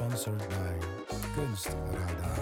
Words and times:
Sponsored 0.00 0.38
by 0.48 0.72
Kunstradar. 1.36 2.40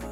The 0.00 0.09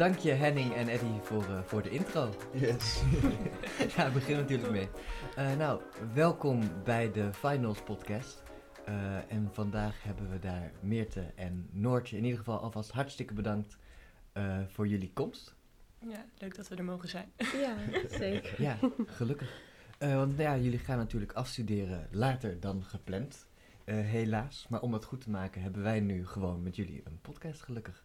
Dank 0.00 0.18
je 0.18 0.30
Henning 0.30 0.74
en 0.74 0.88
Eddie 0.88 1.20
voor, 1.22 1.44
eh, 1.44 1.62
voor 1.62 1.82
de 1.82 1.90
intro. 1.90 2.34
Yes. 2.52 3.02
ja, 3.96 4.10
begin 4.10 4.36
natuurlijk 4.36 4.70
mee. 4.70 4.88
Eh, 5.36 5.56
nou, 5.56 5.82
welkom 6.14 6.82
bij 6.84 7.12
de 7.12 7.32
Finals 7.32 7.82
podcast. 7.82 8.42
Eh, 8.84 9.32
en 9.32 9.48
vandaag 9.52 10.02
hebben 10.02 10.30
we 10.30 10.38
daar 10.38 10.72
Meerte 10.80 11.32
en 11.34 11.68
Noortje. 11.70 12.16
In 12.16 12.24
ieder 12.24 12.38
geval 12.38 12.58
alvast 12.58 12.90
hartstikke 12.90 13.34
bedankt 13.34 13.78
eh, 14.32 14.58
voor 14.66 14.86
jullie 14.86 15.12
komst. 15.12 15.54
Ja, 15.98 16.24
leuk 16.38 16.56
dat 16.56 16.68
we 16.68 16.76
er 16.76 16.84
mogen 16.84 17.08
zijn. 17.08 17.32
Ja, 17.64 17.76
zeker. 18.08 18.62
Ja, 18.62 18.78
gelukkig. 19.06 19.62
Eh, 19.98 20.14
want 20.14 20.38
ja, 20.38 20.56
jullie 20.56 20.78
gaan 20.78 20.98
natuurlijk 20.98 21.32
afstuderen 21.32 22.08
later 22.10 22.60
dan 22.60 22.84
gepland. 22.84 23.46
Eh, 23.84 23.94
helaas. 23.94 24.66
Maar 24.68 24.80
om 24.80 24.90
dat 24.90 25.04
goed 25.04 25.20
te 25.20 25.30
maken 25.30 25.62
hebben 25.62 25.82
wij 25.82 26.00
nu 26.00 26.26
gewoon 26.26 26.62
met 26.62 26.76
jullie 26.76 27.00
een 27.04 27.20
podcast 27.20 27.62
gelukkig. 27.62 28.04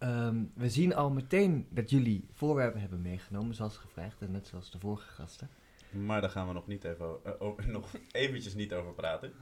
Ehm, 0.00 0.44
we 0.54 0.70
zien 0.70 0.94
al 0.94 1.10
meteen 1.10 1.66
dat 1.70 1.90
jullie 1.90 2.28
voorwerpen 2.32 2.80
hebben 2.80 3.02
meegenomen, 3.02 3.54
zoals 3.54 3.76
gevraagd. 3.76 4.20
En 4.20 4.30
net 4.30 4.46
zoals 4.46 4.70
de 4.70 4.78
vorige 4.78 5.12
gasten. 5.12 5.48
Maar 5.90 6.20
daar 6.20 6.30
gaan 6.30 6.46
we 6.46 6.52
nog, 6.52 6.66
niet 6.66 6.84
even, 6.84 7.16
eh, 7.24 7.66
nog 7.66 7.94
eventjes 8.12 8.54
niet 8.54 8.74
over 8.74 8.92
praten. 8.92 9.32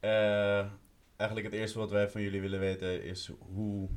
Eh, 0.00 0.66
eigenlijk 1.16 1.46
het 1.46 1.52
eerste 1.52 1.78
wat 1.78 1.90
wij 1.90 2.08
van 2.08 2.22
jullie 2.22 2.40
willen 2.40 2.60
weten 2.60 3.04
is 3.04 3.32
hoe 3.38 3.88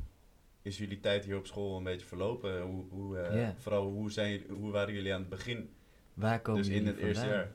is 0.62 0.78
jullie 0.78 1.00
tijd 1.00 1.24
hier 1.24 1.36
op 1.36 1.46
school 1.46 1.76
een 1.76 1.84
beetje 1.84 2.06
verlopen? 2.06 2.62
Hoe, 2.62 2.84
hoe, 2.90 3.18
eh. 3.18 3.48
Vooral 3.56 3.90
hoe, 3.90 4.10
zijn, 4.10 4.42
hoe 4.48 4.70
waren 4.70 4.94
jullie 4.94 5.14
aan 5.14 5.20
het 5.20 5.28
begin? 5.28 5.70
Waar 6.14 6.40
komen 6.40 6.62
dus 6.62 6.70
in 6.70 6.76
jullie 6.76 6.90
het 6.90 7.00
eerste 7.00 7.20
vandaan? 7.20 7.38
jaar. 7.38 7.52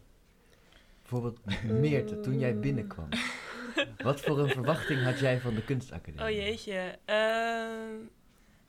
Bijvoorbeeld 1.01 1.39
Meerte, 1.81 2.19
toen 2.19 2.39
jij 2.39 2.59
binnenkwam. 2.59 3.09
Wat 4.03 4.21
voor 4.21 4.39
een 4.39 4.49
verwachting 4.49 5.03
had 5.03 5.19
jij 5.19 5.39
van 5.39 5.55
de 5.55 5.63
kunstacademie? 5.63 6.23
Oh 6.23 6.29
jeetje. 6.29 6.99
Ehm, 7.05 7.95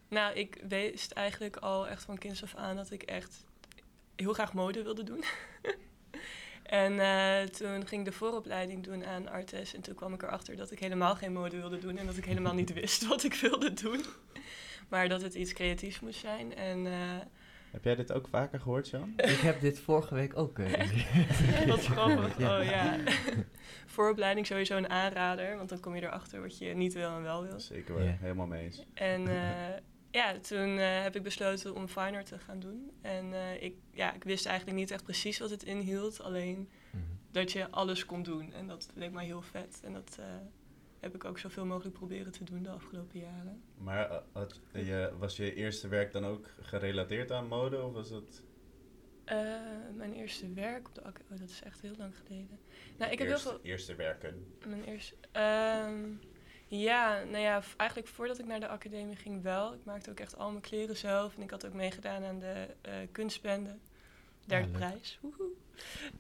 nou, 0.09 0.35
ik 0.35 0.63
wist 0.69 1.13
eigenlijk 1.13 1.57
al 1.57 1.89
echt 1.89 2.05
van 2.05 2.19
kinds 2.19 2.43
af 2.43 2.55
aan 2.55 2.77
dat 2.77 2.91
ik 2.91 3.03
echt 3.03 3.45
heel 4.17 4.33
graag 4.33 4.53
mode 4.53 4.83
wilde 4.83 5.03
doen. 5.03 5.25
en 6.83 6.99
eh, 6.99 7.49
toen 7.49 7.87
ging 7.87 8.01
ik 8.01 8.13
de 8.13 8.17
vooropleiding 8.17 8.85
doen 8.85 9.05
aan 9.05 9.29
Artes. 9.29 9.75
En 9.75 9.81
toen 9.81 9.95
kwam 9.95 10.15
ik 10.15 10.23
erachter 10.23 10.57
dat 10.57 10.71
ik 10.71 10.79
helemaal 10.79 11.15
geen 11.15 11.33
mode 11.33 11.57
wilde 11.57 11.79
doen. 11.79 11.99
En 11.99 12.07
dat 12.07 12.17
ik 12.17 12.25
helemaal 12.25 12.55
niet 12.55 12.73
wist 12.81 13.07
wat 13.07 13.25
ik 13.25 13.35
wilde 13.35 13.73
doen. 13.73 14.05
Maar 14.89 15.09
dat 15.09 15.23
het 15.23 15.35
iets 15.35 15.53
creatiefs 15.53 16.01
moest 16.01 16.21
zijn. 16.21 16.57
En 16.57 16.87
eh, 16.87 16.93
Heb 17.75 17.85
jij 17.85 17.95
dit 17.95 18.13
ook 18.13 18.29
vaker 18.29 18.61
gehoord, 18.61 18.89
Jan? 18.89 19.13
Ik 19.17 19.39
heb 19.41 19.61
dit 19.61 19.79
vorige 19.79 20.15
week 20.15 20.37
ook. 20.37 20.59
eh, 20.59 21.67
Wat 21.67 21.85
grappig. 21.87 22.39
Ja. 22.39 22.59
Oh 22.59 22.65
ja. 22.65 22.97
Vooropleiding 23.87 24.47
sowieso 24.47 24.77
een 24.77 24.89
aanrader, 24.89 25.57
want 25.57 25.69
dan 25.69 25.81
kom 25.81 25.95
je 25.95 26.03
erachter 26.03 26.41
wat 26.41 26.59
je 26.59 26.75
niet 26.75 26.93
wil 26.95 27.11
en 27.11 27.23
wel 27.23 27.43
wil. 27.43 27.61
Zeker 27.61 28.03
Ja. 28.05 28.17
helemaal 28.21 28.47
mee 28.47 28.65
eens. 28.65 28.85
En 28.95 29.29
eh, 29.39 29.77
ja, 30.11 30.39
toen 30.39 30.79
eh, 30.79 31.03
heb 31.03 31.17
ik 31.17 31.23
besloten 31.23 31.75
om 31.75 31.89
fine 31.89 32.17
art 32.17 32.27
te 32.27 32.39
gaan 32.39 32.61
doen. 32.61 32.91
En 33.03 33.33
eh, 33.33 33.63
ik, 33.63 33.75
ja, 33.93 34.15
ik 34.15 34.25
wist 34.25 34.47
eigenlijk 34.47 34.79
niet 34.79 34.91
echt 34.91 35.03
precies 35.05 35.39
wat 35.39 35.51
het 35.51 35.63
inhield, 35.63 36.23
alleen 36.23 36.69
Mhm. 36.91 37.03
dat 37.31 37.53
je 37.53 37.71
alles 37.71 38.07
kon 38.07 38.23
doen. 38.23 38.53
En 38.53 38.67
dat 38.67 38.89
leek 38.95 39.13
mij 39.13 39.25
heel 39.25 39.43
vet. 39.43 39.81
En 39.85 39.93
dat 39.93 40.17
eh, 40.21 40.25
heb 41.05 41.15
ik 41.15 41.25
ook 41.25 41.39
zoveel 41.39 41.67
mogelijk 41.67 41.95
proberen 41.95 42.33
te 42.33 42.45
doen 42.45 42.63
de 42.63 42.71
afgelopen 42.71 43.21
jaren. 43.21 43.63
Maar 43.79 44.11
eh, 44.11 44.17
had, 44.33 44.61
je, 44.73 45.13
was 45.19 45.37
je 45.37 45.55
eerste 45.55 45.89
werk 45.89 46.13
dan 46.13 46.25
ook 46.27 46.47
gerelateerd 46.61 47.31
aan 47.31 47.49
mode? 47.49 47.83
Of 47.83 47.93
was 47.93 48.11
het 48.11 48.43
Eh, 49.25 49.37
mijn 49.95 50.13
eerste 50.13 50.53
werk 50.53 50.89
op 50.89 50.95
de 50.95 51.03
ac- 51.05 51.21
oh, 51.33 51.39
dat 51.39 51.49
is 51.49 51.63
echt 51.63 51.81
heel 51.81 51.95
lang 51.99 52.13
geleden. 52.27 52.59
Nou, 52.99 53.13
ik 53.13 53.19
heb 53.19 53.29
eerste, 53.29 53.49
heel 53.49 53.59
veel... 53.59 53.71
eerste 53.71 53.95
werken? 53.95 54.47
Mijn 54.67 54.85
eerste. 54.85 55.15
ehm, 55.33 56.03
ja, 56.67 57.23
nou 57.23 57.39
ja, 57.43 57.63
eigenlijk 57.77 58.11
voordat 58.11 58.39
ik 58.39 58.47
naar 58.47 58.61
de 58.61 58.69
academie 58.69 59.17
ging 59.17 59.43
wel. 59.43 59.73
Ik 59.75 59.85
maakte 59.85 60.11
ook 60.11 60.21
echt 60.21 60.37
al 60.39 60.51
mijn 60.51 60.63
kleren 60.63 60.97
zelf. 60.97 61.37
En 61.37 61.43
ik 61.43 61.51
had 61.51 61.67
ook 61.67 61.73
meegedaan 61.75 62.25
aan 62.25 62.39
de 62.39 62.67
eh 62.81 62.93
kunstbende. 63.13 63.77
Derde 64.47 64.67
Ah, 64.67 64.73
prijs. 64.73 65.19
Woehoe. 65.21 65.49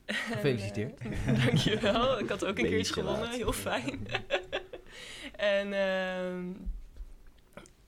Gefeliciteerd. 0.06 0.98
En, 1.00 1.12
dankjewel. 1.44 2.18
Ik 2.18 2.28
had 2.28 2.44
ook 2.44 2.58
een 2.58 2.64
keer 2.64 2.78
iets 2.78 2.90
gewonnen. 2.90 3.22
laat. 3.22 3.34
Heel 3.34 3.52
fijn. 3.52 4.06
en 5.36 5.72
ehm, 5.72 6.52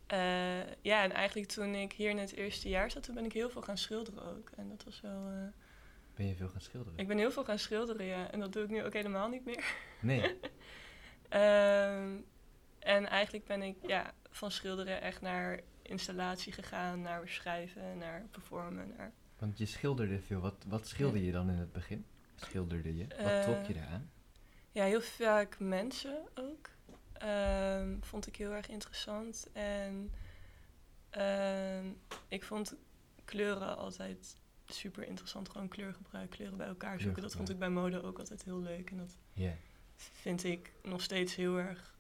eh, 0.07 0.67
ja, 0.83 1.03
en 1.03 1.13
eigenlijk 1.13 1.49
toen 1.49 1.75
ik 1.75 1.93
hier 1.93 2.11
in 2.11 2.19
het 2.19 2.33
eerste 2.33 2.69
jaar 2.69 2.91
zat, 2.91 3.03
toen 3.03 3.15
ben 3.15 3.25
ik 3.25 3.33
heel 3.33 3.51
veel 3.51 3.63
gaan 3.63 3.79
schilderen 3.79 4.23
ook. 4.23 4.51
En 4.57 4.69
dat 4.69 4.85
was 4.85 5.01
wel... 5.01 5.27
eh, 5.29 5.47
Ben 6.15 6.27
je 6.27 6.35
veel 6.37 6.49
gaan 6.49 6.61
schilderen? 6.61 6.99
ik 6.99 7.09
ben 7.09 7.19
heel 7.19 7.31
veel 7.31 7.45
gaan 7.45 7.59
schilderen, 7.59 8.07
ja. 8.07 8.31
En 8.31 8.41
dat 8.41 8.53
doe 8.53 8.63
ik 8.65 8.71
nu 8.71 8.85
ook 8.85 8.93
helemaal 8.93 9.29
niet 9.29 9.45
meer. 9.45 9.65
Nee. 10.01 10.35
Ehm, 11.29 12.17
en 12.79 13.07
eigenlijk 13.07 13.45
ben 13.47 13.63
ik 13.63 13.77
ja, 13.87 14.13
van 14.31 14.51
schilderen 14.51 15.01
echt 15.01 15.21
naar 15.21 15.61
installatie 15.83 16.53
gegaan, 16.53 17.01
naar 17.01 17.29
schrijven, 17.29 17.99
naar 17.99 18.27
performen. 18.31 18.95
Naar, 18.97 19.13
Want 19.39 19.59
je 19.59 19.67
schilderde 19.67 20.21
veel. 20.21 20.41
Wat, 20.41 20.65
wat 20.67 20.87
schilder 20.89 21.21
je 21.21 21.33
dan 21.33 21.51
in 21.51 21.57
het 21.59 21.73
begin? 21.73 22.07
Schilderde 22.35 22.97
je? 22.97 23.07
Wat 23.23 23.43
trok 23.43 23.65
je 23.67 23.75
Eh, 23.75 23.81
eraan? 23.83 24.11
ja, 24.73 24.85
heel 24.85 25.01
vaak 25.01 25.57
mensen 25.59 26.17
ook. 26.35 26.69
Ehm, 27.19 27.97
vond 28.01 28.27
ik 28.27 28.37
heel 28.37 28.53
erg 28.53 28.69
interessant. 28.69 29.49
En 29.53 30.13
ehm, 31.11 31.87
ik 32.29 32.45
vond 32.45 32.75
kleuren 33.25 33.77
altijd 33.77 34.37
super 34.67 35.07
interessant. 35.07 35.49
Gewoon 35.49 35.69
kleurgebruik, 35.69 36.31
kleuren 36.31 36.57
bij 36.57 36.67
elkaar 36.67 37.01
zoeken. 37.01 37.23
Dat 37.23 37.35
vond 37.35 37.51
ik 37.51 37.59
bij 37.59 37.71
mode 37.71 38.03
ook 38.03 38.19
altijd 38.19 38.45
heel 38.45 38.61
leuk. 38.61 38.91
En 38.91 38.97
dat 38.97 39.17
Ja. 39.33 39.53
vind 39.97 40.45
ik 40.45 40.73
nog 40.83 41.03
steeds 41.03 41.35
heel 41.35 41.57
erg 41.59 41.95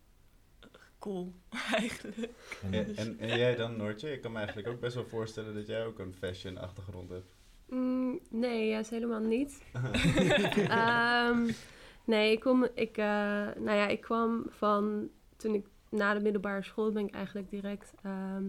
cool, 0.98 1.34
eigenlijk. 1.72 2.30
En, 2.62 2.72
En, 2.72 2.96
en, 2.96 3.18
en 3.18 3.38
jij 3.38 3.54
dan, 3.54 3.76
Noortje? 3.76 4.12
Ik 4.12 4.20
kan 4.22 4.32
me 4.32 4.38
eigenlijk 4.38 4.68
ook 4.68 4.80
best 4.80 4.94
wel 4.94 5.06
voorstellen 5.06 5.54
dat 5.54 5.66
jij 5.66 5.84
ook 5.86 5.98
een 5.98 6.14
fashion 6.14 6.58
achtergrond 6.58 7.10
hebt. 7.10 7.34
Mm, 7.68 8.20
nee, 8.30 8.68
juist 8.68 8.90
helemaal 8.90 9.20
niet. 9.20 9.62
Ehm, 10.68 11.50
nee, 12.06 12.32
ik, 12.32 12.40
kom, 12.40 12.66
ik, 12.74 12.96
eh, 12.96 13.04
nou 13.56 13.76
ja, 13.76 13.86
ik 13.86 14.00
kwam 14.00 14.46
van... 14.48 15.08
Toen 15.36 15.54
ik 15.54 15.66
na 15.88 16.14
de 16.14 16.20
middelbare 16.20 16.62
school 16.62 16.92
ben 16.92 17.06
ik 17.06 17.14
eigenlijk 17.14 17.50
direct 17.50 17.92
ehm 18.02 18.44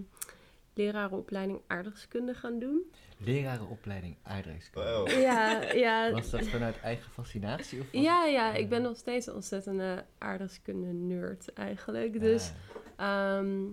lerarenopleiding 0.78 1.62
aardrijkskunde 1.68 2.34
gaan 2.34 2.60
doen. 2.60 2.92
lerarenopleiding 3.18 4.16
aardrijkskunde. 4.24 4.90
Wow. 4.90 5.08
Ja, 5.08 5.62
ja, 5.74 6.12
Was 6.12 6.30
dat 6.30 6.48
vanuit 6.48 6.80
eigen 6.80 7.12
fascinatie? 7.12 7.80
Of 7.80 7.88
ja, 7.92 8.26
ja, 8.26 8.54
ik 8.54 8.70
ben 8.70 8.82
nog 8.82 8.98
steeds 8.98 9.28
een 9.28 9.34
ontzettende 9.34 10.06
aardrijkskunde 10.18 10.88
nerd 10.88 11.54
eigenlijk. 11.54 12.20
Dus 12.20 12.52
Ah, 12.96 13.38
ehm, 13.38 13.64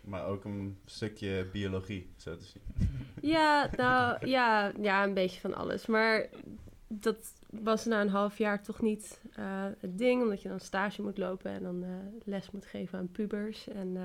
Maar 0.00 0.26
ook 0.26 0.44
een 0.44 0.78
stukje 0.84 1.46
biologie, 1.52 2.10
zo 2.16 2.36
te 2.36 2.44
zien. 2.44 2.62
Ja, 3.20 3.70
nou 3.76 4.26
ja, 4.26 4.72
ja, 4.80 5.04
een 5.04 5.14
beetje 5.14 5.40
van 5.40 5.54
alles. 5.54 5.86
Maar 5.86 6.28
dat 6.88 7.32
was 7.62 7.84
na 7.84 8.00
een 8.00 8.08
half 8.08 8.38
jaar 8.38 8.62
toch 8.62 8.80
niet 8.80 9.20
eh, 9.34 9.66
het 9.78 9.98
ding, 9.98 10.22
omdat 10.22 10.42
je 10.42 10.48
dan 10.48 10.60
stage 10.60 11.02
moet 11.02 11.18
lopen 11.18 11.50
en 11.50 11.62
dan 11.62 11.82
eh, 11.82 11.90
les 12.24 12.50
moet 12.50 12.66
geven 12.66 12.98
aan 12.98 13.10
pubers. 13.12 13.68
En 13.68 13.96
eh, 13.96 14.02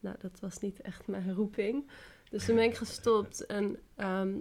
nou, 0.00 0.16
dat 0.18 0.40
was 0.40 0.58
niet 0.58 0.80
echt 0.80 1.06
mijn 1.06 1.34
roeping. 1.40 1.90
Dus 2.30 2.44
toen 2.44 2.54
ben 2.54 2.64
ik 2.64 2.74
gestopt 2.74 3.46
en 3.46 3.78
ehm, 3.94 4.38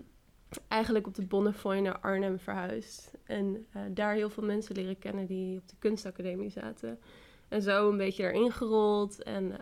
eigenlijk 0.68 1.08
op 1.08 1.16
de 1.16 1.26
Bonnefoy 1.26 1.78
naar 1.78 2.00
Arnhem 2.00 2.40
verhuisd. 2.40 3.12
En 3.24 3.68
daar 3.94 4.14
heel 4.14 4.30
veel 4.30 4.44
mensen 4.44 4.76
leren 4.76 5.00
kennen 5.00 5.26
die 5.26 5.58
op 5.58 5.68
de 5.68 5.76
kunstacademie 5.80 6.50
zaten. 6.50 7.00
En 7.48 7.62
zo 7.62 7.90
een 7.90 7.98
beetje 7.98 8.24
erin 8.24 8.52
gerold. 8.52 9.24
En 9.24 9.58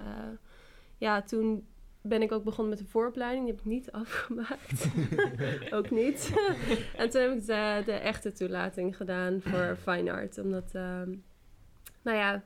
ja, 0.97 1.21
toen 1.21 1.67
ben 2.01 2.21
ik 2.21 2.31
ook 2.31 2.43
begonnen 2.43 2.69
met 2.69 2.83
de 2.83 2.89
vooropleiding. 2.89 3.45
Die 3.45 3.53
heb 3.53 3.63
ik 3.63 3.71
niet 3.71 3.91
afgemaakt. 4.03 4.87
ook 5.77 5.89
niet. 5.89 6.33
en 6.97 7.09
toen 7.09 7.21
heb 7.21 7.31
ik 7.31 7.45
de, 7.45 7.81
de 7.85 7.91
echte 7.91 8.31
toelating 8.31 8.97
gedaan 8.97 9.41
voor 9.41 9.77
fine 9.81 10.11
art. 10.11 10.37
Omdat, 10.37 10.69
ehm, 10.73 11.15
nou 12.01 12.17
ja, 12.17 12.43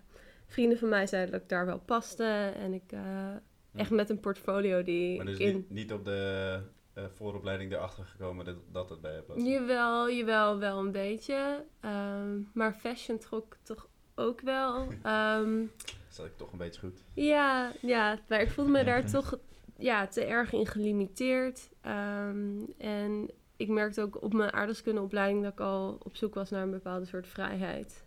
vrienden 0.48 0.78
van 0.78 0.90
mij 0.90 1.08
zeiden 1.08 1.32
dat 1.32 1.42
ik 1.42 1.50
daar 1.50 1.66
wel 1.66 1.80
paste. 1.80 2.54
En 2.56 2.74
ik 2.74 2.92
eh, 2.92 3.36
echt 3.76 3.90
met 3.90 4.10
een 4.10 4.20
portfolio 4.20 4.84
die 4.84 5.18
Maar 5.18 5.26
dus 5.26 5.38
in... 5.38 5.56
niet, 5.56 5.70
niet 5.70 5.94
op 5.94 6.06
de, 6.06 6.60
eh, 6.94 7.04
vooropleiding 7.14 7.72
erachter 7.72 8.06
gekomen 8.06 8.46
dat, 8.46 8.56
dat 8.72 8.90
het 8.90 9.02
bij 9.02 9.16
je 9.16 9.22
past? 9.22 9.46
Jawel, 9.46 10.12
jawel, 10.12 10.58
wel 10.60 10.80
een 10.80 10.92
beetje. 10.92 11.66
Ehm, 11.80 12.40
maar 12.54 12.74
fashion 12.74 13.18
trok 13.18 13.58
toch 13.64 13.88
ook 14.22 14.42
wel. 14.42 14.88
Ehm, 15.04 15.66
Zat 16.10 16.26
ik 16.26 16.38
toch 16.38 16.52
een 16.52 16.58
beetje 16.58 16.80
goed? 16.80 17.04
ja, 17.14 17.72
ja, 17.82 18.20
maar 18.30 18.42
ik 18.42 18.50
voelde 18.50 18.72
me 18.72 18.84
daar 18.84 19.06
toch 19.12 19.38
ja, 19.78 20.08
te 20.08 20.24
erg 20.26 20.54
in 20.54 20.66
gelimiteerd. 20.68 21.70
Ehm, 21.82 22.64
en 22.78 23.30
ik 23.58 23.68
merkte 23.68 24.02
ook 24.02 24.22
op 24.24 24.34
mijn 24.34 24.54
aardrijkskundeopleiding 24.54 25.44
dat 25.44 25.52
ik 25.52 25.60
al 25.60 25.98
op 26.04 26.16
zoek 26.16 26.34
was 26.34 26.50
naar 26.50 26.64
een 26.64 26.72
bepaalde 26.72 27.06
soort 27.06 27.28
vrijheid. 27.28 28.04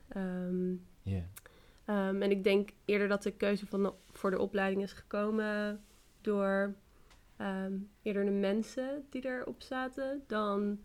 Ja. 1.02 1.22
Ehm, 1.84 2.22
en 2.22 2.31
ik 2.31 2.44
denk 2.44 2.70
eerder 2.84 3.08
dat 3.08 3.22
de 3.22 3.31
keuze 3.31 3.66
van 3.66 3.82
de- 3.82 3.93
voor 4.12 4.31
de 4.31 4.38
opleiding 4.38 4.82
is 4.82 4.93
gekomen 4.93 5.84
door 6.20 6.75
eerder 8.02 8.25
de 8.25 8.31
mensen 8.31 9.06
die 9.11 9.26
erop 9.26 9.62
zaten, 9.62 10.22
dan 10.26 10.78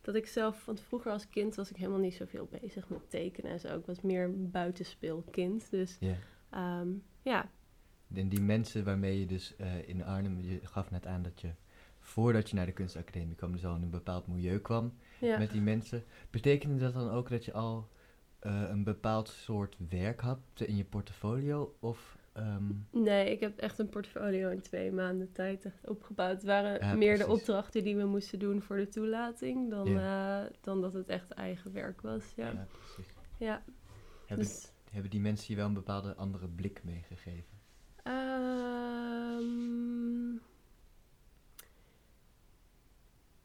dat 0.00 0.14
ik 0.14 0.26
zelf, 0.26 0.64
want 0.64 0.80
vroeger 0.80 1.12
als 1.12 1.28
kind 1.28 1.54
was 1.54 1.70
ik 1.70 1.76
helemaal 1.76 1.98
niet 1.98 2.14
zoveel 2.14 2.48
bezig 2.60 2.88
met 2.88 3.10
tekenen 3.10 3.50
en 3.50 3.60
zo. 3.60 3.78
Ik 3.78 3.86
was 3.86 4.00
meer 4.00 4.24
een 4.24 4.50
buitenspeelkind. 4.50 5.70
Dus 5.70 5.96
ja. 6.00 6.16
ehm, 6.50 6.88
ja, 7.22 7.50
En 8.14 8.28
die 8.28 8.40
mensen 8.40 8.84
waarmee 8.84 9.20
je 9.20 9.26
dus 9.26 9.56
eh, 9.56 9.88
in 9.88 10.04
Arnhem, 10.04 10.40
je 10.40 10.60
gaf 10.62 10.90
net 10.90 11.06
aan 11.06 11.22
dat 11.22 11.40
je 11.40 11.50
voordat 11.98 12.50
je 12.50 12.56
naar 12.56 12.66
de 12.66 12.72
kunstacademie 12.72 13.34
kwam, 13.34 13.52
dus 13.52 13.64
al 13.64 13.76
in 13.76 13.82
een 13.82 13.90
bepaald 13.90 14.26
milieu 14.26 14.58
kwam 14.58 14.92
ja. 15.20 15.38
met 15.38 15.50
die 15.50 15.60
mensen. 15.60 16.04
Betekende 16.30 16.78
dat 16.78 16.94
dan 16.94 17.10
ook 17.10 17.28
dat 17.28 17.44
je 17.44 17.52
al 17.52 17.88
eh, 18.38 18.62
een 18.68 18.84
bepaald 18.84 19.28
soort 19.28 19.76
werk 19.88 20.20
had 20.20 20.38
in 20.54 20.76
je 20.76 20.84
portfolio? 20.84 21.76
Of, 21.80 22.18
ehm, 22.32 22.64
Nee, 22.90 23.30
ik 23.30 23.40
heb 23.40 23.58
echt 23.58 23.78
een 23.78 23.88
portfolio 23.88 24.48
in 24.48 24.60
twee 24.60 24.92
maanden 24.92 25.32
tijd 25.32 25.66
opgebouwd. 25.84 26.32
Het 26.32 26.42
waren 26.44 26.86
Ja, 26.86 26.94
meer 26.94 27.18
de 27.18 27.26
opdrachten 27.28 27.84
die 27.84 27.96
we 27.96 28.04
moesten 28.04 28.38
doen 28.38 28.62
voor 28.62 28.76
de 28.76 28.88
toelating 28.88 29.70
dan, 29.70 29.98
eh, 29.98 30.40
dan 30.60 30.80
dat 30.80 30.92
het 30.92 31.08
echt 31.08 31.30
eigen 31.30 31.72
werk 31.72 32.00
was. 32.00 32.32
Ja, 32.36 32.50
ja. 32.50 32.66
precies. 32.78 33.12
ja. 33.38 33.62
Hebben, 34.26 34.46
Dus, 34.46 34.72
hebben 34.90 35.10
die 35.10 35.20
mensen 35.20 35.46
je 35.48 35.56
wel 35.56 35.66
een 35.68 35.74
bepaalde 35.74 36.14
andere 36.16 36.48
blik 36.48 36.80
meegegeven? 36.84 37.58
Ehm, 38.02 39.48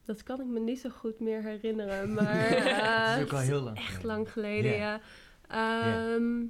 dat 0.06 0.24
kan 0.24 0.40
ik 0.42 0.48
me 0.48 0.60
niet 0.60 0.80
zo 0.80 0.90
goed 0.90 1.20
meer 1.20 1.44
herinneren, 1.44 2.12
maar 2.14 2.46
eh, 2.46 3.10
Het 3.12 3.18
is 3.18 3.24
ook 3.26 3.34
al 3.34 3.40
heel 3.40 3.62
lang. 3.62 3.78
echt 3.78 4.04
lang 4.04 4.32
geleden, 4.32 4.76
Ja. 4.78 5.00
ja. 5.50 6.14
Ehm, 6.14 6.44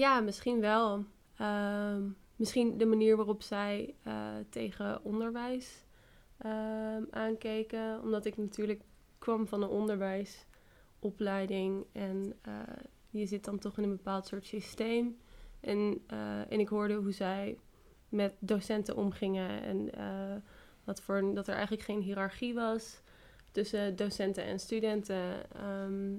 ja, 0.00 0.20
misschien 0.20 0.60
wel. 0.60 1.04
Ehm, 1.36 2.02
misschien 2.36 2.78
de 2.78 2.86
manier 2.86 3.16
waarop 3.16 3.42
zij 3.42 3.94
eh, 4.02 4.34
tegen 4.50 5.04
onderwijs 5.04 5.84
ehm, 6.38 7.02
aankeken. 7.10 8.00
Omdat 8.02 8.24
ik 8.24 8.36
natuurlijk 8.36 8.82
kwam 9.18 9.48
van 9.48 9.62
een 9.62 9.68
onderwijsopleiding 9.68 11.84
en 11.92 12.32
eh, 12.42 12.52
je 13.10 13.26
zit 13.26 13.44
dan 13.44 13.58
toch 13.58 13.78
in 13.78 13.82
een 13.82 13.96
bepaald 13.96 14.26
soort 14.26 14.46
systeem. 14.46 15.18
En, 15.60 16.02
eh, 16.06 16.52
en 16.52 16.60
ik 16.60 16.68
hoorde 16.68 16.94
hoe 16.94 17.12
zij 17.12 17.58
met 18.08 18.34
docenten 18.38 18.96
omgingen 18.96 19.62
en 19.62 19.90
wat 20.84 21.00
voor, 21.00 21.34
dat 21.34 21.48
er 21.48 21.54
eigenlijk 21.54 21.84
geen 21.84 22.00
hiërarchie 22.00 22.54
was 22.54 23.02
tussen 23.50 23.96
docenten 23.96 24.44
en 24.44 24.58
studenten. 24.58 25.50
Ehm, 25.52 26.16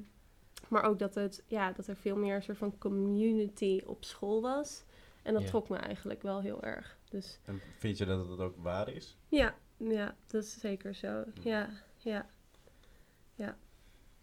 maar 0.70 0.84
ook 0.84 1.00
dat, 1.00 1.16
het, 1.16 1.44
ja, 1.48 1.72
dat 1.72 1.88
er 1.88 1.96
veel 1.96 2.16
meer 2.16 2.36
een 2.36 2.44
soort 2.44 2.58
van 2.58 2.78
community 2.78 3.82
op 3.86 4.04
school 4.04 4.42
was. 4.42 4.84
En 5.24 5.34
dat 5.34 5.42
Ja. 5.42 5.48
trok 5.48 5.70
me 5.70 5.78
eigenlijk 5.78 6.22
wel 6.22 6.42
heel 6.42 6.64
erg. 6.64 6.98
Dus 7.10 7.40
En 7.46 7.62
vind 7.78 7.98
je 7.98 8.06
dat 8.06 8.28
het 8.30 8.40
ook 8.40 8.56
waar 8.58 8.90
is? 8.90 9.18
ja, 9.28 9.56
ja 9.78 10.16
dat 10.28 10.44
is 10.44 10.60
zeker 10.60 10.96
zo. 10.96 11.24
Ja, 11.42 11.70
ja. 11.98 12.28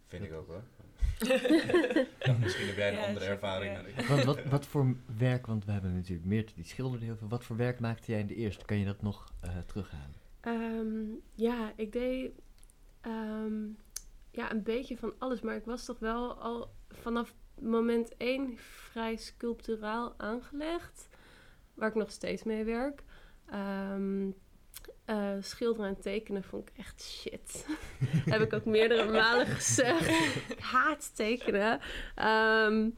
Vind 0.06 0.24
ik 0.24 0.32
ook 0.32 0.46
wel. 0.48 0.62
Ja, 2.18 2.36
misschien 2.38 2.66
heb 2.66 2.76
jij 2.76 2.88
een 2.88 2.94
Ja, 2.98 3.06
andere 3.06 3.18
zeker, 3.24 3.30
ervaring 3.34 3.72
ja. 3.76 3.82
dan 3.82 3.90
ik. 3.90 4.00
Want 4.08 4.24
wat, 4.24 4.44
wat 4.44 4.66
voor 4.66 4.96
werk, 5.18 5.46
want 5.46 5.64
we 5.64 5.72
hebben 5.72 5.94
natuurlijk 5.94 6.26
meer, 6.26 6.46
die 6.54 6.64
schilderde 6.64 7.04
heel 7.04 7.16
veel. 7.16 7.28
Wat 7.28 7.44
voor 7.44 7.56
werk 7.56 7.80
maakte 7.80 8.10
jij 8.10 8.20
in 8.20 8.26
de 8.26 8.34
eerste? 8.34 8.64
Kan 8.64 8.78
je 8.78 8.84
dat 8.84 9.02
nog 9.02 9.32
eh, 9.40 9.58
terughalen? 9.66 10.14
Ehm, 10.40 11.04
ja, 11.34 11.72
ik 11.76 11.92
deed 11.92 12.30
ehm, 13.00 13.62
ja, 14.30 14.50
een 14.50 14.62
beetje 14.62 14.96
van 14.96 15.12
alles. 15.18 15.40
Maar 15.40 15.56
ik 15.56 15.64
was 15.64 15.84
toch 15.84 15.98
wel 15.98 16.34
al 16.34 16.70
vanaf 16.88 17.34
moment 17.60 18.16
één 18.16 18.56
vrij 18.58 19.16
sculpturaal 19.16 20.14
aangelegd. 20.16 21.08
Waar 21.74 21.88
ik 21.88 21.94
nog 21.94 22.10
steeds 22.10 22.42
mee 22.42 22.64
werk. 22.64 23.02
Ehm, 23.50 24.30
eh, 25.04 25.34
schilderen 25.40 25.88
en 25.88 26.00
tekenen 26.00 26.44
vond 26.44 26.68
ik 26.68 26.78
echt 26.78 27.02
shit. 27.02 27.66
Heb 28.32 28.40
ik 28.40 28.52
ook 28.52 28.64
meerdere 28.64 29.10
malen 29.10 29.46
gezegd. 29.60 30.08
Ik 30.50 30.58
haat 30.58 31.16
tekenen. 31.16 31.80
Ehm, 32.14 32.90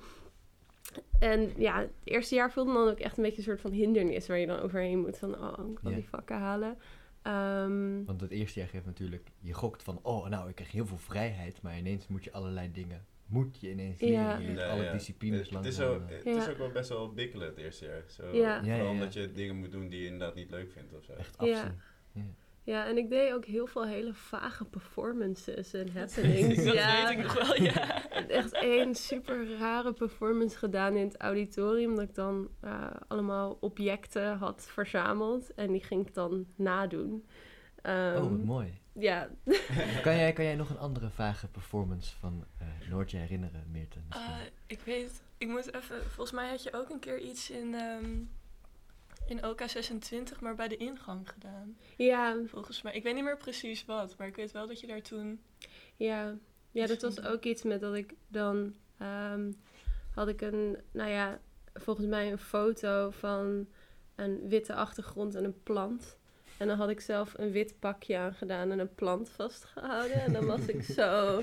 en 1.19 1.53
ja, 1.57 1.79
het 1.79 1.91
eerste 2.05 2.35
jaar 2.35 2.53
voelde 2.53 2.73
dan 2.73 2.89
ook 2.89 2.99
echt 2.99 3.17
een 3.17 3.23
beetje 3.23 3.39
een 3.39 3.45
soort 3.45 3.61
van 3.61 3.71
hindernis 3.71 4.27
waar 4.27 4.39
je 4.39 4.47
dan 4.47 4.61
overheen 4.61 4.99
moet. 4.99 5.19
Van, 5.19 5.35
oh, 5.35 5.71
ik 5.71 5.79
kan 5.83 5.95
die 5.95 6.09
vakken 6.09 6.37
halen. 6.37 6.79
Ehm, 7.23 8.05
Want 8.05 8.21
het 8.21 8.31
eerste 8.31 8.59
jaar 8.59 8.69
geeft 8.69 8.87
natuurlijk, 8.87 9.29
je 9.41 9.53
gokt 9.53 9.83
van, 9.83 9.99
oh 10.03 10.29
nou, 10.29 10.49
ik 10.49 10.55
krijg 10.55 10.71
heel 10.73 10.87
veel 10.87 10.99
vrijheid, 10.99 11.63
maar 11.63 11.79
ineens 11.79 12.07
moet 12.09 12.25
je 12.25 12.33
allerlei 12.33 12.73
dingen, 12.73 13.05
moet 13.27 13.61
je 13.61 13.71
ineens 13.71 14.01
leren. 14.01 14.21
Ja. 14.21 14.39
Je 14.39 14.53
Ja, 14.53 14.69
alle 14.69 14.83
ja. 14.83 14.93
disciplines 14.93 15.41
Het, 15.49 15.51
het 15.59 15.65
is, 15.67 15.75
zo, 15.75 15.95
eh. 15.95 16.15
het 16.17 16.25
Ja. 16.25 16.37
is 16.43 16.49
ook 16.49 16.59
wel 16.59 16.71
best 16.71 16.89
wel 16.89 17.13
bikkelen 17.13 17.47
het 17.47 17.57
eerste 17.57 17.85
jaar. 17.85 18.03
Zo, 18.07 18.27
Ja. 18.27 18.33
Ja, 18.55 18.61
Vooral 18.63 18.85
ja, 18.85 18.91
omdat 18.91 19.13
je 19.13 19.33
dingen 19.33 19.57
moet 19.57 19.73
doen 19.73 19.89
die 19.89 19.99
je 20.01 20.05
inderdaad 20.07 20.35
niet 20.35 20.51
leuk 20.51 20.73
vindt 20.73 20.95
of 20.95 21.05
zo. 21.05 21.13
Echt 21.13 21.37
Ja. 21.41 21.53
afzien. 21.63 22.35
Ja, 22.71 22.87
en 22.87 22.99
ik 22.99 23.11
deed 23.11 23.33
ook 23.33 23.45
heel 23.45 23.67
veel 23.67 23.87
hele 23.87 24.15
vage 24.15 24.65
performances 24.65 25.73
en 25.73 25.93
happenings. 25.99 26.65
dat 26.65 26.75
ja. 26.75 27.03
weet 27.03 27.19
ik 27.19 27.23
nog 27.23 27.47
wel, 27.47 27.63
ja. 27.63 28.09
echt 28.29 28.53
één 28.53 28.95
super 28.95 29.59
rare 29.59 29.93
performance 29.93 30.59
gedaan 30.59 30.97
in 30.97 31.05
het 31.05 31.17
auditorium. 31.17 31.95
Dat 31.95 32.09
ik 32.09 32.15
dan 32.15 32.49
eh, 32.61 32.91
allemaal 33.09 33.57
objecten 33.61 34.37
had 34.37 34.69
verzameld. 34.71 35.55
En 35.55 35.73
die 35.73 35.85
ging 35.85 36.07
ik 36.07 36.15
dan 36.15 36.47
nadoen. 36.57 37.27
Ehm, 37.83 38.17
oh, 38.17 38.31
wat 38.31 38.45
mooi. 38.45 38.79
Ja, 38.93 39.29
Kan 40.03 40.17
jij, 40.17 40.33
kan 40.33 40.45
jij 40.45 40.57
nog 40.57 40.71
een 40.71 40.79
andere 40.79 41.11
vage 41.11 41.49
performance 41.49 42.17
van 42.17 42.45
eh 42.59 42.67
Noortje 42.91 43.19
herinneren, 43.19 43.65
Meerten? 43.71 44.05
Ah, 44.09 44.29
ik 44.67 44.81
weet, 44.81 45.23
ik 45.39 45.49
moet 45.49 45.75
even, 45.75 46.03
volgens 46.03 46.33
mij 46.33 46.49
had 46.49 46.63
je 46.63 46.73
ook 46.73 46.91
een 46.91 46.99
keer 46.99 47.21
iets 47.21 47.51
in, 47.51 47.75
ehm, 47.75 48.23
in 49.31 49.41
OK26, 49.45 50.41
maar 50.41 50.55
bij 50.55 50.69
de 50.69 50.77
ingang 50.77 51.31
gedaan. 51.31 51.77
ja, 51.97 52.37
Volgens 52.47 52.83
mij, 52.83 52.93
ik 52.95 53.03
weet 53.03 53.15
niet 53.15 53.25
meer 53.25 53.37
precies 53.37 53.85
wat, 53.85 54.17
maar 54.19 54.27
ik 54.27 54.37
weet 54.37 54.53
wel 54.53 54.67
dat 54.67 54.81
je 54.81 54.87
daar 54.87 55.03
toen... 55.03 55.41
ja. 55.97 56.35
ja, 56.71 56.87
dat 56.87 57.03
was 57.03 57.23
ook 57.23 57.45
iets 57.45 57.63
met 57.63 57.81
dat 57.81 57.95
ik 57.95 58.15
dan... 58.29 58.75
ehm, 58.99 59.51
had 60.15 60.29
ik 60.29 60.41
een, 60.41 60.79
nou 60.91 61.11
ja, 61.11 61.41
volgens 61.75 62.07
mij 62.07 62.31
een 62.33 62.39
foto 62.39 63.11
van 63.11 63.67
een 64.15 64.49
witte 64.49 64.75
achtergrond 64.75 65.35
en 65.35 65.45
een 65.45 65.63
plant. 65.63 66.19
En 66.59 66.67
dan 66.67 66.77
had 66.77 66.89
ik 66.89 67.01
zelf 67.01 67.35
een 67.37 67.51
wit 67.51 67.75
pakje 67.79 68.17
aangedaan 68.17 68.71
en 68.71 68.79
een 68.79 68.95
plant 68.95 69.29
vastgehouden. 69.29 70.21
En 70.23 70.33
dan 70.33 70.47
was 70.47 70.67
ik 70.67 70.83
zo 70.99 71.43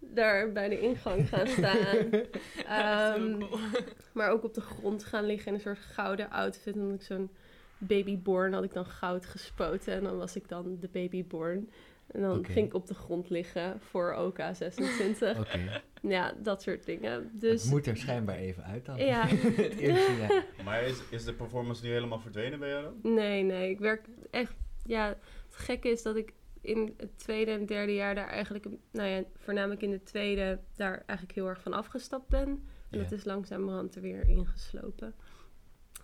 daar 0.00 0.52
bij 0.52 0.68
de 0.68 0.80
ingang 0.80 1.28
gaan 1.28 1.46
staan. 1.46 1.96
Ehm, 2.66 3.38
cool. 3.38 3.58
Maar 4.12 4.30
ook 4.30 4.44
op 4.44 4.54
de 4.54 4.60
grond 4.60 5.04
gaan 5.04 5.24
liggen 5.26 5.48
in 5.48 5.54
een 5.54 5.60
soort 5.60 5.78
gouden 5.78 6.30
outfit. 6.30 6.74
En 6.74 6.80
dan 6.80 6.90
had 6.90 7.00
ik 7.00 7.06
zo'n 7.06 7.30
babyborn 7.78 8.52
had 8.52 8.64
ik 8.64 8.72
dan 8.72 8.86
goud 8.86 9.26
gespoten. 9.26 9.94
En 9.94 10.02
dan 10.02 10.16
was 10.16 10.36
ik 10.36 10.48
dan 10.48 10.76
de 10.80 10.88
babyborn. 10.92 11.70
En 12.06 12.20
dan 12.20 12.44
ging 12.46 12.66
ik 12.66 12.74
op 12.74 12.86
de 12.86 12.94
grond 12.94 13.30
liggen 13.30 13.80
voor 13.80 14.14
OK26. 14.18 15.38
Oké, 15.38 15.82
Ja, 16.02 16.34
dat 16.42 16.62
soort 16.62 16.86
dingen. 16.86 17.12
het 17.12 17.40
Dus 17.40 17.64
moet 17.64 17.86
er 17.86 17.96
schijnbaar 17.96 18.36
even 18.36 18.64
uit 18.64 18.84
dan. 18.86 18.96
ja. 18.96 19.26
het 19.56 19.78
eerste 19.78 20.12
jaar. 20.20 20.44
Maar 20.64 20.82
is, 20.82 21.02
is 21.10 21.24
de 21.24 21.32
performance 21.34 21.84
nu 21.84 21.90
helemaal 21.90 22.20
verdwenen 22.20 22.58
bij 22.58 22.68
jou 22.68 22.82
dan? 22.82 23.14
Nee, 23.14 23.42
nee. 23.42 23.70
Ik 23.70 23.78
werk 23.78 24.04
echt... 24.30 24.54
Ja, 24.86 25.08
het 25.08 25.56
gekke 25.56 25.88
is 25.88 26.02
dat 26.02 26.16
ik 26.16 26.32
in 26.64 26.94
het 26.96 27.18
tweede 27.18 27.50
en 27.50 27.66
derde 27.66 27.94
jaar 27.94 28.14
daar 28.14 28.28
eigenlijk... 28.28 28.66
Nou 28.90 29.08
ja, 29.08 29.22
voornamelijk 29.36 29.82
in 29.82 29.90
de 29.90 30.02
tweede 30.02 30.60
daar 30.76 31.02
eigenlijk 31.06 31.38
heel 31.38 31.48
erg 31.48 31.60
van 31.60 31.72
afgestapt 31.72 32.28
ben. 32.28 32.48
En 32.90 32.98
Ja. 32.98 33.02
dat 33.02 33.12
is 33.12 33.24
langzamerhand 33.24 33.94
er 33.94 34.02
weer 34.02 34.28
ingeslopen. 34.28 35.14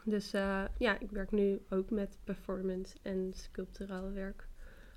Dus 0.04 0.32
eh, 0.32 0.64
ja, 0.78 0.98
ik 0.98 1.10
werk 1.10 1.30
nu 1.30 1.60
ook 1.68 1.90
met 1.90 2.18
performance 2.24 2.96
en 3.02 3.32
sculpturale 3.34 4.10
werk. 4.10 4.48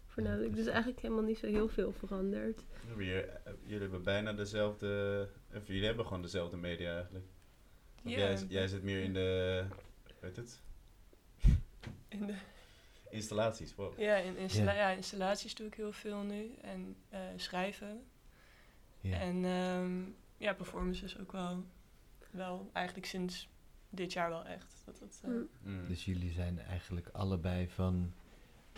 Voornamelijk. 0.08 0.56
dus 0.56 0.68
eigenlijk 0.68 1.00
helemaal 1.00 1.24
niet 1.24 1.38
zo 1.38 1.48
heel 1.48 1.70
veel 1.70 1.92
veranderd. 1.92 2.64
Jullie, 2.88 3.26
jullie 3.64 3.80
hebben 3.82 4.04
bijna 4.04 4.34
dezelfde... 4.34 5.28
Of 5.56 5.68
jullie 5.68 5.86
hebben 5.86 6.06
gewoon 6.06 6.22
dezelfde 6.22 6.58
media 6.58 6.94
eigenlijk. 6.94 7.26
Jij, 8.04 8.38
jij 8.48 8.68
zit 8.68 8.84
meer 8.84 9.04
in 9.04 9.14
de... 9.14 9.64
Weet 10.20 10.36
het? 10.36 10.62
In 12.08 12.26
de, 12.26 12.34
Installaties. 13.14 13.76
Wow. 13.76 14.00
ja, 14.00 14.16
in 14.16 14.38
installa 14.38 14.74
Ja. 14.74 14.90
ja, 14.90 14.96
installaties 14.96 15.56
doe 15.56 15.68
ik 15.68 15.74
heel 15.74 15.92
veel 15.92 16.22
nu. 16.22 16.54
En 16.62 16.96
eh, 17.10 17.20
schrijven. 17.36 18.04
Ja. 19.02 19.18
En 19.20 19.46
ehm, 19.46 20.02
ja, 20.38 20.54
performances 20.54 21.20
ook 21.20 21.32
wel. 21.32 21.64
Wel, 22.32 22.70
eigenlijk 22.74 23.08
sinds 23.08 23.50
dit 23.90 24.14
jaar 24.14 24.30
wel 24.30 24.46
echt. 24.46 24.82
Dat 24.86 25.00
het, 25.00 25.22
eh, 25.24 25.30
Hm. 25.30 25.70
Mm. 25.70 25.88
Dus 25.88 26.06
jullie 26.06 26.32
zijn 26.32 26.60
eigenlijk 26.60 27.08
allebei 27.12 27.70
van 27.70 28.14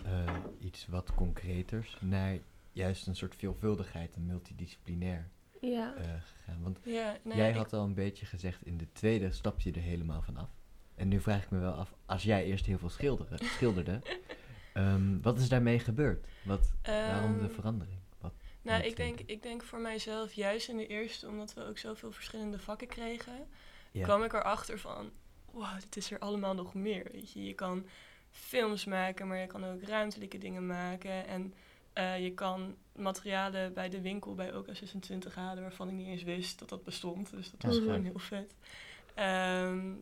eh, 0.06 0.36
iets 0.60 0.88
wat 0.88 1.13
concreters 1.13 1.98
naar 2.01 2.38
juist 2.72 3.08
een 3.08 3.15
soort 3.15 3.36
veelvuldigheid 3.36 4.15
en 4.15 4.25
multidisciplinair 4.25 5.30
Ja. 5.62 5.96
eh, 5.96 6.04
gegaan? 6.22 6.62
Want 6.62 6.80
Ja, 6.84 7.18
nou 7.24 7.38
jij 7.38 7.51
had 7.54 7.74
al 7.74 7.84
een 7.84 7.94
beetje 7.94 8.25
gezegd, 8.25 8.65
in 8.65 8.77
de 8.77 8.92
tweede 8.92 9.32
stap 9.32 9.60
je 9.62 9.72
er 9.72 9.82
helemaal 9.82 10.22
van 10.22 10.38
af. 10.38 10.50
En 10.96 11.08
nu 11.08 11.20
vraag 11.22 11.44
ik 11.44 11.50
me 11.50 11.60
wel 11.60 11.74
af, 11.74 11.94
als 12.06 12.24
jij 12.24 12.46
eerst 12.46 12.66
heel 12.66 12.78
veel 12.78 12.90
schilderen, 12.90 13.38
schilderde, 13.46 14.02
ehm, 14.74 15.22
wat 15.22 15.40
is 15.40 15.50
daarmee 15.50 15.80
gebeurd? 15.80 16.28
Wat, 16.44 16.74
waarom 16.84 17.38
de 17.38 17.44
Ehm, 17.44 17.54
verandering? 17.54 17.98
Wat, 18.20 18.34
Nou, 18.62 18.84
ik 18.84 18.96
denk, 18.96 19.20
ik 19.25 19.42
denk 19.44 19.64
voor 19.64 19.80
mijzelf, 19.80 20.34
juist 20.34 20.70
in 20.70 20.78
de 20.78 20.88
eerste, 20.88 21.28
omdat 21.28 21.54
we 21.54 21.66
ook 21.68 21.78
zoveel 21.78 22.12
verschillende 22.12 22.60
vakken 22.60 22.88
kregen, 22.88 23.48
Ja. 23.92 24.04
kwam 24.04 24.24
ik 24.24 24.34
erachter 24.34 24.80
van, 24.80 25.10
wow, 25.52 25.80
dit 25.80 25.98
is 25.98 26.12
er 26.12 26.20
allemaal 26.20 26.54
nog 26.54 26.74
meer. 26.74 27.08
Weet 27.12 27.32
je. 27.32 27.44
je 27.44 27.54
kan 27.54 27.86
films 28.32 28.86
maken, 28.86 29.28
maar 29.28 29.38
je 29.38 29.48
kan 29.48 29.66
ook 29.66 29.82
ruimtelijke 29.84 30.38
dingen 30.38 30.66
maken. 30.68 31.28
En 31.28 31.54
eh, 31.94 32.24
je 32.24 32.34
kan 32.34 32.75
materialen 32.96 33.74
bij 33.74 33.90
de 33.90 34.02
winkel 34.02 34.34
bij 34.36 34.56
OK 34.56 34.68
26 34.72 35.36
halen, 35.36 35.64
waarvan 35.64 35.88
ik 35.90 35.94
niet 35.96 36.08
eens 36.08 36.24
wist 36.24 36.60
dat 36.60 36.70
dat 36.70 36.84
bestond. 36.84 37.30
Dus 37.32 37.52
dat 37.52 37.62
was 37.64 37.78
gewoon 37.78 38.04
heel 38.04 38.20
vet. 38.20 38.56
Ehm, 39.14 39.94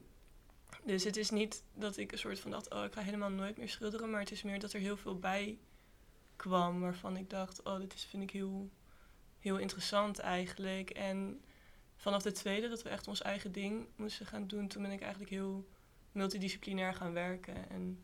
dus 0.86 1.04
het 1.04 1.18
is 1.18 1.30
niet 1.30 1.64
dat 1.74 1.98
ik 1.98 2.12
een 2.12 2.18
soort 2.18 2.40
van 2.40 2.52
dacht, 2.52 2.74
oh, 2.74 2.84
ik 2.84 2.94
ga 2.94 3.02
helemaal 3.02 3.30
nooit 3.30 3.58
meer 3.58 3.70
schilderen. 3.70 4.10
Maar 4.10 4.20
het 4.20 4.32
is 4.32 4.44
meer 4.44 4.60
dat 4.60 4.74
er 4.74 4.80
heel 4.80 4.98
veel 4.98 5.20
bij 5.20 5.58
kwam 6.36 6.80
waarvan 6.80 7.18
ik 7.18 7.30
dacht, 7.30 7.64
oh, 7.64 7.80
dit 7.80 7.94
is, 7.94 8.06
vind 8.06 8.24
ik 8.24 8.32
heel, 8.32 8.70
heel 9.40 9.58
interessant 9.58 10.20
eigenlijk. 10.20 10.90
En 10.90 11.42
vanaf 11.96 12.22
de 12.22 12.32
tweede, 12.32 12.70
dat 12.70 12.82
we 12.84 12.90
echt 12.90 13.08
ons 13.08 13.22
eigen 13.22 13.52
ding 13.52 13.88
moesten 13.96 14.26
gaan 14.26 14.48
doen, 14.48 14.68
toen 14.68 14.82
ben 14.82 14.92
ik 14.92 15.02
eigenlijk 15.02 15.32
heel 15.32 15.68
multidisciplinair 16.12 16.94
gaan 16.94 17.14
werken. 17.14 17.70
En 17.70 18.04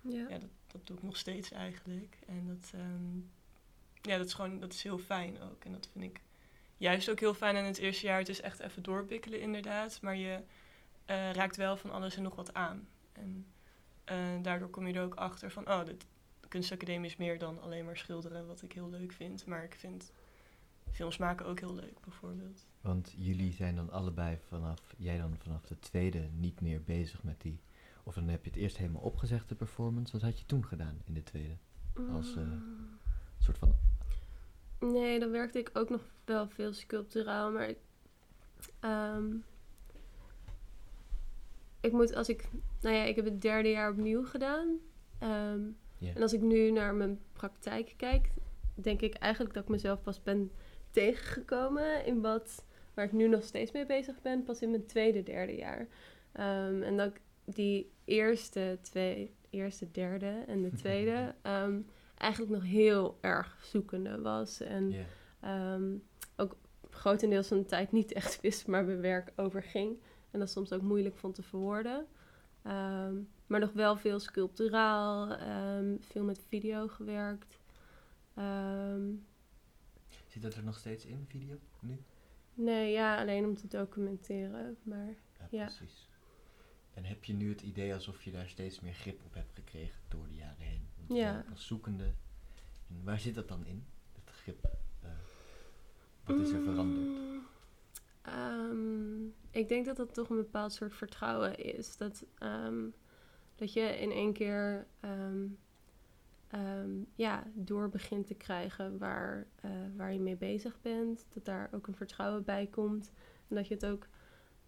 Ja. 0.00 0.26
ja, 0.28 0.38
dat, 0.38 0.50
dat 0.66 0.86
doe 0.86 0.96
ik 0.96 1.02
nog 1.02 1.16
steeds 1.16 1.50
eigenlijk. 1.50 2.18
En 2.26 2.46
dat, 2.46 2.70
ehm, 2.74 3.18
ja, 4.02 4.18
dat 4.18 4.26
is 4.26 4.34
gewoon, 4.34 4.60
dat 4.60 4.72
is 4.72 4.82
heel 4.82 4.98
fijn 4.98 5.40
ook. 5.40 5.64
En 5.64 5.72
dat 5.72 5.88
vind 5.92 6.04
ik 6.04 6.20
juist 6.76 7.10
ook 7.10 7.20
heel 7.20 7.34
fijn 7.34 7.56
in 7.56 7.64
het 7.64 7.78
eerste 7.78 8.06
jaar. 8.06 8.18
Het 8.18 8.28
is 8.28 8.40
echt 8.40 8.60
even 8.60 8.82
doorbikkelen 8.82 9.40
inderdaad, 9.40 9.98
maar 10.02 10.16
je 10.16 10.42
eh, 11.10 11.32
raakt 11.32 11.56
wel 11.56 11.76
van 11.76 11.90
alles 11.90 12.16
en 12.16 12.22
nog 12.22 12.34
wat 12.34 12.54
aan. 12.54 12.88
En 13.12 13.46
eh, 14.04 14.16
daardoor 14.42 14.68
kom 14.68 14.86
je 14.86 14.92
er 14.94 15.02
ook 15.02 15.14
achter 15.14 15.50
van, 15.50 15.68
oh, 15.70 15.84
de 15.84 15.96
kunstacademie 16.48 17.10
is 17.10 17.16
meer 17.16 17.38
dan 17.38 17.60
alleen 17.60 17.84
maar 17.84 17.96
schilderen, 17.96 18.46
wat 18.46 18.62
ik 18.62 18.72
heel 18.72 18.90
leuk 18.90 19.12
vind. 19.12 19.46
Maar 19.46 19.64
ik 19.64 19.74
vind 19.74 20.12
films 20.90 21.16
maken 21.16 21.46
ook 21.46 21.60
heel 21.60 21.74
leuk, 21.74 22.00
bijvoorbeeld. 22.00 22.66
Want 22.80 23.14
jullie 23.16 23.52
zijn 23.52 23.76
dan 23.76 23.90
allebei 23.90 24.38
vanaf, 24.48 24.94
jij 24.96 25.18
dan 25.18 25.36
vanaf 25.38 25.66
de 25.66 25.78
tweede 25.78 26.28
niet 26.32 26.60
meer 26.60 26.82
bezig 26.82 27.22
met 27.22 27.40
die, 27.40 27.60
of 28.02 28.14
dan 28.14 28.28
heb 28.28 28.44
je 28.44 28.50
het 28.50 28.58
eerst 28.58 28.76
helemaal 28.76 29.02
opgezegd, 29.02 29.48
de 29.48 29.54
performance. 29.54 30.12
Wat 30.12 30.22
had 30.22 30.38
je 30.38 30.46
toen 30.46 30.64
gedaan 30.66 31.00
in 31.04 31.14
de 31.14 31.22
tweede? 31.22 31.56
als, 32.12 32.36
eh, 32.36 32.42
Mm. 32.42 32.98
soort 33.38 33.58
van, 33.58 33.74
Nee, 34.78 35.18
dan 35.20 35.30
werkte 35.30 35.58
ik 35.58 35.70
ook 35.72 35.88
nog 35.88 36.02
wel 36.24 36.48
veel 36.48 36.72
sculpturaal, 36.72 37.52
maar 37.52 37.68
ik, 37.68 37.78
ehm, 38.80 39.36
ik 41.80 41.92
moet 41.92 42.14
als 42.14 42.28
ik, 42.28 42.48
nou 42.80 42.96
ja, 42.96 43.04
ik 43.04 43.16
heb 43.16 43.24
het 43.24 43.40
derde 43.42 43.70
jaar 43.70 43.90
opnieuw 43.90 44.24
gedaan. 44.24 44.78
Ehm. 45.18 45.60
En 46.14 46.22
als 46.22 46.32
ik 46.32 46.40
nu 46.40 46.70
naar 46.70 46.94
mijn 46.94 47.20
praktijk 47.32 47.94
kijk, 47.96 48.30
denk 48.74 49.00
ik 49.00 49.14
eigenlijk 49.14 49.54
dat 49.54 49.62
ik 49.62 49.68
mezelf 49.68 50.02
pas 50.02 50.22
ben 50.22 50.50
tegengekomen 50.90 52.04
in 52.04 52.20
wat 52.20 52.64
waar 52.94 53.04
ik 53.04 53.12
nu 53.12 53.28
nog 53.28 53.42
steeds 53.42 53.72
mee 53.72 53.86
bezig 53.86 54.22
ben, 54.22 54.42
pas 54.42 54.60
in 54.60 54.70
mijn 54.70 54.86
tweede, 54.86 55.22
derde 55.22 55.56
jaar. 55.56 55.88
Ehm, 56.32 56.82
en 56.82 56.96
dat 56.96 57.06
ik 57.06 57.20
die 57.44 57.90
eerste 58.04 58.78
twee, 58.82 59.34
eerste, 59.50 59.90
derde 59.90 60.44
en 60.46 60.62
de 60.62 60.72
tweede 60.82 61.34
ehm, 61.42 61.80
eigenlijk 62.14 62.52
nog 62.52 62.64
heel 62.64 63.18
erg 63.20 63.58
zoekende 63.62 64.20
was. 64.20 64.60
En 64.60 64.94
ook 66.36 66.56
grotendeels 66.90 67.48
van 67.48 67.58
de 67.58 67.64
tijd 67.64 67.92
niet 67.92 68.12
echt 68.12 68.40
wist 68.40 68.66
waar 68.66 68.84
mijn 68.84 69.00
werk 69.00 69.32
over 69.36 69.62
ging. 69.62 69.98
En 70.30 70.38
dat 70.38 70.50
soms 70.50 70.72
ook 70.72 70.82
moeilijk 70.82 71.16
vond 71.16 71.34
te 71.34 71.42
verwoorden. 71.42 72.06
Ehm, 72.62 73.14
maar 73.46 73.60
nog 73.60 73.72
wel 73.72 73.96
veel 73.96 74.18
sculpturaal, 74.18 75.32
ehm, 75.34 75.96
veel 76.00 76.24
met 76.24 76.40
video 76.48 76.88
gewerkt. 76.88 77.58
Ehm, 78.34 79.02
Zit 80.26 80.42
dat 80.42 80.54
er 80.54 80.64
nog 80.64 80.78
steeds 80.78 81.04
in, 81.06 81.24
video, 81.28 81.56
nu? 81.80 82.02
nee, 82.54 82.92
ja, 82.92 83.20
alleen 83.20 83.44
om 83.44 83.56
te 83.56 83.66
documenteren. 83.68 84.76
Maar 84.82 85.06
Ja, 85.38 85.46
Ja. 85.50 85.64
precies. 85.64 86.08
En 86.94 87.04
heb 87.04 87.24
je 87.24 87.32
nu 87.32 87.48
het 87.48 87.60
idee 87.62 87.94
alsof 87.94 88.22
je 88.24 88.30
daar 88.30 88.48
steeds 88.48 88.80
meer 88.80 88.92
grip 88.94 89.24
op 89.24 89.34
hebt 89.34 89.54
gekregen 89.54 90.00
door 90.08 90.28
de 90.28 90.34
jaren 90.34 90.56
heen? 90.66 90.86
Want 90.96 91.18
Ja. 91.18 91.44
Als 91.50 91.66
zoekende. 91.66 92.04
En 92.88 93.04
waar 93.04 93.20
zit 93.20 93.34
dat 93.34 93.48
dan 93.48 93.66
in, 93.66 93.84
dat 94.24 94.34
grip? 94.34 94.64
Eh, 95.02 95.10
wat 96.24 96.38
is 96.38 96.50
er 96.50 96.60
veranderd? 96.62 97.06
Mm, 97.08 97.42
ehm, 98.22 99.24
ik 99.50 99.68
denk 99.68 99.86
dat 99.86 99.96
dat 99.96 100.14
toch 100.14 100.28
een 100.30 100.36
bepaald 100.36 100.72
soort 100.72 100.94
vertrouwen 100.94 101.56
is. 101.56 101.96
Dat, 101.96 102.24
ehm, 102.38 102.88
dat 103.54 103.72
je 103.72 103.80
in 103.80 104.10
één 104.10 104.32
keer 104.32 104.86
ehm, 105.00 105.46
ja, 107.14 107.44
door 107.54 107.88
begint 107.88 108.26
te 108.26 108.34
krijgen 108.34 108.98
waar, 108.98 109.46
eh, 109.60 109.70
waar 109.96 110.12
je 110.12 110.20
mee 110.20 110.36
bezig 110.36 110.80
bent. 110.80 111.26
Dat 111.34 111.44
daar 111.44 111.68
ook 111.72 111.86
een 111.86 111.94
vertrouwen 111.94 112.44
bij 112.44 112.66
komt. 112.66 113.12
En 113.48 113.56
dat 113.56 113.68
je 113.68 113.74
het 113.74 113.86
ook, 113.86 114.08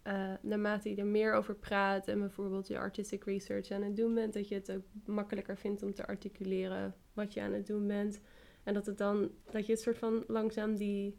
eh, 0.01 0.33
naarmate 0.41 0.89
je 0.89 0.95
er 0.95 1.05
meer 1.05 1.33
over 1.33 1.55
praat 1.55 2.07
en 2.07 2.19
bijvoorbeeld 2.19 2.67
je 2.67 2.77
artistic 2.77 3.23
research 3.23 3.71
aan 3.71 3.81
het 3.81 3.95
doen 3.95 4.13
bent, 4.13 4.33
dat 4.33 4.47
je 4.47 4.55
het 4.55 4.71
ook 4.71 4.83
makkelijker 5.05 5.57
vindt 5.57 5.83
om 5.83 5.93
te 5.93 6.07
articuleren 6.07 6.95
wat 7.13 7.33
je 7.33 7.41
aan 7.41 7.53
het 7.53 7.67
doen 7.67 7.87
bent. 7.87 8.21
En 8.63 8.73
dat 8.73 8.85
het 8.85 8.97
dan, 8.97 9.31
dat 9.51 9.65
je 9.65 9.71
het 9.71 9.81
soort 9.81 9.97
van 9.97 10.23
langzaam 10.27 10.75
die 10.75 11.17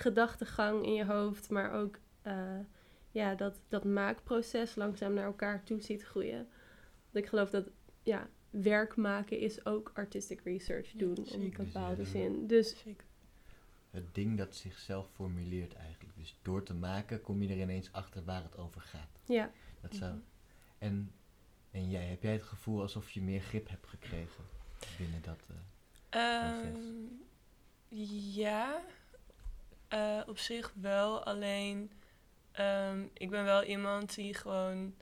gedachtegang 0.00 0.84
in 0.86 0.92
je 0.94 1.04
hoofd, 1.04 1.50
maar 1.50 1.72
ook 1.72 1.98
eh, 2.22 2.58
ja, 3.10 3.34
dat, 3.34 3.60
dat 3.68 3.84
maakproces 3.84 4.74
langzaam 4.74 5.14
naar 5.14 5.24
elkaar 5.24 5.64
toe 5.64 5.80
ziet 5.80 6.02
groeien. 6.02 6.48
Want 7.10 7.24
ik 7.24 7.26
geloof 7.26 7.50
dat 7.50 7.70
ja, 8.02 8.28
werk 8.50 8.96
maken 8.96 9.38
is 9.38 9.64
ook 9.66 9.90
artistic 9.94 10.40
research 10.40 10.92
Ja, 10.92 10.98
doen 10.98 11.26
in 11.26 11.40
een 11.42 11.52
bepaalde 11.56 11.96
Dus, 11.96 12.10
zin. 12.10 12.46
Dus 12.46 12.78
Zeker. 12.78 13.08
Het 13.90 14.14
ding 14.14 14.38
dat 14.38 14.54
zichzelf 14.54 15.10
formuleert 15.12 15.74
eigenlijk. 15.74 16.16
Dus 16.16 16.38
door 16.42 16.62
te 16.62 16.74
maken 16.74 17.20
kom 17.20 17.42
je 17.42 17.48
er 17.48 17.60
ineens 17.60 17.92
achter 17.92 18.24
waar 18.24 18.42
het 18.42 18.56
over 18.56 18.80
gaat. 18.80 19.20
ja, 19.24 19.50
Dat 19.80 19.94
zou... 19.94 20.10
Mhm. 20.12 20.20
En, 20.78 21.12
en 21.70 21.90
jij, 21.90 22.04
heb 22.04 22.22
jij 22.22 22.32
het 22.32 22.42
gevoel 22.42 22.80
alsof 22.80 23.10
je 23.10 23.22
meer 23.22 23.40
grip 23.40 23.68
hebt 23.68 23.86
gekregen 23.86 24.44
binnen 24.98 25.22
dat... 25.22 25.48
eh, 26.10 26.40
proces? 26.40 26.84
Ehm, 26.84 27.04
ja, 28.34 28.82
eh, 29.90 30.20
op 30.26 30.38
zich 30.38 30.72
wel. 30.80 31.24
Alleen, 31.24 31.92
ehm, 32.52 33.02
ik 33.12 33.30
ben 33.30 33.44
wel 33.44 33.64
iemand 33.64 34.14
die 34.14 34.34
gewoon 34.34 34.94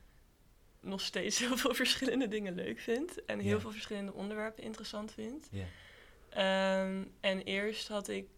nog 0.81 1.01
steeds 1.01 1.39
heel 1.47 1.57
veel 1.57 1.75
verschillende 1.75 2.29
dingen 2.29 2.55
leuk 2.55 2.79
vindt. 2.81 3.25
En 3.25 3.39
heel 3.39 3.55
Ja. 3.55 3.61
veel 3.61 3.71
verschillende 3.71 4.13
onderwerpen 4.13 4.63
interessant 4.63 5.13
vindt. 5.13 5.49
ja. 5.51 5.65
Ehm, 6.29 7.05
en 7.21 7.43
eerst 7.43 7.89
had 7.89 8.09
ik, 8.09 8.29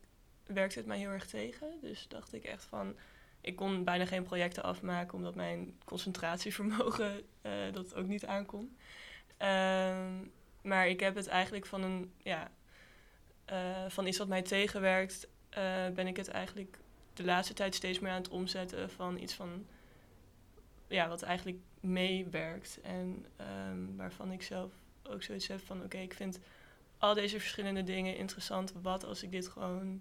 werkte 0.46 0.78
het 0.78 0.86
mij 0.86 0.98
heel 0.98 1.10
erg 1.10 1.26
tegen. 1.26 1.78
Dus 1.80 2.08
dacht 2.08 2.32
ik 2.32 2.44
echt 2.44 2.64
van, 2.64 2.96
ik 3.40 3.56
kon 3.56 3.84
bijna 3.84 4.06
geen 4.06 4.22
projecten 4.22 4.62
afmaken 4.62 5.14
omdat 5.14 5.34
mijn 5.34 5.78
concentratievermogen 5.84 7.22
eh, 7.42 7.52
dat 7.72 7.94
ook 7.94 8.06
niet 8.06 8.26
aankon. 8.26 8.76
Ehm, 9.36 10.12
maar 10.62 10.88
ik 10.88 11.00
heb 11.00 11.14
het 11.14 11.26
eigenlijk 11.26 11.66
van 11.66 11.82
een, 11.82 12.12
ja, 12.18 12.50
eh, 13.44 13.84
van 13.88 14.06
iets 14.06 14.18
wat 14.18 14.28
mij 14.28 14.42
tegenwerkt, 14.42 15.28
eh, 15.50 15.88
ben 15.88 16.06
ik 16.06 16.16
het 16.16 16.28
eigenlijk 16.28 16.78
de 17.14 17.24
laatste 17.24 17.54
tijd 17.54 17.74
steeds 17.74 17.98
meer 17.98 18.10
aan 18.10 18.22
het 18.22 18.28
omzetten 18.30 18.90
van 18.90 19.18
iets 19.18 19.34
van, 19.34 19.66
ja, 20.86 21.08
wat 21.08 21.22
eigenlijk 21.22 21.58
meewerkt. 21.80 22.80
En 22.82 23.26
ehm, 23.36 23.96
waarvan 23.96 24.32
ik 24.32 24.42
zelf 24.42 24.72
ook 25.02 25.22
zoiets 25.22 25.46
heb 25.46 25.60
van, 25.60 25.82
oké, 25.82 25.98
ik 25.98 26.14
vind 26.14 26.38
al 26.98 27.14
deze 27.14 27.40
verschillende 27.40 27.82
dingen 27.82 28.16
interessant. 28.16 28.72
Wat 28.82 29.04
als 29.04 29.22
ik 29.22 29.30
dit 29.30 29.48
gewoon 29.48 30.00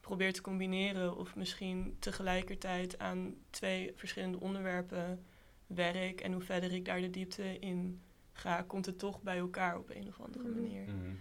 probeer 0.00 0.32
te 0.32 0.40
combineren 0.40 1.16
of 1.16 1.36
misschien 1.36 1.96
tegelijkertijd 1.98 2.98
aan 2.98 3.34
twee 3.50 3.92
verschillende 3.96 4.40
onderwerpen 4.40 5.24
werk 5.66 6.20
en 6.20 6.32
hoe 6.32 6.42
verder 6.42 6.72
ik 6.72 6.84
daar 6.84 7.00
de 7.00 7.10
diepte 7.10 7.58
in 7.58 8.02
ga, 8.32 8.62
komt 8.62 8.86
het 8.86 8.98
toch 8.98 9.22
bij 9.22 9.38
elkaar 9.38 9.78
op 9.78 9.90
een 9.90 10.08
of 10.08 10.20
andere 10.20 10.48
Mhm. 10.48 10.60
manier. 10.60 10.82
Mhm. 10.84 11.14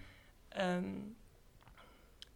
Ehm, 0.47 0.99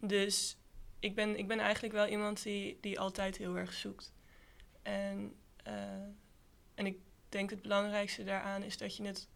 dus 0.00 0.56
ik 0.98 1.14
ben, 1.14 1.38
ik 1.38 1.46
ben 1.48 1.58
eigenlijk 1.58 1.94
wel 1.94 2.06
iemand 2.06 2.42
die, 2.42 2.78
die 2.80 3.00
altijd 3.00 3.36
heel 3.36 3.56
erg 3.56 3.72
zoekt. 3.72 4.12
En, 4.82 5.34
eh, 5.56 5.92
en 6.74 6.86
ik 6.86 6.98
denk 7.28 7.50
het 7.50 7.62
belangrijkste 7.62 8.24
daaraan 8.24 8.62
is 8.62 8.78
dat 8.78 8.96
je 8.96 9.02
het 9.04 9.28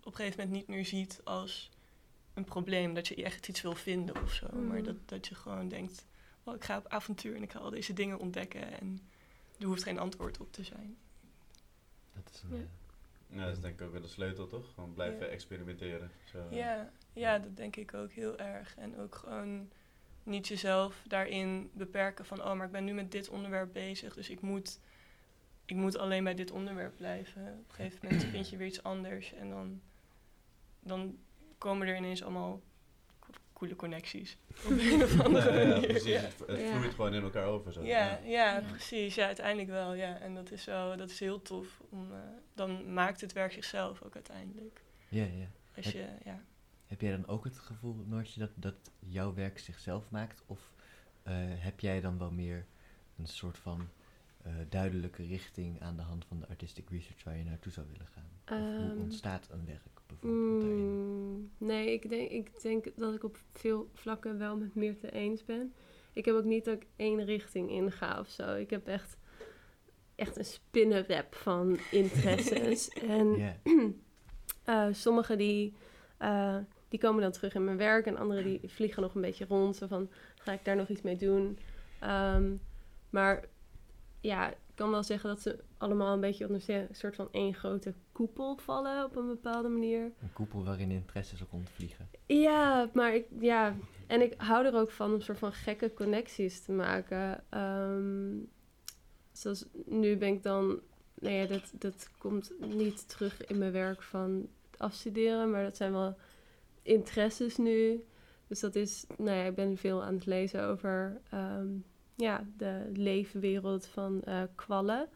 op 0.00 0.06
een 0.06 0.14
gegeven 0.14 0.38
moment 0.40 0.56
niet 0.58 0.76
meer 0.76 0.84
ziet 0.84 1.20
als 1.24 1.70
een 2.34 2.44
probleem. 2.44 2.94
Dat 2.94 3.08
je 3.08 3.14
echt 3.24 3.48
iets 3.48 3.60
wil 3.60 3.74
vinden 3.74 4.22
of 4.22 4.32
zo. 4.32 4.46
Maar 4.52 4.76
Mhm. 4.76 4.84
dat, 4.84 5.08
dat 5.08 5.26
je 5.26 5.34
gewoon 5.34 5.68
denkt, 5.68 6.06
oh, 6.44 6.54
ik 6.54 6.64
ga 6.64 6.76
op 6.76 6.88
avontuur 6.88 7.36
en 7.36 7.42
ik 7.42 7.50
ga 7.52 7.58
al 7.58 7.70
deze 7.70 7.92
dingen 7.92 8.18
ontdekken. 8.18 8.80
En 8.80 9.08
er 9.58 9.66
hoeft 9.66 9.82
geen 9.82 9.98
antwoord 9.98 10.38
op 10.40 10.52
te 10.52 10.64
zijn. 10.64 10.96
Dat 12.14 12.30
is 12.34 12.42
een, 12.42 12.56
Ja. 12.56 12.62
eh, 12.62 12.68
Ja, 13.36 13.44
dat 13.44 13.54
is 13.54 13.60
denk 13.60 13.80
ik 13.80 13.86
ook 13.86 13.92
wel 13.92 14.00
de 14.00 14.08
sleutel, 14.08 14.46
toch? 14.46 14.74
Gewoon 14.74 14.94
blijven 14.94 15.26
Ja. 15.26 15.32
experimenteren. 15.32 16.10
Zo. 16.24 16.46
Ja, 16.50 16.92
ja, 17.12 17.38
dat 17.38 17.56
denk 17.56 17.76
ik 17.76 17.94
ook 17.94 18.12
heel 18.12 18.38
erg. 18.38 18.76
En 18.76 18.98
ook 18.98 19.14
gewoon 19.14 19.70
niet 20.30 20.48
jezelf 20.48 21.02
daarin 21.06 21.70
beperken 21.74 22.24
van, 22.24 22.44
oh, 22.44 22.52
maar 22.54 22.66
ik 22.66 22.72
ben 22.72 22.84
nu 22.84 22.92
met 22.92 23.12
dit 23.12 23.28
onderwerp 23.28 23.72
bezig, 23.72 24.14
dus 24.14 24.30
ik 24.30 24.40
moet, 24.40 24.80
ik 25.64 25.76
moet 25.76 25.98
alleen 25.98 26.24
bij 26.24 26.34
dit 26.34 26.50
onderwerp 26.50 26.96
blijven. 26.96 27.42
Op 27.42 27.68
een 27.68 27.74
gegeven 27.74 27.98
moment 28.02 28.24
vind 28.24 28.48
je 28.50 28.56
weer 28.56 28.66
iets 28.66 28.82
anders 28.82 29.32
en 29.32 29.50
dan, 29.50 29.80
dan 30.80 31.18
komen 31.58 31.88
er 31.88 31.96
ineens 31.96 32.22
allemaal 32.22 32.60
co- 33.18 33.32
coole 33.52 33.76
connecties. 33.76 34.38
Op 34.66 34.70
een 34.70 35.02
of 35.02 35.20
andere 35.20 35.66
Ja, 35.66 35.80
precies. 35.80 36.04
Ja. 36.04 36.20
Het, 36.46 36.70
vloeit 36.70 36.94
gewoon 36.94 37.14
in 37.14 37.22
elkaar 37.22 37.46
over. 37.46 37.72
Zo. 37.72 37.82
Ja, 37.84 38.20
ja, 38.24 38.62
precies. 38.68 39.14
Ja, 39.14 39.26
uiteindelijk 39.26 39.68
wel. 39.68 39.94
Ja. 39.94 40.18
En 40.18 40.34
dat 40.34 40.50
is, 40.50 40.64
wel, 40.64 40.96
dat 40.96 41.10
is 41.10 41.20
heel 41.20 41.42
tof. 41.42 41.80
Om, 41.88 42.12
eh, 42.12 42.18
dan 42.54 42.92
maakt 42.92 43.20
het 43.20 43.32
werk 43.32 43.52
zichzelf 43.52 44.02
ook 44.02 44.14
uiteindelijk. 44.14 44.82
Ja, 45.08 45.24
ja. 45.24 45.46
Als 45.76 45.92
je, 45.92 46.06
ja. 46.24 46.44
Heb 46.90 47.00
jij 47.00 47.10
dan 47.10 47.26
ook 47.26 47.44
het 47.44 47.58
gevoel, 47.58 47.94
Noortje, 48.06 48.40
dat, 48.40 48.50
dat 48.54 48.74
jouw 48.98 49.34
werk 49.34 49.58
zichzelf 49.58 50.10
maakt? 50.10 50.42
Of 50.46 50.72
eh, 51.22 51.34
heb 51.38 51.80
jij 51.80 52.00
dan 52.00 52.18
wel 52.18 52.30
meer 52.30 52.66
een 53.16 53.26
soort 53.26 53.58
van 53.58 53.88
eh, 54.42 54.52
duidelijke 54.68 55.26
richting 55.26 55.80
aan 55.80 55.96
de 55.96 56.02
hand 56.02 56.24
van 56.24 56.38
de 56.40 56.48
artistic 56.48 56.90
research 56.90 57.24
waar 57.24 57.36
je 57.36 57.44
naartoe 57.44 57.72
zou 57.72 57.86
willen 57.90 58.06
gaan? 58.06 58.28
Of 58.44 58.76
hoe 58.76 58.90
Ehm, 58.90 59.00
ontstaat 59.00 59.48
een 59.50 59.66
werk 59.66 59.82
bijvoorbeeld 60.06 60.60
daarin? 60.60 60.78
Mm, 60.78 61.50
nee, 61.58 61.92
ik 61.92 62.08
denk, 62.08 62.30
ik 62.30 62.62
denk 62.62 62.86
dat 62.96 63.14
ik 63.14 63.24
op 63.24 63.38
veel 63.50 63.90
vlakken 63.94 64.38
wel 64.38 64.56
met 64.56 64.74
Meerte 64.74 65.10
eens 65.12 65.44
ben. 65.44 65.72
Ik 66.12 66.24
heb 66.24 66.34
ook 66.34 66.44
niet 66.44 66.64
dat 66.64 66.74
ik 66.74 66.86
één 66.96 67.24
richting 67.24 67.70
inga 67.70 68.20
of 68.20 68.28
zo. 68.28 68.54
Ik 68.54 68.70
heb 68.70 68.86
echt, 68.86 69.16
echt 70.14 70.36
een 70.36 70.44
spinnenweb 70.44 71.34
van 71.34 71.78
interesses. 71.90 72.88
en 72.88 73.36
Ja, 73.36 73.56
eh, 74.64 74.88
sommige 74.92 75.36
die, 75.36 75.74
die 76.90 77.00
komen 77.00 77.22
dan 77.22 77.32
terug 77.32 77.54
in 77.54 77.64
mijn 77.64 77.76
werk 77.76 78.06
en 78.06 78.16
andere 78.16 78.42
die 78.42 78.60
vliegen 78.66 79.02
nog 79.02 79.14
een 79.14 79.20
beetje 79.20 79.46
rond. 79.48 79.76
Zo 79.76 79.86
van, 79.86 80.10
ga 80.34 80.52
ik 80.52 80.64
daar 80.64 80.76
nog 80.76 80.88
iets 80.88 81.02
mee 81.02 81.16
doen? 81.16 81.58
Ehm, 82.00 82.54
maar 83.10 83.44
ja, 84.20 84.50
ik 84.50 84.56
kan 84.74 84.90
wel 84.90 85.02
zeggen 85.02 85.28
dat 85.28 85.40
ze 85.40 85.58
allemaal 85.78 86.14
een 86.14 86.20
beetje 86.20 86.46
onder 86.46 86.62
een 86.66 86.88
soort 86.90 87.14
van 87.14 87.28
één 87.32 87.54
grote 87.54 87.94
koepel 88.12 88.56
vallen 88.56 89.04
op 89.04 89.16
een 89.16 89.26
bepaalde 89.26 89.68
manier. 89.68 90.02
een 90.02 90.32
koepel 90.32 90.64
waarin 90.64 90.90
interesses 90.90 91.42
rondvliegen. 91.50 92.08
Ja, 92.26 92.90
maar 92.92 93.14
ik, 93.14 93.26
ja, 93.40 93.74
en 94.06 94.20
ik 94.20 94.34
hou 94.36 94.66
er 94.66 94.74
ook 94.74 94.90
van 94.90 95.12
om 95.12 95.20
soort 95.20 95.38
van 95.38 95.52
gekke 95.52 95.94
connecties 95.94 96.60
te 96.62 96.72
maken. 96.72 97.44
Ehm, 97.48 98.36
zoals 99.32 99.66
nu 99.86 100.16
ben 100.16 100.28
ik 100.28 100.42
dan, 100.42 100.80
nou 101.14 101.34
ja, 101.34 101.46
dat, 101.46 101.72
dat 101.78 102.10
komt 102.18 102.52
niet 102.58 103.08
terug 103.08 103.44
in 103.46 103.58
mijn 103.58 103.72
werk 103.72 104.02
van 104.02 104.48
afstuderen, 104.76 105.50
maar 105.50 105.62
dat 105.62 105.76
zijn 105.76 105.92
wel 105.92 106.16
interesses 106.82 107.56
nu. 107.56 108.04
Dus 108.46 108.60
dat 108.60 108.74
is, 108.74 109.06
nou 109.18 109.36
ja, 109.36 109.44
ik 109.44 109.54
ben 109.54 109.76
veel 109.76 110.02
aan 110.02 110.14
het 110.14 110.26
lezen 110.26 110.64
over 110.64 111.20
ehm, 111.30 111.68
ja, 112.16 112.46
de 112.56 112.90
leefwereld 112.92 113.86
van 113.86 114.22
eh, 114.22 114.42
kwallen. 114.54 115.08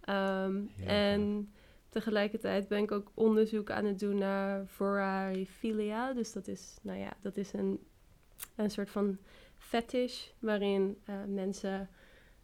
Ehm, 0.00 0.56
Ja, 0.76 0.86
en 0.86 1.52
tegelijkertijd 1.88 2.68
ben 2.68 2.82
ik 2.82 2.92
ook 2.92 3.10
onderzoek 3.14 3.70
aan 3.70 3.84
het 3.84 3.98
doen 3.98 4.18
naar 4.18 4.66
vorarifilia. 4.66 6.12
Dus 6.12 6.32
dat 6.32 6.46
is, 6.48 6.76
nou 6.82 6.98
ja, 6.98 7.12
dat 7.20 7.36
is 7.36 7.52
een, 7.52 7.80
een 8.56 8.70
soort 8.70 8.90
van 8.90 9.18
fetish 9.58 10.28
waarin 10.38 10.98
eh, 11.04 11.14
mensen 11.26 11.88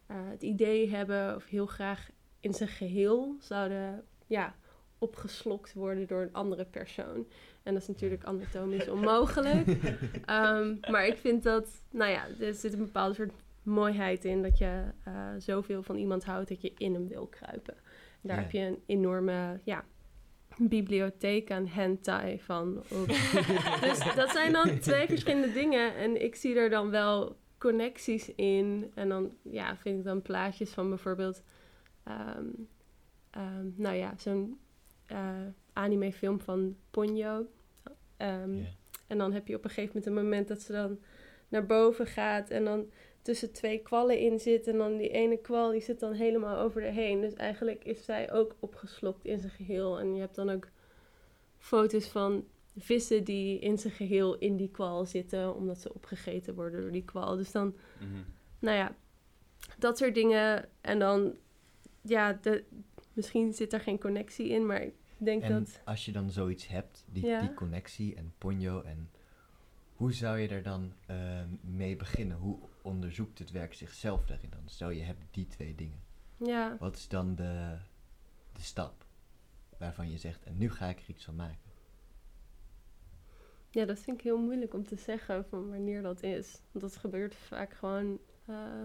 eh, 0.05 0.17
het 0.29 0.41
idee 0.41 0.89
hebben 0.89 1.35
of 1.35 1.45
heel 1.45 1.65
graag 1.65 2.09
in 2.39 2.53
zijn 2.53 2.69
geheel 2.69 3.35
zouden 3.39 4.05
ja, 4.27 4.55
opgeslokt 4.97 5.73
worden 5.73 6.07
door 6.07 6.21
een 6.21 6.33
andere 6.33 6.65
persoon. 6.65 7.27
En 7.65 7.73
dat 7.73 7.81
is 7.81 7.87
natuurlijk 7.87 8.23
anatomisch 8.23 8.87
onmogelijk. 8.89 9.67
Ehm, 10.25 10.75
maar 10.91 11.05
ik 11.07 11.17
vind 11.17 11.43
dat, 11.43 11.81
nou 11.91 12.11
ja, 12.11 12.25
er 12.39 12.53
zit 12.53 12.73
een 12.73 12.79
bepaalde 12.79 13.13
soort 13.15 13.31
mooiheid 13.63 14.25
in 14.25 14.41
dat 14.41 14.57
je 14.57 14.83
eh, 15.03 15.13
zoveel 15.37 15.83
van 15.83 15.97
iemand 15.97 16.23
houdt 16.25 16.49
dat 16.49 16.61
je 16.61 16.73
in 16.77 16.93
hem 16.93 17.07
wil 17.07 17.27
kruipen. 17.27 17.75
Daar 18.21 18.35
Ja. 18.35 18.41
heb 18.41 18.51
je 18.51 18.59
een 18.59 18.79
enorme, 18.85 19.59
ja, 19.63 19.83
bibliotheek 20.57 21.51
aan 21.51 21.67
hentai 21.67 22.39
van. 22.39 22.83
dus 23.81 24.13
dat 24.15 24.29
zijn 24.29 24.51
dan 24.53 24.79
twee 24.79 25.07
verschillende 25.07 25.51
dingen. 25.51 25.95
En 25.95 26.23
ik 26.23 26.35
zie 26.35 26.55
er 26.55 26.69
dan 26.69 26.89
wel 26.89 27.37
connecties 27.57 28.35
in. 28.35 28.91
En 28.93 29.09
dan 29.09 29.31
ja, 29.41 29.77
vind 29.77 29.97
ik 29.99 30.03
dan 30.03 30.21
plaatjes 30.21 30.69
van 30.69 30.89
bijvoorbeeld... 30.89 31.43
ehm, 32.03 32.45
ehm, 33.29 33.67
nou 33.75 33.95
ja, 33.95 34.13
zo'n 34.17 34.59
eh 35.05 35.29
anime 35.73 36.13
film 36.13 36.39
van 36.39 36.75
Ponyo. 36.91 37.45
Ehm. 38.17 38.59
En 39.07 39.17
dan 39.17 39.33
heb 39.33 39.47
je 39.47 39.55
op 39.55 39.63
een 39.63 39.69
gegeven 39.69 39.91
moment 39.95 40.05
een 40.05 40.23
moment 40.23 40.47
dat 40.47 40.61
ze 40.61 40.71
dan 40.71 40.99
naar 41.47 41.65
boven 41.65 42.07
gaat... 42.07 42.49
en 42.49 42.63
dan 42.65 42.89
tussen 43.21 43.51
twee 43.51 43.79
kwallen 43.79 44.19
in 44.19 44.39
zit. 44.39 44.67
En 44.67 44.77
dan 44.77 44.97
die 44.97 45.09
ene 45.09 45.37
kwal 45.37 45.71
die 45.71 45.81
zit 45.81 45.99
dan 45.99 46.13
helemaal 46.13 46.57
over 46.57 46.81
haar 46.81 46.91
heen. 46.91 47.21
Dus 47.21 47.33
eigenlijk 47.33 47.83
is 47.83 48.05
zij 48.05 48.31
ook 48.31 48.55
opgeslokt 48.59 49.25
in 49.25 49.39
zijn 49.39 49.51
geheel. 49.51 49.99
En 49.99 50.13
je 50.13 50.19
hebt 50.19 50.35
dan 50.35 50.49
ook 50.49 50.67
foto's 51.57 52.07
van 52.07 52.45
vissen 52.77 53.23
die 53.23 53.59
in 53.59 53.77
zijn 53.77 53.93
geheel 53.93 54.37
in 54.37 54.57
die 54.57 54.69
kwal 54.71 55.05
zitten. 55.05 55.55
Omdat 55.55 55.77
ze 55.81 55.93
opgegeten 55.93 56.55
worden 56.55 56.81
door 56.81 56.91
die 56.91 57.05
kwal. 57.05 57.35
Dus 57.35 57.51
dan, 57.51 57.75
Mhm. 57.99 58.21
nou 58.59 58.77
ja, 58.77 58.95
dat 59.77 59.97
soort 59.97 60.15
dingen. 60.15 60.69
En 60.81 60.99
dan, 60.99 61.35
ja, 62.01 62.33
de, 62.41 62.63
misschien 63.15 63.53
zit 63.53 63.73
er 63.73 63.79
geen 63.79 63.99
connectie 63.99 64.49
in. 64.49 64.65
Maar 64.65 64.81
ik 64.81 64.93
denk 65.17 65.43
En 65.43 65.51
dat... 65.51 65.81
als 65.85 66.05
je 66.05 66.11
dan 66.11 66.29
zoiets 66.29 66.67
hebt, 66.67 67.05
die, 67.11 67.25
Ja. 67.25 67.39
die 67.39 67.53
connectie 67.53 68.15
en 68.15 68.33
ponyo, 68.37 68.81
en 68.81 69.09
hoe 69.95 70.13
zou 70.13 70.37
je 70.39 70.47
er 70.47 70.63
dan 70.63 70.93
eh, 71.05 71.41
mee 71.61 71.95
beginnen? 71.95 72.37
Hoe 72.37 72.59
onderzoekt 72.81 73.39
het 73.39 73.51
werk 73.51 73.73
zichzelf 73.73 74.25
daarin 74.25 74.49
dan? 74.49 74.61
Stel 74.65 74.89
je 74.89 75.01
hebt 75.03 75.23
die 75.31 75.47
twee 75.47 75.75
dingen. 75.75 76.03
Ja, 76.37 76.77
Wat 76.79 76.95
is 76.95 77.07
dan 77.07 77.35
de, 77.35 77.77
de 78.51 78.61
stap 78.61 79.05
waarvan 79.77 80.11
je 80.11 80.17
zegt, 80.17 80.43
en 80.43 80.57
nu 80.57 80.71
ga 80.71 80.87
ik 80.87 80.99
er 80.99 81.09
iets 81.09 81.23
van 81.23 81.35
maken? 81.35 81.63
ja, 83.69 83.85
dat 83.85 83.99
vind 83.99 84.17
ik 84.17 84.23
heel 84.23 84.37
moeilijk 84.37 84.73
om 84.73 84.85
te 84.85 84.95
zeggen 84.95 85.45
van 85.45 85.69
wanneer 85.69 86.01
dat 86.01 86.23
is. 86.23 86.61
Want 86.71 86.83
dat 86.83 86.95
gebeurt 86.95 87.35
vaak 87.35 87.73
gewoon 87.73 88.19
eh, 88.45 88.83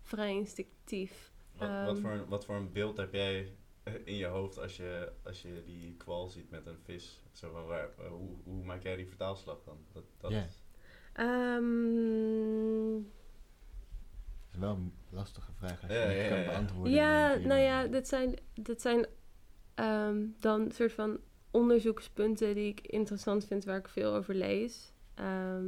vrij 0.00 0.34
instinctief. 0.34 1.29
Wat, 1.60 1.68
wat, 1.84 1.96
Ehm. 1.96 2.00
voor, 2.00 2.28
wat 2.28 2.44
voor 2.44 2.54
een 2.56 2.72
beeld 2.72 2.96
heb 2.96 3.12
jij 3.12 3.52
eh, 3.82 3.94
in 4.04 4.16
je 4.16 4.26
hoofd 4.26 4.58
als 4.58 4.76
je, 4.76 5.12
als 5.22 5.42
je 5.42 5.62
die 5.66 5.94
kwal 5.96 6.28
ziet 6.28 6.50
met 6.50 6.66
een 6.66 6.78
vis? 6.84 7.20
Zo 7.32 7.50
van 7.52 7.66
waar, 7.66 7.88
eh, 7.98 8.08
hoe, 8.08 8.36
hoe 8.44 8.64
maak 8.64 8.82
jij 8.82 8.96
die 8.96 9.06
vertaalslag 9.08 9.62
dan? 9.64 9.76
Dat, 9.92 10.04
dat, 10.20 10.30
Ja. 10.30 10.46
Ehm, 11.12 13.02
Dat 14.46 14.52
is 14.52 14.58
wel 14.58 14.70
een 14.74 14.92
lastige 15.10 15.52
vraag 15.52 15.82
als 15.82 15.92
je 15.92 15.98
Ja, 15.98 16.28
kan 16.28 16.38
ja, 16.38 16.44
beantwoorden. 16.50 16.92
Ja, 16.92 17.34
een 17.34 17.46
nou 17.46 17.60
ja, 17.60 17.86
dit 17.86 18.08
zijn, 18.08 18.34
dit 18.54 18.80
zijn 18.80 19.06
ehm, 19.74 20.26
dan 20.38 20.70
soort 20.72 20.92
van 20.92 21.18
onderzoekspunten 21.50 22.54
die 22.54 22.68
ik 22.68 22.80
interessant 22.80 23.44
vind, 23.46 23.64
waar 23.64 23.78
ik 23.78 23.88
veel 23.88 24.14
over 24.14 24.34
lees. 24.34 24.92
Ehm, 25.14 25.64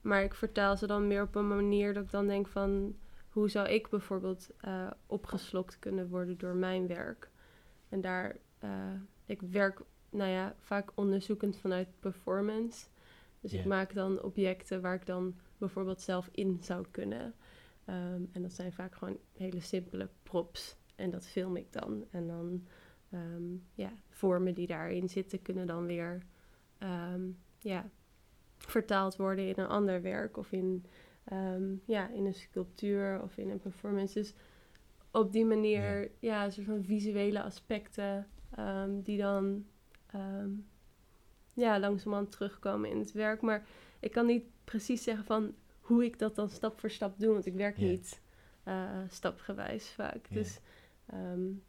maar 0.00 0.22
ik 0.22 0.34
vertaal 0.34 0.76
ze 0.76 0.86
dan 0.86 1.06
meer 1.06 1.22
op 1.22 1.34
een 1.34 1.48
manier 1.48 1.94
dat 1.94 2.04
ik 2.04 2.10
dan 2.10 2.26
denk 2.26 2.46
van... 2.48 2.96
hoe 3.32 3.48
zou 3.48 3.68
ik 3.68 3.88
bijvoorbeeld 3.88 4.50
eh, 4.58 4.90
opgeslokt 5.06 5.78
kunnen 5.78 6.08
worden 6.08 6.38
door 6.38 6.54
mijn 6.54 6.86
werk? 6.86 7.30
En 7.88 8.00
daar, 8.00 8.36
eh, 8.58 8.92
ik 9.26 9.40
werk, 9.40 9.80
nou 10.10 10.30
ja, 10.30 10.54
vaak 10.58 10.90
onderzoekend 10.94 11.56
vanuit 11.56 11.88
performance. 12.00 12.86
Dus 13.40 13.52
ik 13.52 13.64
maak 13.64 13.94
dan 13.94 14.22
objecten 14.22 14.80
waar 14.80 14.94
ik 14.94 15.06
dan 15.06 15.34
bijvoorbeeld 15.58 16.00
zelf 16.00 16.28
in 16.32 16.58
zou 16.60 16.86
kunnen. 16.90 17.34
Ehm, 17.84 18.22
en 18.32 18.42
dat 18.42 18.52
zijn 18.52 18.72
vaak 18.72 18.94
gewoon 18.94 19.18
hele 19.32 19.60
simpele 19.60 20.08
props. 20.22 20.76
En 20.94 21.10
dat 21.10 21.26
film 21.26 21.56
ik 21.56 21.72
dan. 21.72 22.04
En 22.10 22.26
dan, 22.26 22.66
ehm, 23.10 23.56
ja, 23.74 23.92
vormen 24.08 24.54
die 24.54 24.66
daarin 24.66 25.08
zitten 25.08 25.42
kunnen 25.42 25.66
dan 25.66 25.86
weer, 25.86 26.22
ehm, 26.78 27.30
ja, 27.58 27.90
vertaald 28.56 29.16
worden 29.16 29.48
in 29.48 29.54
een 29.56 29.68
ander 29.68 30.02
werk. 30.02 30.36
Of 30.36 30.52
in, 30.52 30.84
ehm, 31.24 31.74
ja, 31.84 32.08
in 32.08 32.26
een 32.26 32.34
sculptuur 32.34 33.22
of 33.22 33.36
in 33.36 33.50
een 33.50 33.58
performance. 33.60 34.14
Dus 34.14 34.34
op 35.10 35.32
die 35.32 35.44
manier, 35.44 36.10
ja, 36.18 36.44
een 36.44 36.52
soort 36.52 36.66
van 36.66 36.84
visuele 36.84 37.42
aspecten 37.42 38.26
ehm, 38.50 39.00
die 39.02 39.18
dan, 39.18 39.66
ehm, 40.06 40.50
ja, 41.54 41.78
langzamerhand 41.80 42.30
terugkomen 42.30 42.90
in 42.90 42.98
het 42.98 43.12
werk. 43.12 43.40
Maar 43.40 43.66
ik 44.00 44.10
kan 44.12 44.26
niet 44.26 44.44
precies 44.64 45.02
zeggen 45.02 45.24
van 45.24 45.54
hoe 45.80 46.04
ik 46.04 46.18
dat 46.18 46.34
dan 46.34 46.48
stap 46.48 46.80
voor 46.80 46.90
stap 46.90 47.18
doe, 47.18 47.32
want 47.32 47.46
ik 47.46 47.54
werk 47.54 47.76
Ja. 47.76 47.86
niet 47.86 48.20
eh, 48.62 48.98
stapgewijs 49.08 49.90
vaak. 49.90 50.26
Ja. 50.28 50.34
Dus 50.34 50.60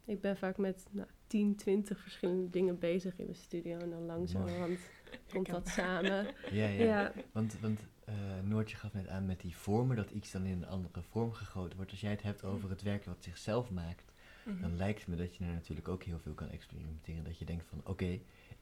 ik 0.04 0.20
ben 0.20 0.36
vaak 0.36 0.56
met 0.58 0.86
nou, 0.90 1.08
10, 1.26 1.56
20 1.56 1.98
verschillende 2.00 2.50
dingen 2.50 2.78
bezig 2.78 3.18
in 3.18 3.24
mijn 3.24 3.36
studio 3.36 3.78
en 3.78 3.90
dan 3.90 4.06
langzamerhand 4.06 4.78
komt 5.32 5.46
dat 5.50 5.68
samen. 5.68 6.26
Ja, 6.50 6.66
ja. 6.68 6.84
Ja, 6.84 7.12
Want, 7.32 7.60
want 7.60 7.80
eh, 8.04 8.14
Noortje 8.42 8.76
gaf 8.76 8.92
net 8.92 9.08
aan 9.08 9.26
met 9.26 9.40
die 9.40 9.56
vormen, 9.56 9.96
dat 9.96 10.10
iets 10.10 10.30
dan 10.30 10.44
in 10.46 10.52
een 10.62 10.68
andere 10.68 11.02
vorm 11.02 11.32
gegoten 11.32 11.76
wordt. 11.76 11.90
Als 11.90 12.00
jij 12.00 12.10
het 12.10 12.22
hebt 12.22 12.44
over 12.44 12.70
het 12.70 12.82
werk 12.82 13.04
wat 13.04 13.22
zichzelf 13.24 13.70
maakt, 13.70 14.12
Mhm. 14.44 14.60
dan 14.60 14.76
lijkt 14.76 15.06
me 15.06 15.16
dat 15.16 15.36
je 15.36 15.44
er 15.44 15.52
natuurlijk 15.52 15.88
ook 15.88 16.02
heel 16.02 16.18
veel 16.18 16.32
kan 16.34 16.48
experimenteren. 16.50 17.24
Dat 17.24 17.38
je 17.38 17.44
denkt 17.44 17.64
van, 17.68 17.80
oké, 17.84 18.20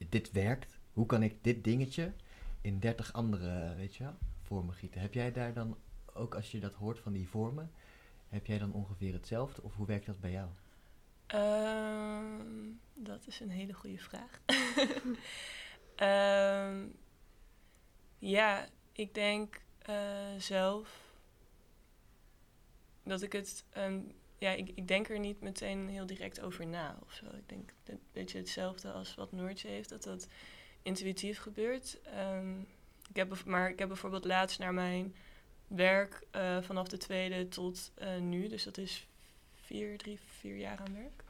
dit 0.08 0.30
werkt. 0.32 0.78
Hoe 0.92 1.06
kan 1.06 1.22
ik 1.22 1.44
dit 1.44 1.64
dingetje 1.64 2.12
in 2.60 2.78
30 2.78 3.12
andere, 3.12 3.74
weet 3.74 3.96
je 3.96 4.02
wel, 4.04 4.14
vormen 4.42 4.74
gieten? 4.74 5.00
Heb 5.00 5.14
jij 5.14 5.32
daar 5.32 5.52
dan, 5.54 5.76
ook 6.14 6.34
als 6.34 6.50
je 6.50 6.60
dat 6.60 6.74
hoort 6.74 6.98
van 6.98 7.12
die 7.12 7.28
vormen, 7.28 7.70
heb 8.28 8.46
jij 8.46 8.58
dan 8.58 8.72
ongeveer 8.72 9.12
hetzelfde? 9.12 9.62
Of 9.62 9.74
hoe 9.76 9.86
werkt 9.86 10.06
dat 10.06 10.20
bij 10.20 10.30
jou? 10.30 10.48
Ehm, 11.26 12.70
dat 12.94 13.26
is 13.26 13.40
een 13.40 13.50
hele 13.50 13.72
goede 13.72 13.98
vraag. 13.98 14.40
Ehm, 15.96 16.86
ja, 18.18 18.68
ik 18.92 19.14
denk 19.14 19.60
eh, 19.78 19.94
zelf 20.38 21.00
dat 23.02 23.22
ik 23.22 23.32
het. 23.32 23.64
ehm, 23.70 24.00
ja, 24.38 24.50
ik, 24.50 24.70
ik 24.74 24.88
denk 24.88 25.08
er 25.08 25.18
niet 25.18 25.40
meteen 25.40 25.88
heel 25.88 26.06
direct 26.06 26.40
over 26.40 26.66
na 26.66 26.98
of 27.04 27.12
zo. 27.12 27.24
Ik 27.24 27.48
denk 27.48 27.72
dat 27.82 27.94
een 27.94 28.00
beetje 28.12 28.38
hetzelfde 28.38 28.92
als 28.92 29.14
wat 29.14 29.32
Noortje 29.32 29.68
heeft, 29.68 29.88
dat 29.88 30.02
dat 30.02 30.26
intuïtief 30.82 31.38
gebeurt. 31.38 31.98
Ehm, 32.02 32.60
ik 33.08 33.16
heb, 33.16 33.44
maar 33.44 33.70
ik 33.70 33.78
heb 33.78 33.88
bijvoorbeeld 33.88 34.24
laatst 34.24 34.58
naar 34.58 34.74
mijn 34.74 35.14
werk 35.66 36.22
eh, 36.30 36.62
vanaf 36.62 36.88
de 36.88 36.96
tweede 36.96 37.48
tot 37.48 37.92
eh, 37.94 38.16
nu, 38.16 38.48
dus 38.48 38.64
dat 38.64 38.78
is 38.78 39.06
vier, 39.54 39.98
drie, 39.98 40.18
vier 40.40 40.56
jaar 40.56 40.78
aan 40.78 40.94
werk. 40.94 41.24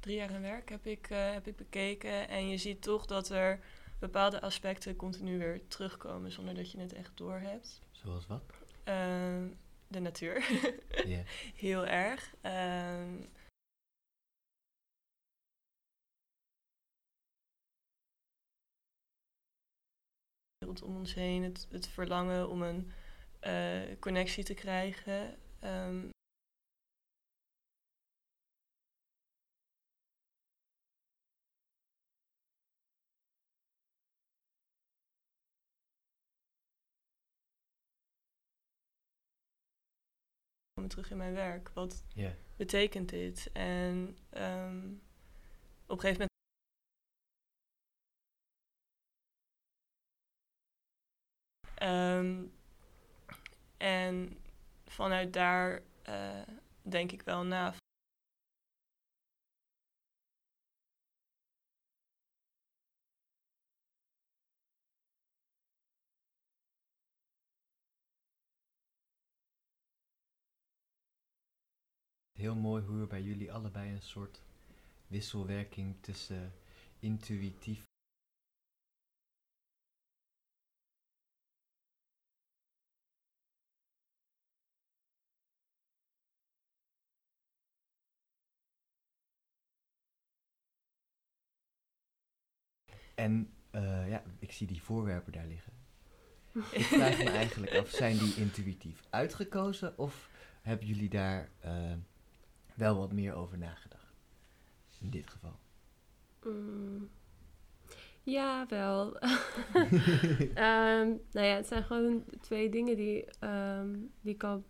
Drie 0.00 0.16
jaar 0.16 0.34
aan 0.34 0.42
werk 0.42 0.68
heb 0.68 0.86
ik, 0.86 1.06
heb 1.08 1.46
ik 1.46 1.56
bekeken. 1.56 2.28
En 2.28 2.48
je 2.48 2.56
ziet 2.56 2.82
toch 2.82 3.06
dat 3.06 3.28
er 3.28 3.60
bepaalde 3.98 4.40
aspecten 4.40 4.96
continu 4.96 5.38
weer 5.38 5.68
terugkomen 5.68 6.32
zonder 6.32 6.54
dat 6.54 6.70
je 6.70 6.80
het 6.80 6.92
echt 6.92 7.16
doorhebt. 7.16 7.80
Zoals 7.90 8.26
wat? 8.26 8.42
Ehm, 8.84 9.48
de 9.88 10.00
natuur, 10.00 10.36
Ja. 11.06 11.22
heel 11.54 11.86
erg. 11.86 12.34
Ehm, 12.40 13.20
rondom 20.64 20.96
ons 20.96 21.14
heen, 21.14 21.42
het, 21.42 21.66
het 21.70 21.88
verlangen 21.88 22.48
om 22.48 22.62
een 22.62 22.92
eh, 23.40 23.98
connectie 24.00 24.44
te 24.44 24.54
krijgen. 24.54 25.38
Ehm, 25.60 26.08
komen 40.78 40.92
terug 40.92 41.10
in 41.10 41.16
mijn 41.16 41.34
werk. 41.34 41.70
Wat 41.74 42.04
betekent 42.56 43.08
dit? 43.08 43.50
En 43.52 44.16
ehm, 44.30 44.86
op 45.86 45.90
een 45.90 46.00
gegeven 46.00 46.28
moment. 46.28 46.36
Ehm, 51.74 52.46
en 53.76 54.38
vanuit 54.84 55.32
daar 55.32 55.82
eh, 56.02 56.42
denk 56.82 57.12
ik 57.12 57.22
wel 57.22 57.44
na. 57.44 57.74
Heel 72.38 72.54
mooi 72.54 72.82
hoe 72.84 73.00
er 73.00 73.06
bij 73.06 73.22
jullie 73.22 73.52
allebei 73.52 73.92
een 73.92 74.02
soort 74.02 74.42
wisselwerking 75.06 75.96
tussen 76.00 76.52
intuïtief 76.98 77.84
En 93.14 93.52
eh, 93.70 94.08
ja, 94.08 94.22
ik 94.38 94.52
zie 94.52 94.66
die 94.66 94.82
voorwerpen 94.82 95.32
daar 95.32 95.46
liggen. 95.46 95.72
Ik 96.72 96.84
vraag 96.84 97.18
me 97.18 97.30
eigenlijk 97.44 97.74
af, 97.74 97.90
zijn 97.90 98.18
die 98.18 98.34
intuïtief 98.34 99.02
uitgekozen 99.10 99.98
of 99.98 100.30
hebben 100.62 100.86
jullie 100.86 101.08
daar 101.08 101.50
eh, 101.60 101.92
wel 102.78 102.96
wat 102.98 103.12
meer 103.12 103.34
over 103.34 103.58
nagedacht? 103.58 104.14
In 105.00 105.10
dit 105.10 105.30
geval. 105.30 105.58
Mm. 106.44 107.08
Ja, 108.22 108.66
wel. 108.68 109.18
Ehm, 109.18 111.08
nou 111.32 111.46
ja, 111.46 111.54
het 111.54 111.66
zijn 111.66 111.84
gewoon 111.84 112.24
twee 112.40 112.70
dingen 112.70 112.96
die, 112.96 113.24
ehm, 113.38 113.96
die 114.20 114.34
ik 114.34 114.44
al 114.44 114.64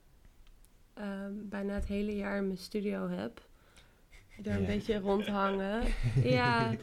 ehm, 0.94 1.33
bijna 1.37 1.75
het 1.75 1.87
hele 1.87 2.16
jaar 2.16 2.37
in 2.37 2.47
mijn 2.47 2.59
studio 2.59 3.09
heb. 3.09 3.47
Er 4.44 4.53
een 4.53 4.61
Ja. 4.61 4.66
beetje 4.66 4.99
rondhangen. 4.99 5.83
ja. 6.23 6.75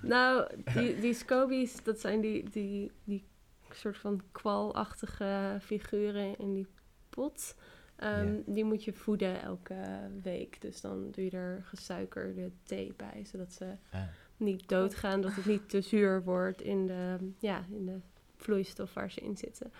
Nou, 0.00 0.48
die, 0.74 1.00
die 1.00 1.14
scobies, 1.14 1.82
dat 1.84 2.00
zijn 2.00 2.20
die, 2.20 2.50
die, 2.50 2.90
die 3.04 3.24
soort 3.70 3.98
van 3.98 4.22
kwalachtige 4.32 5.58
figuren 5.62 6.38
in 6.38 6.54
die 6.54 6.66
pot. 7.10 7.54
Ehm. 7.96 8.40
Die 8.46 8.64
moet 8.64 8.84
je 8.84 8.92
voeden 8.92 9.42
elke 9.42 10.10
week. 10.22 10.60
Dus 10.60 10.80
dan 10.80 11.10
doe 11.10 11.24
je 11.24 11.30
er 11.30 11.62
gesuikerde 11.64 12.50
thee 12.62 12.94
bij, 12.96 13.24
zodat 13.24 13.52
ze 13.52 13.76
Ah, 13.90 14.02
niet 14.36 14.68
doodgaan, 14.68 15.20
dat 15.20 15.34
het 15.34 15.46
niet 15.46 15.68
te 15.68 15.80
zuur 15.80 16.22
wordt 16.22 16.62
in 16.62 16.86
de, 16.86 17.32
ja, 17.38 17.64
in 17.70 17.84
de 17.86 18.00
vloeistof 18.36 18.94
waar 18.94 19.10
ze 19.10 19.20
in 19.20 19.36
zitten. 19.36 19.72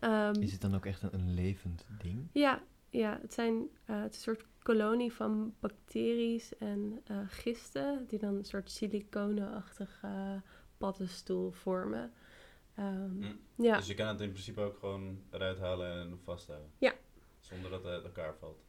Ehm, 0.00 0.42
is 0.42 0.52
het 0.52 0.60
dan 0.60 0.74
ook 0.74 0.86
echt 0.86 1.02
een, 1.02 1.14
een 1.14 1.34
levend 1.34 1.86
ding? 2.02 2.28
ja, 2.32 2.62
ja, 2.90 3.18
het 3.22 3.34
zijn 3.34 3.68
eh, 3.84 4.02
het 4.02 4.10
is 4.10 4.16
een 4.16 4.22
soort 4.22 4.44
kolonie 4.62 5.12
van 5.12 5.54
bacteriën 5.60 6.42
en 6.58 7.00
eh, 7.04 7.16
gisten 7.26 8.04
die 8.08 8.18
dan 8.18 8.34
een 8.34 8.44
soort 8.44 8.70
siliconenachtige 8.70 10.42
paddenstoel 10.78 11.50
vormen. 11.50 12.12
Ehm, 12.78 13.22
Hm. 13.22 13.62
Ja, 13.62 13.76
Dus 13.76 13.86
je 13.86 13.94
kan 13.94 14.06
het 14.06 14.20
in 14.20 14.30
principe 14.30 14.60
ook 14.60 14.78
gewoon 14.78 15.22
eruit 15.30 15.58
halen 15.58 16.00
en 16.00 16.20
vasthouden. 16.24 16.70
Ja. 16.78 16.92
Zonder 17.40 17.70
dat 17.70 17.82
het 17.82 17.92
uit 17.92 18.04
elkaar 18.04 18.34
valt. 18.34 18.66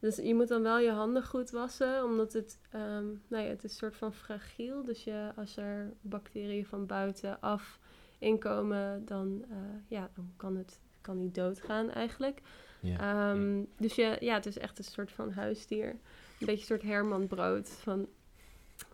dus 0.00 0.16
je 0.16 0.34
moet 0.34 0.48
dan 0.48 0.62
wel 0.62 0.78
je 0.78 0.90
handen 0.90 1.24
goed 1.24 1.50
wassen, 1.50 2.04
omdat 2.04 2.32
het, 2.32 2.60
ehm, 2.70 3.04
nou 3.28 3.44
ja, 3.44 3.48
het 3.48 3.64
is 3.64 3.70
een 3.70 3.76
soort 3.76 3.96
van 3.96 4.14
fragiel. 4.14 4.84
Dus 4.84 5.04
je, 5.04 5.32
als 5.36 5.56
er 5.56 5.92
bacteriën 6.00 6.66
van 6.66 6.86
buitenaf 6.86 7.78
inkomen, 8.18 9.04
dan, 9.04 9.44
eh, 9.50 9.56
ja, 9.88 10.10
dan 10.14 10.32
kan 10.36 10.56
het 10.56 10.80
kan 11.00 11.18
niet 11.18 11.34
doodgaan 11.34 11.90
eigenlijk. 11.90 12.40
Ja. 12.80 12.98
Ehm, 12.98 13.64
dus 13.78 13.94
je, 13.94 14.16
ja, 14.20 14.34
het 14.34 14.46
is 14.46 14.58
echt 14.58 14.78
een 14.78 14.84
soort 14.84 15.12
van 15.12 15.32
huisdier. 15.32 15.88
Een 15.88 15.98
beetje 16.38 16.52
een 16.60 16.66
soort 16.66 16.82
Herman-brood. 16.82 17.68
Van 17.68 18.08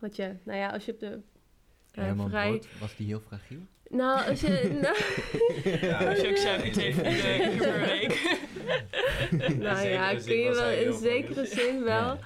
wat 0.01 0.17
je, 0.17 0.37
nou 0.43 0.59
ja, 0.59 0.71
als 0.71 0.85
je 0.85 0.93
op 0.93 1.01
de 1.01 1.21
Herman 1.91 2.29
vrij. 2.29 2.49
Brood, 2.51 2.79
was 2.79 2.97
die 2.97 3.07
heel 3.07 3.21
fragiel? 3.21 3.61
Nou, 3.91 4.29
als 4.29 4.41
je. 4.41 4.49
nou, 4.83 4.97
Ja, 5.87 6.09
Als 6.09 6.21
je 6.21 6.29
ook 6.29 6.37
suiker 6.37 6.83
één 6.83 6.93
keer 6.93 7.57
per 7.57 7.81
week. 7.81 8.39
nou 9.67 9.89
ja, 9.89 10.15
kun 10.15 10.37
je 10.37 10.55
wel 10.55 10.71
in 10.71 10.93
zekere 10.93 11.47
zin 11.47 11.85
wel. 11.85 11.93
Ja. 12.15 12.19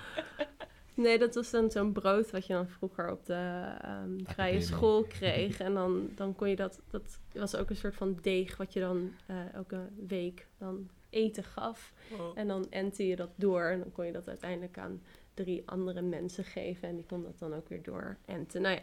Nee, 0.95 1.19
dat 1.19 1.35
was 1.35 1.51
dan 1.51 1.71
zo'n 1.71 1.93
brood 1.93 2.31
wat 2.31 2.47
je 2.47 2.53
dan 2.53 2.69
vroeger 2.69 3.11
op 3.11 3.27
de 3.27 3.33
ehm, 3.81 4.09
vrije 4.09 4.27
Academie. 4.27 4.61
school 4.61 5.03
kreeg. 5.05 5.61
En 5.61 5.75
dan, 5.75 6.11
dan 6.15 6.35
kon 6.35 6.49
je 6.49 6.57
dat, 6.57 6.81
dat 6.91 7.19
was 7.33 7.57
ook 7.57 7.71
een 7.71 7.77
soort 7.77 7.95
van 7.95 8.19
deeg 8.23 8.57
wat 8.57 8.73
je 8.73 8.81
dan 8.81 9.13
eh, 9.27 9.55
elke 9.55 9.89
week 10.07 10.47
dan 10.59 10.89
eten 11.11 11.45
gaf. 11.45 11.93
Wow. 12.17 12.39
En 12.39 12.49
dan 12.49 12.67
entte 12.71 13.07
je 13.07 13.17
dat 13.17 13.31
door 13.35 13.63
en 13.65 13.79
dan 13.79 13.93
kon 13.93 14.07
je 14.07 14.13
dat 14.13 14.29
uiteindelijk 14.29 14.79
aan 14.79 15.03
drie 15.35 15.63
andere 15.67 16.03
mensen 16.03 16.45
geven. 16.45 16.89
En 16.89 16.95
die 16.97 17.07
kon 17.07 17.23
dat 17.23 17.39
dan 17.39 17.55
ook 17.55 17.69
weer 17.69 17.83
door 17.83 18.17
enten. 18.27 18.63
Nou 18.63 18.75
ja, 18.75 18.83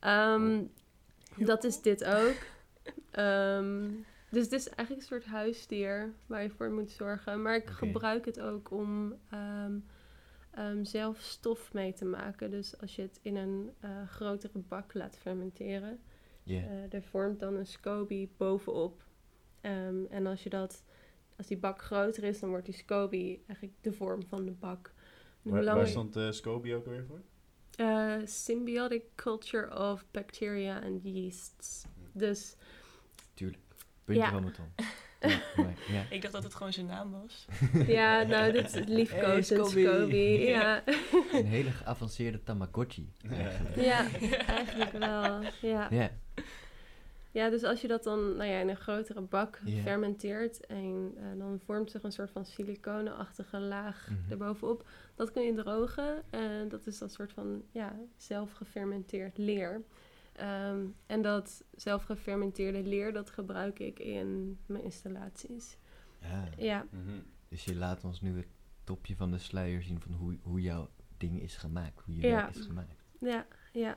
Ehm, 0.00 0.62
dat 1.36 1.64
is 1.64 1.80
dit 1.82 2.04
ook. 2.04 2.36
Ehm, 3.10 3.88
dus 4.30 4.44
het 4.44 4.52
is 4.52 4.68
eigenlijk 4.68 5.00
een 5.00 5.06
soort 5.18 5.24
huisdier 5.24 6.12
waar 6.26 6.42
je 6.42 6.50
voor 6.50 6.70
moet 6.70 6.90
zorgen. 6.90 7.42
Maar 7.42 7.54
ik 7.56 7.66
gebruik 7.70 8.24
het 8.24 8.40
ook 8.40 8.70
om 8.70 9.14
ehm, 9.30 9.78
ehm, 10.50 10.84
zelf 10.84 11.18
stof 11.20 11.72
mee 11.72 11.92
te 11.92 12.04
maken. 12.04 12.50
Dus 12.50 12.80
als 12.80 12.96
je 12.96 13.02
het 13.02 13.18
in 13.22 13.36
een 13.36 13.70
eh, 13.80 14.08
grotere 14.08 14.58
bak 14.58 14.94
laat 14.94 15.18
fermenteren, 15.18 16.00
eh, 16.64 16.92
er 16.94 17.02
vormt 17.02 17.40
dan 17.40 17.54
een 17.56 17.66
SCOBY 17.66 18.28
bovenop. 18.36 19.02
En 20.10 20.26
als 20.26 20.42
je 20.42 20.48
dat, 20.50 20.82
als 21.36 21.46
die 21.46 21.56
bak 21.58 21.82
groter 21.82 22.24
is, 22.24 22.40
dan 22.40 22.48
wordt 22.50 22.64
die 22.66 22.74
SCOBY 22.74 23.38
eigenlijk 23.46 23.78
de 23.80 23.92
vorm 23.92 24.22
van 24.26 24.44
de 24.44 24.50
bak. 24.52 24.92
Waar, 25.42 25.52
waar 25.54 25.62
langer- 25.62 25.86
stond 25.86 26.16
uh, 26.16 26.30
Scoby 26.30 26.72
ook 26.72 26.86
weer 26.86 27.04
voor? 27.04 27.20
Eh, 27.80 28.16
symbiotic 28.24 29.02
culture 29.14 29.78
of 29.90 30.04
bacteria 30.10 30.80
and 30.84 31.00
yeasts. 31.02 31.84
Dus 32.12 32.56
Tuurlijk. 33.34 33.62
Puntje 34.04 34.22
Ja. 34.24 34.30
van 34.30 34.42
mijn 34.42 34.54
tong. 34.54 34.68
Ja. 35.88 36.04
Ik 36.10 36.22
dacht 36.22 36.34
dat 36.34 36.42
het 36.42 36.54
gewoon 36.54 36.72
zijn 36.72 36.86
naam 36.86 37.10
was. 37.10 37.46
Ja, 37.86 38.22
nou, 38.22 38.52
dit 38.52 38.74
is 38.74 38.84
liefkozend 38.86 39.72
Hey. 39.72 40.38
Ja. 40.40 40.82
Een 41.32 41.46
hele 41.46 41.70
geavanceerde 41.70 42.42
Tamagotchi. 42.42 43.12
Ja. 43.18 43.30
eigenlijk. 43.30 43.76
ja, 43.76 44.06
eigenlijk 44.46 44.92
wel. 44.92 45.40
Ja. 45.60 46.10
Ja. 47.32 47.50
dus 47.50 47.62
als 47.62 47.80
je 47.80 47.88
dat 47.88 48.02
dan 48.04 48.36
nou 48.36 48.50
ja, 48.50 48.58
in 48.58 48.68
een 48.68 48.76
grotere 48.76 49.20
bak 49.20 49.60
fermenteert 49.82 50.66
en 50.66 51.12
eh, 51.16 51.38
dan 51.38 51.60
vormt 51.64 51.90
zich 51.90 52.02
een 52.02 52.12
soort 52.12 52.30
van 52.30 52.44
siliconenachtige 52.44 53.58
laag 53.58 54.08
Mhm. 54.10 54.30
erbovenop. 54.30 54.88
Dat 55.14 55.30
kun 55.32 55.42
je 55.42 55.54
drogen 55.54 56.22
en 56.30 56.68
dat 56.68 56.86
is 56.86 56.98
dat 56.98 57.12
soort 57.12 57.32
van 57.32 57.62
ja, 57.70 57.96
zelf 58.16 58.52
gefermenteerd 58.52 59.38
leer. 59.38 59.82
Ehm, 60.32 60.84
en 61.06 61.22
dat 61.22 61.64
zelf 61.74 62.02
gefermenteerde 62.04 62.82
leer, 62.82 63.12
dat 63.12 63.30
gebruik 63.30 63.78
ik 63.78 63.98
in 63.98 64.58
mijn 64.66 64.84
installaties. 64.84 65.76
Ja. 66.20 66.48
Ja, 66.56 66.86
Mhm. 66.90 67.18
Dus 67.48 67.64
je 67.64 67.74
laat 67.76 68.04
ons 68.04 68.20
nu 68.20 68.36
het 68.36 68.46
topje 68.84 69.16
van 69.16 69.30
de 69.30 69.38
sluier 69.38 69.82
zien 69.82 70.00
van 70.00 70.12
hoe, 70.12 70.38
hoe 70.42 70.60
jouw 70.60 70.88
ding 71.16 71.42
is 71.42 71.56
gemaakt. 71.56 72.00
Hoe 72.00 72.14
je 72.14 72.20
Ja. 72.26 72.28
werk 72.42 72.54
is 72.56 72.66
gemaakt. 72.66 73.02
ja, 73.18 73.46
ja. 73.72 73.96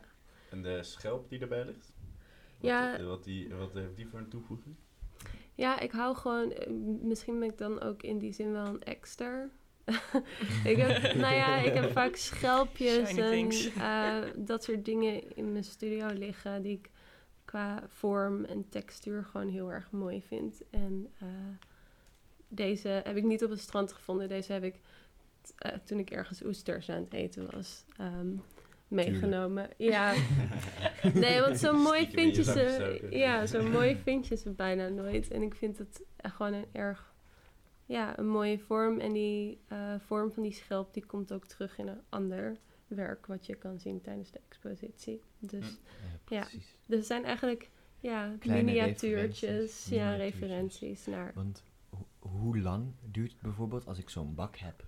En 0.50 0.62
de 0.62 0.84
schelp 0.84 1.30
die 1.30 1.40
erbij 1.40 1.66
ligt? 1.66 1.93
Ja. 2.68 3.04
Wat, 3.04 3.24
die, 3.24 3.54
wat 3.56 3.74
heeft 3.74 3.96
die 3.96 4.08
voor 4.08 4.20
een 4.20 4.30
toevoeging? 4.30 4.76
Ja, 5.56 5.80
ik 5.80 5.92
hou 5.92 6.16
gewoon. 6.16 6.52
eh, 6.52 6.72
Misschien 7.02 7.40
ben 7.40 7.50
ik 7.50 7.58
dan 7.58 7.82
ook 7.82 8.04
in 8.04 8.18
die 8.18 8.32
zin 8.34 8.52
wel 8.52 8.66
een 8.66 8.84
exter. 8.84 9.50
ik 10.72 10.78
heb, 10.78 11.14
nou 11.24 11.34
ja, 11.36 11.56
ik 11.58 11.74
heb 11.74 11.92
vaak 11.92 12.16
schelpjes 12.16 13.10
Shiny 13.10 13.72
en 13.78 14.24
eh, 14.24 14.30
dat 14.36 14.64
soort 14.64 14.86
dingen 14.86 15.36
in 15.36 15.52
mijn 15.52 15.64
studio 15.64 16.08
liggen 16.08 16.62
die 16.62 16.78
ik 16.78 16.90
qua 17.46 17.84
vorm 17.88 18.44
en 18.46 18.70
textuur 18.70 19.24
gewoon 19.26 19.48
heel 19.50 19.72
erg 19.72 19.92
mooi 19.92 20.22
vind. 20.22 20.62
En 20.70 21.08
eh, 21.20 21.28
deze 22.48 22.88
heb 22.88 23.16
ik 23.16 23.24
niet 23.24 23.44
op 23.44 23.50
het 23.50 23.60
strand 23.60 23.94
gevonden. 23.94 24.28
Deze 24.30 24.54
heb 24.54 24.64
ik 24.64 24.80
eh, 25.58 25.72
toen 25.84 26.00
ik 26.00 26.10
ergens 26.12 26.44
oesters 26.44 26.90
aan 26.90 27.02
het 27.04 27.14
eten 27.14 27.52
was. 27.52 27.84
ehm, 27.98 28.36
meegenomen. 28.94 29.70
Ja, 29.78 30.14
Nee, 31.14 31.42
want 31.42 31.58
zo 31.60 31.74
mooi 31.78 32.08
vind 32.12 32.36
je 32.36 32.44
ze. 32.44 33.08
Ja, 33.10 33.46
zo 33.46 33.70
mooi 33.70 33.96
vind 34.04 34.28
je 34.28 34.36
ze 34.36 34.50
bijna 34.52 34.88
nooit. 34.88 35.32
En 35.32 35.42
ik 35.42 35.56
vind 35.56 35.78
het 35.78 36.04
gewoon 36.18 36.54
een 36.54 36.66
erg, 36.72 37.14
ja, 37.86 38.20
een 38.20 38.28
mooie 38.28 38.60
vorm. 38.60 39.00
En 39.00 39.14
die 39.14 39.60
eh, 39.68 39.94
vorm 40.00 40.32
van 40.32 40.44
die 40.44 40.52
schelp, 40.52 40.94
die 40.94 41.06
komt 41.06 41.34
ook 41.34 41.46
terug 41.46 41.78
in 41.78 41.88
een 41.88 42.02
ander 42.10 42.58
werk 42.88 43.26
wat 43.26 43.46
je 43.46 43.56
kan 43.56 43.80
zien 43.80 44.02
tijdens 44.02 44.32
de 44.32 44.40
expositie. 44.50 45.22
Dus, 45.40 45.66
Hm. 45.68 46.34
Ja, 46.34 46.40
Ja. 46.40 46.42
precies. 46.42 46.76
dus 46.86 46.98
het 46.98 47.08
zijn 47.08 47.26
eigenlijk, 47.26 47.70
ja, 48.00 48.36
Kleine 48.40 48.64
miniatuurtjes. 48.64 49.40
referenties, 49.42 49.90
Ja, 49.90 50.16
referenties 50.16 51.06
naar. 51.06 51.32
Want 51.36 51.64
ho- 51.90 52.08
hoe 52.20 52.60
lang 52.60 52.86
duurt 53.12 53.32
het 53.32 53.42
bijvoorbeeld 53.42 53.88
als 53.88 53.98
ik 54.00 54.10
zo'n 54.10 54.36
bak 54.36 54.56
heb? 54.58 54.86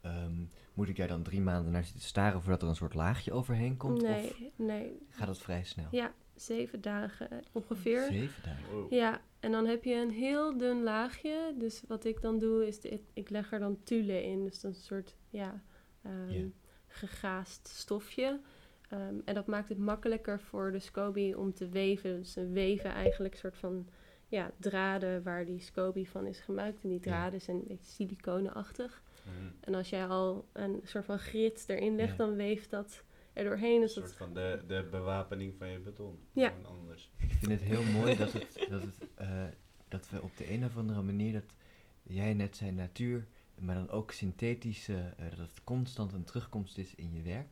Ehm, 0.00 0.34
moet 0.74 0.88
ik 0.88 0.96
daar 0.96 1.08
dan 1.08 1.22
drie 1.22 1.40
maanden 1.40 1.72
naar 1.72 1.84
zitten 1.84 2.02
staren 2.02 2.40
voordat 2.40 2.62
er 2.62 2.68
een 2.68 2.74
soort 2.76 2.94
laagje 2.94 3.32
overheen 3.32 3.76
komt? 3.76 4.02
Of 4.02 4.08
Nee, 4.08 4.52
nee. 4.56 5.06
gaat 5.08 5.26
dat 5.26 5.38
vrij 5.38 5.64
snel? 5.64 5.86
Ja, 5.90 6.12
zeven 6.34 6.80
dagen 6.80 7.42
ongeveer. 7.52 8.02
Zeven 8.10 8.42
dagen. 8.42 8.64
Wow. 8.72 8.92
Ja, 8.92 9.20
en 9.40 9.50
dan 9.52 9.66
heb 9.66 9.84
je 9.84 9.94
een 9.94 10.10
heel 10.10 10.56
dun 10.58 10.82
laagje. 10.82 11.54
Dus 11.58 11.82
wat 11.88 12.04
ik 12.04 12.20
dan 12.20 12.38
doe, 12.38 12.66
is 12.66 12.80
de, 12.80 13.00
ik 13.12 13.30
leg 13.30 13.52
er 13.52 13.58
dan 13.58 13.78
tule 13.82 14.22
in. 14.24 14.44
Dus 14.44 14.60
dat 14.60 14.70
is 14.72 14.76
een 14.78 14.84
soort, 14.84 15.16
ja, 15.30 15.62
ehm, 16.02 16.30
Ja. 16.32 16.44
gegaasd 16.86 17.68
stofje. 17.68 18.40
Ehm, 18.88 19.14
en 19.24 19.34
dat 19.34 19.46
maakt 19.46 19.68
het 19.68 19.78
makkelijker 19.78 20.40
voor 20.40 20.72
de 20.72 20.78
SCOBY 20.78 21.32
om 21.32 21.54
te 21.54 21.68
weven. 21.68 22.16
Dus 22.18 22.32
ze 22.32 22.46
weven 22.48 22.90
eigenlijk 22.90 23.34
een 23.34 23.40
soort 23.40 23.56
van 23.56 23.88
ja, 24.26 24.50
draden 24.56 25.22
waar 25.22 25.44
die 25.44 25.60
SCOBY 25.60 26.04
van 26.04 26.26
is 26.26 26.40
gemaakt. 26.40 26.82
En 26.82 26.88
die 26.88 26.98
Ja. 26.98 27.04
draden 27.04 27.40
zijn 27.40 27.56
een 27.56 27.64
beetje 27.66 27.92
siliconenachtig. 27.92 29.02
Mhm. 29.30 29.46
En 29.60 29.74
als 29.74 29.90
jij 29.90 30.06
al 30.06 30.48
een 30.52 30.80
soort 30.84 31.04
van 31.04 31.18
grit 31.18 31.64
erin 31.66 31.96
legt, 31.96 32.10
Ja. 32.10 32.16
dan 32.16 32.36
weeft 32.36 32.70
dat 32.70 33.02
er 33.32 33.44
doorheen. 33.44 33.74
Een 33.74 33.80
Dus 33.80 33.92
soort 33.92 34.06
dat, 34.06 34.14
van 34.16 34.34
de, 34.34 34.62
de 34.66 34.88
bewapening 34.90 35.54
van 35.58 35.68
je 35.68 35.78
beton. 35.78 36.18
Ja. 36.32 36.52
Anders. 36.62 37.10
Ik 37.16 37.30
vind 37.30 37.52
het 37.52 37.62
heel 37.62 37.82
mooi 37.84 38.16
dat, 38.16 38.32
het, 38.32 38.54
dat, 38.70 38.82
het, 38.82 38.98
eh, 39.14 39.44
dat 39.88 40.10
we 40.10 40.22
op 40.22 40.36
de 40.36 40.50
een 40.52 40.64
of 40.64 40.76
andere 40.76 41.02
manier, 41.02 41.32
dat 41.32 41.54
jij 42.02 42.34
net 42.34 42.56
zei 42.56 42.70
natuur, 42.72 43.26
maar 43.58 43.74
dan 43.74 43.90
ook 43.90 44.10
synthetische, 44.12 44.94
eh, 45.16 45.28
dat 45.30 45.38
het 45.38 45.64
constant 45.64 46.12
een 46.12 46.24
terugkomst 46.24 46.78
is 46.78 46.94
in 46.94 47.12
je 47.14 47.22
werk. 47.22 47.48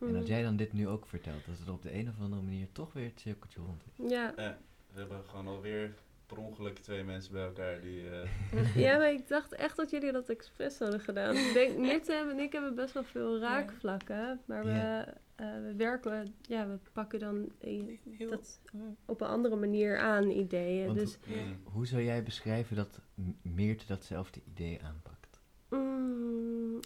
En 0.00 0.12
dat 0.12 0.22
Mhm. 0.22 0.30
jij 0.30 0.42
dan 0.42 0.56
dit 0.56 0.72
nu 0.72 0.88
ook 0.88 1.06
vertelt, 1.06 1.46
dat 1.46 1.58
het 1.58 1.68
op 1.68 1.82
de 1.82 1.94
een 1.94 2.08
of 2.08 2.20
andere 2.20 2.42
manier 2.42 2.66
toch 2.72 2.92
weer 2.92 3.04
het 3.04 3.20
cirkeltje 3.20 3.60
rond 3.60 3.82
is. 3.86 4.10
Ja. 4.10 4.32
Ja, 4.36 4.58
we 4.92 4.98
hebben 4.98 5.24
gewoon 5.24 5.46
alweer 5.46 5.94
per 6.34 6.42
ongeluk 6.42 6.78
twee 6.78 7.04
mensen 7.04 7.32
bij 7.32 7.44
elkaar 7.44 7.80
die... 7.80 8.08
eh, 8.10 8.74
Ja, 8.84 8.96
maar 8.98 9.12
ik 9.12 9.28
dacht 9.28 9.52
echt 9.52 9.76
dat 9.76 9.90
jullie 9.90 10.12
dat 10.12 10.28
expres 10.28 10.78
hadden 10.78 11.00
gedaan. 11.00 11.36
Ik 11.36 11.52
denk, 11.52 11.78
Mirte 11.78 12.12
en 12.12 12.38
ik 12.38 12.52
hebben 12.52 12.74
best 12.74 12.94
wel 12.94 13.04
veel 13.04 13.38
raakvlakken. 13.38 14.40
Maar 14.44 14.64
we, 14.64 14.70
Ja. 14.70 15.06
eh, 15.34 15.46
we 15.62 15.74
werken, 15.76 16.34
ja, 16.42 16.66
we 16.68 16.78
pakken 16.92 17.18
dan 17.18 17.52
Heel, 17.60 18.30
dat 18.30 18.60
op 19.06 19.20
een 19.20 19.26
andere 19.28 19.56
manier 19.56 19.98
aan, 19.98 20.30
ideeën. 20.30 20.86
Want 20.86 20.98
dus 20.98 21.18
Ja. 21.26 21.56
Hoe 21.64 21.86
zou 21.86 22.02
jij 22.02 22.22
beschrijven 22.22 22.76
dat 22.76 23.00
Meerte 23.42 23.86
datzelfde 23.86 24.40
idee 24.44 24.80
aanpakt? 24.82 25.40
mm, 25.68 26.80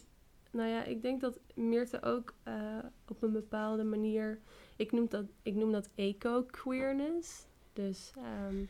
nou 0.50 0.68
ja, 0.68 0.85
ik 0.85 1.02
denk 1.02 1.20
dat 1.20 1.38
Meerte 1.54 2.02
ook 2.02 2.35
eh, 2.42 2.78
op 3.09 3.22
een 3.22 3.32
bepaalde 3.32 3.85
manier... 3.85 4.38
Ik 4.76 4.92
noem 4.92 5.06
dat, 5.09 5.24
ik 5.42 5.54
noem 5.54 5.72
dat 5.72 5.88
eco-queerness. 5.94 7.46
Dus 7.72 8.12
ehm, 8.16 8.64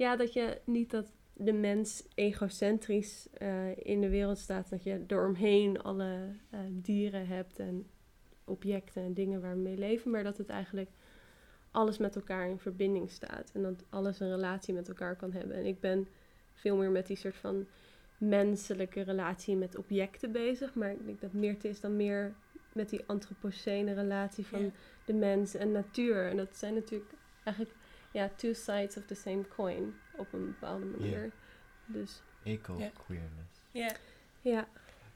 ja, 0.00 0.16
dat 0.16 0.32
je 0.32 0.60
niet 0.64 0.90
dat 0.90 1.12
de 1.32 1.52
mens 1.52 2.04
egocentrisch 2.14 3.28
eh, 3.32 3.76
in 3.76 4.00
de 4.00 4.08
wereld 4.08 4.38
staat. 4.38 4.70
Dat 4.70 4.82
je 4.82 5.04
eromheen 5.06 5.82
alle 5.82 6.28
eh, 6.50 6.60
dieren 6.70 7.26
hebt 7.26 7.58
en 7.58 7.86
objecten 8.44 9.02
en 9.02 9.14
dingen 9.14 9.40
waar 9.40 9.54
we 9.54 9.60
mee 9.62 9.78
leven. 9.78 10.10
Maar 10.10 10.22
dat 10.22 10.38
het 10.38 10.48
eigenlijk 10.48 10.90
alles 11.70 11.98
met 11.98 12.16
elkaar 12.16 12.48
in 12.48 12.58
verbinding 12.58 13.10
staat. 13.10 13.50
En 13.54 13.62
dat 13.62 13.84
alles 13.88 14.20
een 14.20 14.30
relatie 14.30 14.74
met 14.74 14.88
elkaar 14.88 15.16
kan 15.16 15.32
hebben. 15.32 15.56
En 15.56 15.64
ik 15.64 15.80
ben 15.80 16.08
veel 16.52 16.76
meer 16.76 16.90
met 16.90 17.06
die 17.06 17.16
soort 17.16 17.36
van 17.36 17.66
menselijke 18.18 19.00
relatie 19.00 19.56
met 19.56 19.76
objecten 19.76 20.32
bezig. 20.32 20.74
Maar 20.74 20.90
ik 20.90 21.06
denk 21.06 21.20
dat 21.20 21.32
Meerte 21.32 21.68
is 21.68 21.80
dan 21.80 21.96
meer 21.96 22.34
met 22.72 22.88
die 22.88 23.02
antropocene 23.06 23.92
relatie 23.92 24.46
van 24.46 24.62
Ja. 24.62 24.70
de 25.04 25.12
mens 25.14 25.54
en 25.54 25.72
natuur. 25.72 26.28
En 26.28 26.36
dat 26.36 26.56
zijn 26.56 26.74
natuurlijk 26.74 27.10
eigenlijk 27.44 27.76
ja, 28.12 28.30
two 28.36 28.52
sides 28.52 28.96
of 28.96 29.04
the 29.06 29.14
same 29.14 29.48
coin 29.48 29.94
op 30.16 30.32
een 30.32 30.46
bepaalde 30.46 30.84
manier. 30.84 31.32
Dus 31.86 32.22
Eco-queerness. 32.42 33.60
Ja. 33.70 33.92
ja, 34.40 34.68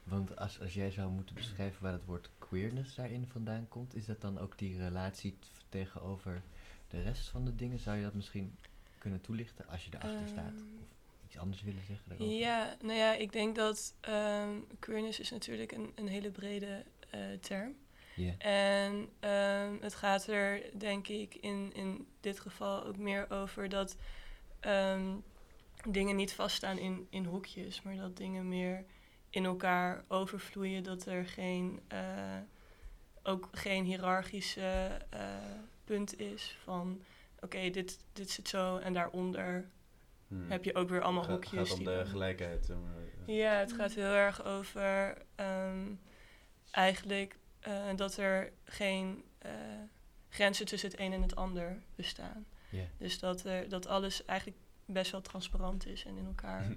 Want 0.03 0.37
als, 0.37 0.59
als 0.59 0.73
jij 0.73 0.91
zou 0.91 1.11
moeten 1.11 1.35
beschrijven 1.35 1.83
waar 1.83 1.93
het 1.93 2.05
woord 2.05 2.29
queerness 2.39 2.95
daarin 2.95 3.27
vandaan 3.27 3.67
komt, 3.67 3.95
is 3.95 4.05
dat 4.05 4.21
dan 4.21 4.39
ook 4.39 4.57
die 4.57 4.77
relatie 4.77 5.37
tegenover 5.69 6.41
de 6.87 7.01
rest 7.01 7.27
van 7.27 7.45
de 7.45 7.55
dingen? 7.55 7.79
Zou 7.79 7.97
je 7.97 8.03
dat 8.03 8.13
misschien 8.13 8.55
kunnen 8.97 9.21
toelichten 9.21 9.67
als 9.67 9.85
je 9.85 9.91
erachter 9.93 10.27
staat? 10.27 10.53
Ehm, 10.53 10.79
Of 10.81 11.25
iets 11.25 11.37
anders 11.37 11.61
willen 11.61 11.83
zeggen 11.87 12.09
daarover? 12.09 12.33
Ja, 12.33 12.75
nou 12.81 12.97
ja, 12.97 13.13
ik 13.13 13.31
denk 13.31 13.55
dat 13.55 13.95
ehm 13.99 14.59
queerness 14.79 15.19
is 15.19 15.31
natuurlijk 15.31 15.71
een, 15.71 15.91
een 15.95 16.07
hele 16.07 16.31
brede 16.31 16.83
eh, 17.09 17.19
term. 17.39 17.75
En 18.37 19.09
ehm, 19.19 19.73
het 19.81 19.95
gaat 19.95 20.27
er, 20.27 20.61
denk 20.77 21.07
ik, 21.07 21.35
in, 21.35 21.71
in 21.73 22.07
dit 22.19 22.39
geval 22.39 22.85
ook 22.85 22.97
meer 22.97 23.29
over 23.31 23.69
dat 23.69 23.97
ehm, 24.59 25.15
dingen 25.89 26.15
niet 26.15 26.33
vaststaan 26.33 26.77
in, 26.77 27.07
in 27.09 27.25
hokjes, 27.25 27.81
maar 27.81 27.95
dat 27.95 28.17
dingen 28.17 28.47
meer 28.47 28.85
in 29.29 29.45
elkaar 29.45 30.03
overvloeien. 30.07 30.83
Dat 30.83 31.05
er 31.05 31.25
geen, 31.25 31.79
eh, 31.87 32.37
ook 33.23 33.49
geen 33.51 33.83
hiërarchische 33.85 34.99
eh, 35.09 35.19
punt 35.83 36.19
is 36.19 36.57
van, 36.63 37.01
oké, 37.39 37.69
dit, 37.69 37.99
dit 38.13 38.29
zit 38.29 38.47
zo 38.47 38.77
en 38.77 38.93
daaronder 38.93 39.69
Hmm. 40.27 40.51
heb 40.51 40.63
je 40.63 40.75
ook 40.75 40.89
weer 40.89 41.01
allemaal 41.01 41.23
Ga- 41.23 41.31
hokjes. 41.31 41.69
gaat 41.69 41.71
om 41.79 41.85
die 41.85 41.97
de 41.97 42.05
gelijkheid. 42.05 42.67
maar. 42.67 43.33
ja, 43.35 43.51
het 43.53 43.73
gaat 43.73 43.93
heel 43.93 44.11
erg 44.13 44.43
over 44.45 45.17
ehm, 45.35 45.93
eigenlijk 46.71 47.35
eh, 47.65 47.95
dat 47.95 48.17
er 48.17 48.51
geen 48.63 49.23
eh, 49.37 49.51
grenzen 50.29 50.65
tussen 50.65 50.89
het 50.89 50.99
een 50.99 51.13
en 51.13 51.21
het 51.21 51.35
ander 51.35 51.77
bestaan. 51.95 52.45
Ja. 52.69 52.83
Dus 52.97 53.19
dat, 53.19 53.43
er, 53.43 53.69
dat 53.69 53.87
alles 53.87 54.25
eigenlijk 54.25 54.59
best 54.85 55.11
wel 55.11 55.21
transparant 55.21 55.87
is 55.87 56.05
en 56.05 56.17
in 56.17 56.25
elkaar. 56.25 56.71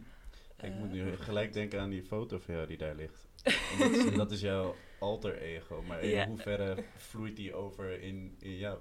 Ik 0.61 0.65
eh, 0.73 0.79
moet 0.79 0.91
nu 0.91 1.17
gelijk 1.17 1.53
denken 1.53 1.81
aan 1.81 1.91
die 1.91 2.03
foto 2.03 2.39
van 2.39 2.55
jou 2.55 2.67
die 2.67 2.77
daar 2.77 2.95
ligt. 2.95 3.27
Dat, 3.79 3.91
is, 3.91 4.15
dat 4.15 4.31
is 4.33 4.41
jouw 4.41 4.75
alter 4.99 5.39
ego. 5.39 5.83
Maar 5.83 6.01
in 6.01 6.09
Ja. 6.09 6.27
hoeverre 6.27 6.85
vloeit 6.97 7.37
die 7.37 7.55
over 7.55 8.01
in, 8.01 8.37
in 8.41 8.57
jou? 8.57 8.79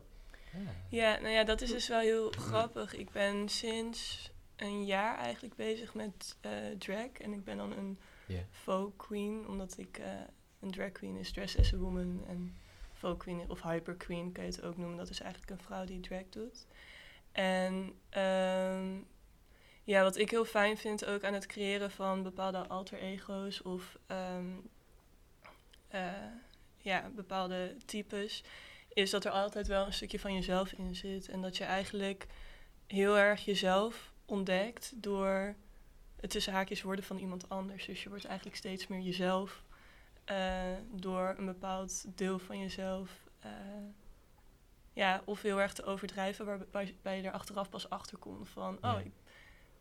Ja, 0.89 1.20
nou 1.20 1.34
ja, 1.34 1.43
dat 1.43 1.62
is 1.62 1.72
dus 1.72 1.88
wel 1.88 2.00
heel 2.00 2.32
grappig. 2.32 2.96
Ik 2.96 3.12
ben 3.12 3.50
sinds 3.50 4.32
een 4.56 4.86
jaar 4.86 5.17
eigenlijk 5.17 5.56
bezig 5.56 5.93
met 5.93 6.38
eh, 6.41 6.52
drag. 6.78 7.12
En 7.12 7.34
ik 7.34 7.43
ben 7.43 7.58
dan 7.58 7.72
een 7.72 7.98
Ja. 8.28 8.41
folk 8.52 8.98
queen, 8.98 9.48
omdat 9.48 9.78
ik 9.78 9.98
eh, 9.98 10.10
een 10.60 10.72
drag 10.72 10.91
queen 10.91 11.15
is 11.15 11.32
dress 11.32 11.58
as 11.58 11.74
a 11.74 11.78
woman. 11.78 12.24
En 12.28 12.58
folk 12.93 13.20
queen 13.20 13.50
of 13.50 13.62
hyper 13.62 13.96
queen 13.96 14.32
kan 14.32 14.43
je 14.43 14.50
het 14.50 14.63
ook 14.63 14.78
noemen. 14.78 14.98
Dat 14.98 15.10
is 15.10 15.20
eigenlijk 15.20 15.52
een 15.52 15.65
vrouw 15.65 15.86
die 15.86 16.00
drag 16.00 16.30
doet. 16.30 16.65
En 17.32 17.93
ehm, 18.10 19.00
ja, 19.84 20.04
wat 20.04 20.17
ik 20.17 20.30
heel 20.30 20.46
fijn 20.46 20.78
vind 20.78 21.06
ook 21.06 21.24
aan 21.24 21.34
het 21.34 21.46
creëren 21.46 21.91
van 21.91 22.24
bepaalde 22.24 22.67
alter 22.67 23.00
ego's 23.00 23.62
of 23.62 23.98
ehm, 24.08 24.56
eh, 25.88 26.12
ja, 26.78 27.10
bepaalde 27.15 27.76
types, 27.86 28.43
is 28.93 29.10
dat 29.10 29.26
er 29.26 29.32
altijd 29.32 29.67
wel 29.67 29.86
een 29.86 29.93
stukje 29.93 30.20
van 30.20 30.34
jezelf 30.34 30.72
in 30.72 30.96
zit. 30.96 31.30
En 31.30 31.41
dat 31.41 31.58
je 31.58 31.63
eigenlijk 31.63 32.28
heel 32.88 33.17
erg 33.17 33.46
jezelf 33.46 34.13
ontdekt 34.26 34.91
door 34.96 35.56
het 36.20 36.30
tussen 36.30 36.54
haakjes 36.54 36.82
worden 36.82 37.06
van 37.06 37.17
iemand 37.17 37.50
anders. 37.50 37.86
Dus 37.86 38.04
je 38.04 38.10
wordt 38.10 38.26
eigenlijk 38.26 38.58
steeds 38.58 38.88
meer 38.88 39.00
jezelf 39.02 39.63
eh, 40.28 40.63
door 40.92 41.36
een 41.38 41.46
bepaald 41.46 42.18
deel 42.18 42.40
van 42.40 42.60
jezelf. 42.60 43.26
eh, 43.40 43.52
ja, 44.94 45.22
of 45.26 45.42
heel 45.42 45.62
erg 45.62 45.74
te 45.74 45.84
overdrijven, 45.84 46.46
waarbij 46.46 47.18
je 47.18 47.24
er 47.24 47.32
achteraf 47.32 47.70
pas 47.70 47.90
achter 47.90 48.18
komt 48.18 48.50
van, 48.50 48.78
oh, 48.82 49.00
ik 49.04 49.12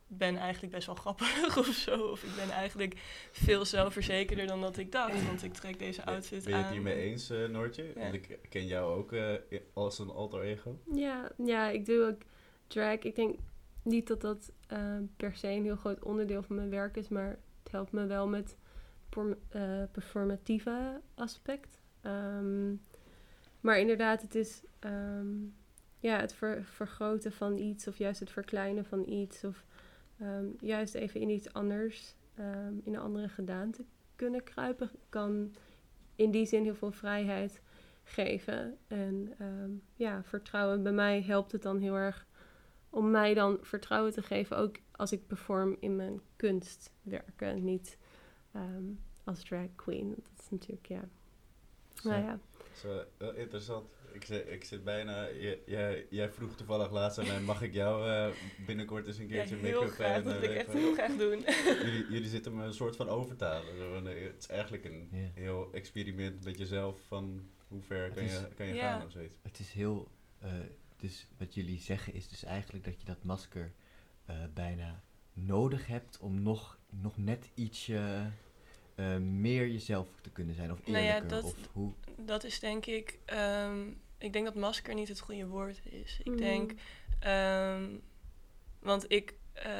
ben 0.06 0.36
eigenlijk 0.36 0.72
best 0.72 0.86
wel 0.86 0.94
grappig 0.94 1.56
of 1.58 1.66
zo. 1.66 2.00
Of 2.00 2.22
ik 2.22 2.34
ben 2.36 2.50
eigenlijk 2.50 2.94
veel 3.32 3.64
zelfverzekerder 3.64 4.46
dan 4.46 4.60
dat 4.60 4.76
ik 4.76 4.92
dacht, 4.92 5.26
want 5.26 5.42
ik 5.42 5.52
trek 5.52 5.78
deze 5.78 6.04
outfit 6.04 6.44
Ben 6.44 6.52
je 6.52 6.58
aan. 6.58 6.64
het 6.64 6.72
hiermee 6.72 6.96
eens, 7.02 7.30
eh, 7.30 7.44
Noortje? 7.48 7.84
Ja. 7.94 8.00
Want 8.00 8.14
ik 8.14 8.38
ken 8.48 8.66
jou 8.66 8.98
ook 8.98 9.12
eh, 9.12 9.34
als 9.72 9.98
een 9.98 10.10
alter 10.10 10.40
ego. 10.42 10.78
Ja, 10.94 11.30
ja, 11.44 11.68
ik 11.68 11.84
doe 11.86 12.04
ook 12.04 12.22
drag. 12.66 12.98
Ik 12.98 13.14
denk 13.14 13.38
niet 13.82 14.06
dat 14.06 14.20
dat 14.20 14.52
eh, 14.66 14.96
per 15.16 15.34
se 15.36 15.48
een 15.48 15.64
heel 15.64 15.76
groot 15.76 16.04
onderdeel 16.04 16.42
van 16.42 16.56
mijn 16.56 16.70
werk 16.70 16.96
is, 16.96 17.08
maar 17.08 17.38
het 17.62 17.72
helpt 17.72 17.92
me 17.92 18.06
wel 18.06 18.28
met 18.28 18.56
performatieve 19.92 21.00
aspect. 21.14 21.80
Ehm, 22.00 22.74
maar 23.60 23.78
inderdaad, 23.78 24.22
het 24.22 24.34
is 24.34 24.62
ehm, 24.78 25.34
ja, 25.98 26.20
het 26.20 26.32
ver- 26.32 26.64
vergroten 26.64 27.32
van 27.32 27.58
iets 27.58 27.88
of 27.88 27.98
juist 27.98 28.20
het 28.20 28.30
verkleinen 28.30 28.84
van 28.84 29.08
iets 29.08 29.44
of 29.44 29.64
ehm, 30.18 30.46
juist 30.60 30.94
even 30.94 31.20
in 31.20 31.30
iets 31.30 31.52
anders, 31.52 32.14
in 32.84 32.94
een 32.94 32.98
andere 32.98 33.28
gedaante 33.28 33.84
kunnen 34.16 34.42
kruipen, 34.42 34.90
kan 35.08 35.54
in 36.16 36.30
die 36.30 36.46
zin 36.46 36.62
heel 36.62 36.74
veel 36.74 36.92
vrijheid 36.92 37.60
geven. 38.02 38.76
En 38.86 39.34
ja, 39.94 40.22
vertrouwen. 40.22 40.82
Bij 40.82 40.92
mij 40.92 41.22
helpt 41.22 41.52
het 41.52 41.62
dan 41.62 41.78
heel 41.78 41.94
erg 41.94 42.26
om 42.96 43.10
mij 43.10 43.34
dan 43.34 43.58
vertrouwen 43.62 44.12
te 44.12 44.22
geven, 44.22 44.56
ook 44.56 44.76
als 44.92 45.12
ik 45.12 45.26
perform 45.26 45.76
in 45.80 45.96
mijn 45.96 46.20
kunstwerken, 46.36 47.64
niet 47.64 47.98
ehm, 48.56 48.84
als 49.24 49.42
drag 49.44 49.66
queen. 49.74 50.08
Dat 50.08 50.42
is 50.44 50.50
natuurlijk, 50.50 50.86
ja. 50.86 51.08
Nou 52.02 52.22
ja, 52.22 52.38
Zo, 52.74 53.04
wel 53.16 53.34
interessant. 53.34 53.88
Ik 54.12 54.24
zit, 54.24 54.48
ik 54.50 54.64
zit 54.64 54.84
bijna... 54.84 55.30
Jij, 55.66 56.06
jij 56.10 56.30
vroeg 56.30 56.56
toevallig 56.56 56.90
laatst 56.90 57.18
aan 57.18 57.26
mij, 57.26 57.40
mag 57.40 57.62
ik 57.62 57.72
jou 57.72 58.08
eh, 58.10 58.28
binnenkort 58.66 59.06
eens 59.06 59.18
een 59.18 59.28
Ja, 59.28 59.34
keertje 59.34 59.56
heel 59.56 59.80
make-up 59.80 59.94
graag. 59.94 60.16
en... 60.16 60.24
Dat 60.24 60.34
eh, 60.34 60.40
wil 60.40 60.50
ik 60.50 60.56
echt 60.56 60.72
heel 60.72 60.92
graag 60.94 61.16
doen. 61.16 61.40
jullie, 61.84 62.06
jullie 62.10 62.28
zitten 62.28 62.56
me 62.56 62.64
een 62.64 62.74
soort 62.74 62.96
van 62.96 63.08
overtalen. 63.08 64.06
Eh, 64.06 64.24
het 64.26 64.36
is 64.38 64.46
eigenlijk 64.48 64.84
een 64.84 65.08
Ja. 65.12 65.30
heel 65.34 65.68
experiment 65.72 66.44
met 66.44 66.58
jezelf 66.58 67.00
van 67.06 67.48
hoe 67.68 67.82
ver 67.82 68.10
kan 68.10 68.22
is- 68.22 68.32
je, 68.32 68.48
kan 68.56 68.66
je 68.66 68.74
Ja. 68.74 68.92
gaan 68.98 69.06
of 69.06 69.12
zoiets. 69.12 69.36
Het 69.42 69.58
is 69.58 69.72
heel. 69.72 70.08
eh, 70.38 70.52
dus 70.96 71.26
wat 71.38 71.54
jullie 71.54 71.78
zeggen 71.78 72.12
is 72.14 72.28
dus 72.28 72.44
eigenlijk 72.44 72.84
dat 72.84 73.00
je 73.00 73.06
dat 73.06 73.24
masker 73.24 73.72
eh, 74.24 74.36
bijna 74.54 75.02
nodig 75.32 75.86
hebt 75.86 76.18
om 76.18 76.42
nog, 76.42 76.78
nog 76.90 77.16
net 77.16 77.50
ietsje 77.54 78.30
eh, 78.96 79.16
meer 79.16 79.68
jezelf 79.68 80.08
te 80.20 80.30
kunnen 80.30 80.54
zijn. 80.54 80.72
Of 80.72 80.86
Nou 80.86 81.04
ja, 81.04 81.14
eerlijker. 81.14 81.28
dat- 81.28 81.44
of 81.44 81.54
hoe. 81.72 81.92
Dat 82.16 82.44
is 82.44 82.58
denk 82.60 82.86
ik... 82.86 83.18
ehm, 83.24 83.88
ik 84.18 84.32
denk 84.32 84.44
dat 84.44 84.54
masker 84.54 84.94
niet 84.94 85.08
het 85.08 85.20
goede 85.20 85.46
woord 85.46 85.80
is. 85.84 86.18
Ik 86.24 86.26
Mm. 86.32 86.36
denk... 86.36 86.72
ehm, 87.20 87.84
want 88.80 89.04
ik... 89.12 89.34
eh, 89.52 89.72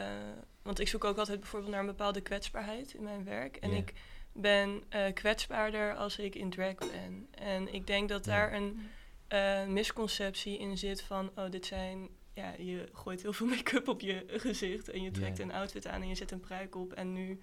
want 0.62 0.81
ik 0.81 0.88
zoek 0.88 1.05
ook 1.05 1.18
altijd 1.18 1.40
bijvoorbeeld 1.40 1.70
naar 1.72 1.81
een 1.81 1.87
bepaalde 1.87 2.20
kwetsbaarheid 2.20 2.94
in 2.94 3.02
mijn 3.02 3.24
werk. 3.24 3.57
En 3.57 3.70
ik 3.70 3.92
ben 4.33 4.83
eh, 4.88 5.12
kwetsbaarder 5.12 5.94
als 5.94 6.18
ik 6.18 6.35
in 6.35 6.50
drag 6.50 6.74
ben. 6.79 7.26
En 7.31 7.74
ik 7.74 7.87
denk 7.87 8.09
dat 8.09 8.24
Ja. 8.24 8.31
daar 8.33 8.52
een 8.52 8.81
eh, 9.29 9.66
misconceptie 9.66 10.59
in 10.59 10.79
zit 10.79 11.02
van... 11.02 11.31
Oh, 11.37 11.50
dit 11.50 11.66
zijn... 11.66 12.09
Ja, 12.35 12.52
je 12.59 12.88
gooit 12.92 13.22
heel 13.22 13.33
veel 13.33 13.46
make-up 13.57 13.88
op 13.88 14.00
je 14.00 14.24
gezicht 14.29 14.88
en 14.88 15.02
je 15.02 15.11
trekt 15.11 15.38
een 15.38 15.52
outfit 15.52 15.87
aan 15.87 16.02
en 16.02 16.09
je 16.09 16.14
zet 16.14 16.31
een 16.31 16.40
pruik 16.40 16.74
op 16.76 16.92
en 16.92 17.12
nu 17.12 17.40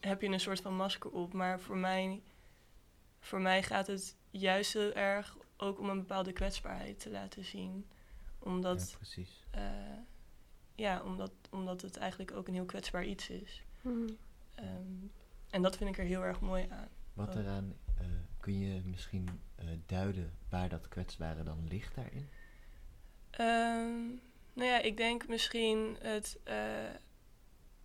heb 0.00 0.20
je 0.20 0.28
een 0.28 0.40
soort 0.40 0.60
van 0.60 0.76
masker 0.76 1.10
op. 1.10 1.32
Maar 1.32 1.60
voor 1.60 1.76
mij, 1.76 2.22
voor 3.20 3.40
mij 3.40 3.62
gaat 3.62 3.86
het 3.86 4.16
juist 4.30 4.72
heel 4.72 4.92
erg 4.92 5.36
ook 5.56 5.78
om 5.78 5.88
een 5.88 5.98
bepaalde 5.98 6.32
kwetsbaarheid 6.32 7.00
te 7.00 7.10
laten 7.10 7.44
zien. 7.44 7.86
Omdat, 8.38 8.90
ja, 8.90 8.96
precies. 8.96 9.44
eh, 9.50 9.62
ja, 10.74 11.02
omdat, 11.02 11.32
omdat 11.50 11.82
het 11.82 11.96
eigenlijk 11.96 12.32
ook 12.32 12.48
een 12.48 12.54
heel 12.54 12.64
kwetsbaar 12.64 13.04
iets 13.04 13.30
is. 13.30 13.62
Mhm. 13.80 14.08
Ehm, 14.54 15.06
en 15.50 15.62
dat 15.62 15.76
vind 15.76 15.90
ik 15.90 15.98
er 15.98 16.04
heel 16.04 16.24
erg 16.24 16.40
mooi 16.40 16.66
aan. 16.70 16.88
Wat 17.14 17.34
eraan 17.34 17.74
eh, 17.98 18.06
kun 18.40 18.58
je 18.58 18.80
misschien 18.84 19.28
eh, 19.54 19.66
duiden 19.86 20.32
waar 20.48 20.68
dat 20.68 20.88
kwetsbare 20.88 21.42
dan 21.42 21.66
ligt 21.68 21.94
daarin? 21.94 22.28
Ehm, 23.30 24.06
nou 24.52 24.70
ja, 24.70 24.80
ik 24.80 24.96
denk 24.96 25.28
misschien 25.28 25.96
het, 26.00 26.38
eh, 26.44 26.56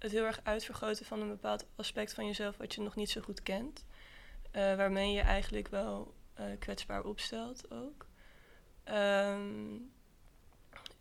het 0.03 0.11
heel 0.11 0.25
erg 0.25 0.39
uitvergroten 0.43 1.05
van 1.05 1.21
een 1.21 1.27
bepaald 1.29 1.65
aspect 1.75 2.13
van 2.13 2.25
jezelf 2.25 2.57
wat 2.57 2.73
je 2.73 2.81
nog 2.81 2.95
niet 2.95 3.09
zo 3.09 3.21
goed 3.21 3.43
kent. 3.43 3.85
Eh, 4.51 4.75
waarmee 4.75 5.13
je 5.13 5.21
eigenlijk 5.21 5.67
wel 5.67 6.13
eh, 6.33 6.45
kwetsbaar 6.59 7.03
opstelt 7.03 7.71
ook. 7.71 8.05
Ehm, 8.83 9.77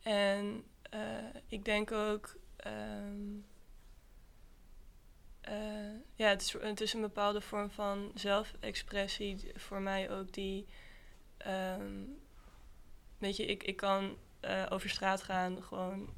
en 0.03 0.65
eh, 0.83 1.01
ik 1.47 1.65
denk 1.65 1.93
ook. 1.93 2.37
ehm, 2.57 3.38
eh, 5.41 5.95
ja, 6.15 6.29
het 6.29 6.43
is, 6.43 6.53
het 6.53 6.81
is 6.81 6.93
een 6.93 7.01
bepaalde 7.01 7.41
vorm 7.41 7.71
van 7.71 8.11
zelfexpressie 8.15 9.53
voor 9.55 9.81
mij 9.81 10.11
ook 10.11 10.33
die. 10.33 10.67
ehm, 11.37 12.05
weet 13.19 13.37
je, 13.37 13.47
ik, 13.47 13.62
ik 13.62 13.77
kan 13.77 14.17
over 14.69 14.91
straat 14.91 15.23
gaan 15.23 15.62
gewoon 15.62 16.15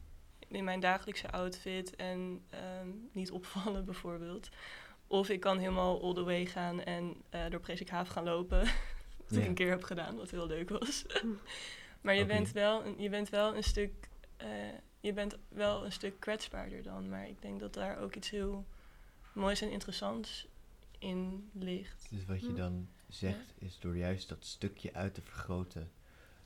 in 0.55 0.65
mijn 0.65 0.81
dagelijkse 0.81 1.31
outfit 1.31 1.97
en 1.97 2.43
ehm, 2.51 2.89
niet 3.13 3.31
opvallen 3.31 3.85
bijvoorbeeld. 3.91 4.49
Of 5.07 5.29
ik 5.29 5.41
kan 5.41 5.59
helemaal 5.59 6.03
all 6.03 6.15
the 6.15 6.23
way 6.23 6.47
gaan 6.47 6.83
en 6.83 7.15
eh, 7.31 7.51
door 7.51 7.61
Presikhaven 7.61 8.13
gaan 8.13 8.25
lopen. 8.25 8.61
wat 9.29 9.39
ik 9.39 9.47
een 9.47 9.55
keer 9.55 9.71
heb 9.71 9.83
gedaan, 9.83 10.17
wat 10.17 10.31
heel 10.31 10.47
leuk 10.47 10.69
was. 10.69 11.05
maar 12.01 12.15
je, 12.15 12.27
bent 12.27 12.53
wel 12.53 12.85
een, 12.85 12.95
je 12.99 13.09
bent 13.09 13.29
wel 13.29 13.57
een 13.57 13.65
stuk... 13.65 14.09
eh, 14.37 14.49
je 15.01 15.13
bent 15.13 15.37
wel 15.49 15.85
een 15.85 15.93
stuk 15.93 16.21
kwetsbaarder 16.21 16.83
dan. 16.83 17.09
Maar 17.09 17.29
ik 17.29 17.43
denk 17.43 17.61
dat 17.61 17.75
daar 17.75 17.99
ook 17.99 18.15
iets 18.15 18.31
heel 18.31 18.65
moois 19.33 19.61
en 19.61 19.71
interessants 19.71 20.47
in 20.99 21.51
ligt. 21.53 22.07
Dus 22.11 22.25
wat 22.25 22.41
je 22.41 22.47
Hm. 22.47 22.57
dan 22.57 22.89
zegt 23.09 23.53
is 23.59 23.79
door 23.79 23.97
juist 23.97 24.29
dat 24.29 24.45
stukje 24.45 24.93
uit 24.95 25.15
te 25.15 25.23
vergroten, 25.23 25.91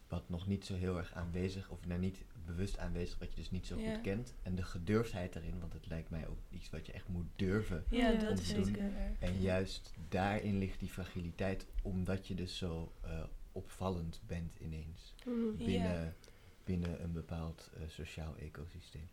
wat 0.09 0.29
nog 0.29 0.47
niet 0.47 0.65
zo 0.67 0.75
heel 0.75 0.97
erg 0.97 1.13
aanwezig, 1.15 1.69
of 1.71 1.87
nou 1.87 2.01
niet 2.01 2.25
bewust 2.49 2.79
aanwezig, 2.79 3.19
wat 3.19 3.31
je 3.31 3.37
dus 3.37 3.51
niet 3.51 3.67
zo 3.67 3.79
Ja. 3.79 3.93
goed 3.93 4.01
kent. 4.03 4.35
En 4.43 4.55
de 4.55 4.63
gedurfdheid 4.63 5.33
daarin, 5.33 5.61
want 5.61 5.73
het 5.73 5.87
lijkt 5.87 6.11
mij 6.11 6.27
ook 6.29 6.39
iets 6.51 6.71
wat 6.71 6.87
je 6.87 6.93
echt 6.93 7.09
moet 7.09 7.27
durven. 7.37 7.85
Ja, 7.91 8.13
dat 8.13 8.31
om 8.31 8.37
is 8.39 8.49
te 8.49 8.55
doen. 8.61 8.77
En 9.19 9.41
juist 9.41 9.93
daarin 10.09 10.59
ligt 10.59 10.79
die 10.79 10.89
fragiliteit, 10.89 11.67
omdat 11.83 12.27
je 12.27 12.35
dus 12.35 12.59
zo 12.59 12.93
eh, 13.01 13.25
opvallend 13.53 14.21
bent 14.27 14.57
ineens. 14.61 15.15
Ja. 15.25 15.65
binnen, 15.65 16.17
binnen 16.65 17.03
een 17.03 17.13
bepaald 17.13 17.71
eh, 17.77 17.83
sociaal 17.89 18.37
ecosysteem. 18.37 19.09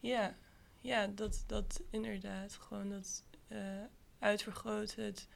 Ja, 0.00 0.36
ja 0.80 1.06
dat, 1.06 1.44
dat 1.46 1.82
inderdaad. 1.90 2.54
Gewoon 2.54 2.88
dat 2.90 3.24
eh 3.48 3.58
uitvergroten. 4.18 5.04
Het, 5.04 5.28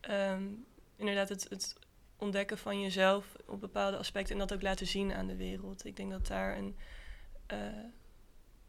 ehm, 0.00 0.44
inderdaad, 0.96 1.28
het, 1.28 1.48
het 1.48 1.76
ontdekken 2.16 2.58
van 2.58 2.80
jezelf 2.80 3.36
op 3.46 3.60
bepaalde 3.60 3.96
aspecten 3.96 4.32
en 4.32 4.38
dat 4.38 4.52
ook 4.52 4.62
laten 4.62 4.86
zien 4.86 5.12
aan 5.12 5.26
de 5.26 5.36
wereld. 5.36 5.84
Ik 5.84 5.96
denk 5.96 6.10
dat 6.10 6.26
daar 6.26 6.56
een. 6.58 6.76
eh, 7.46 7.58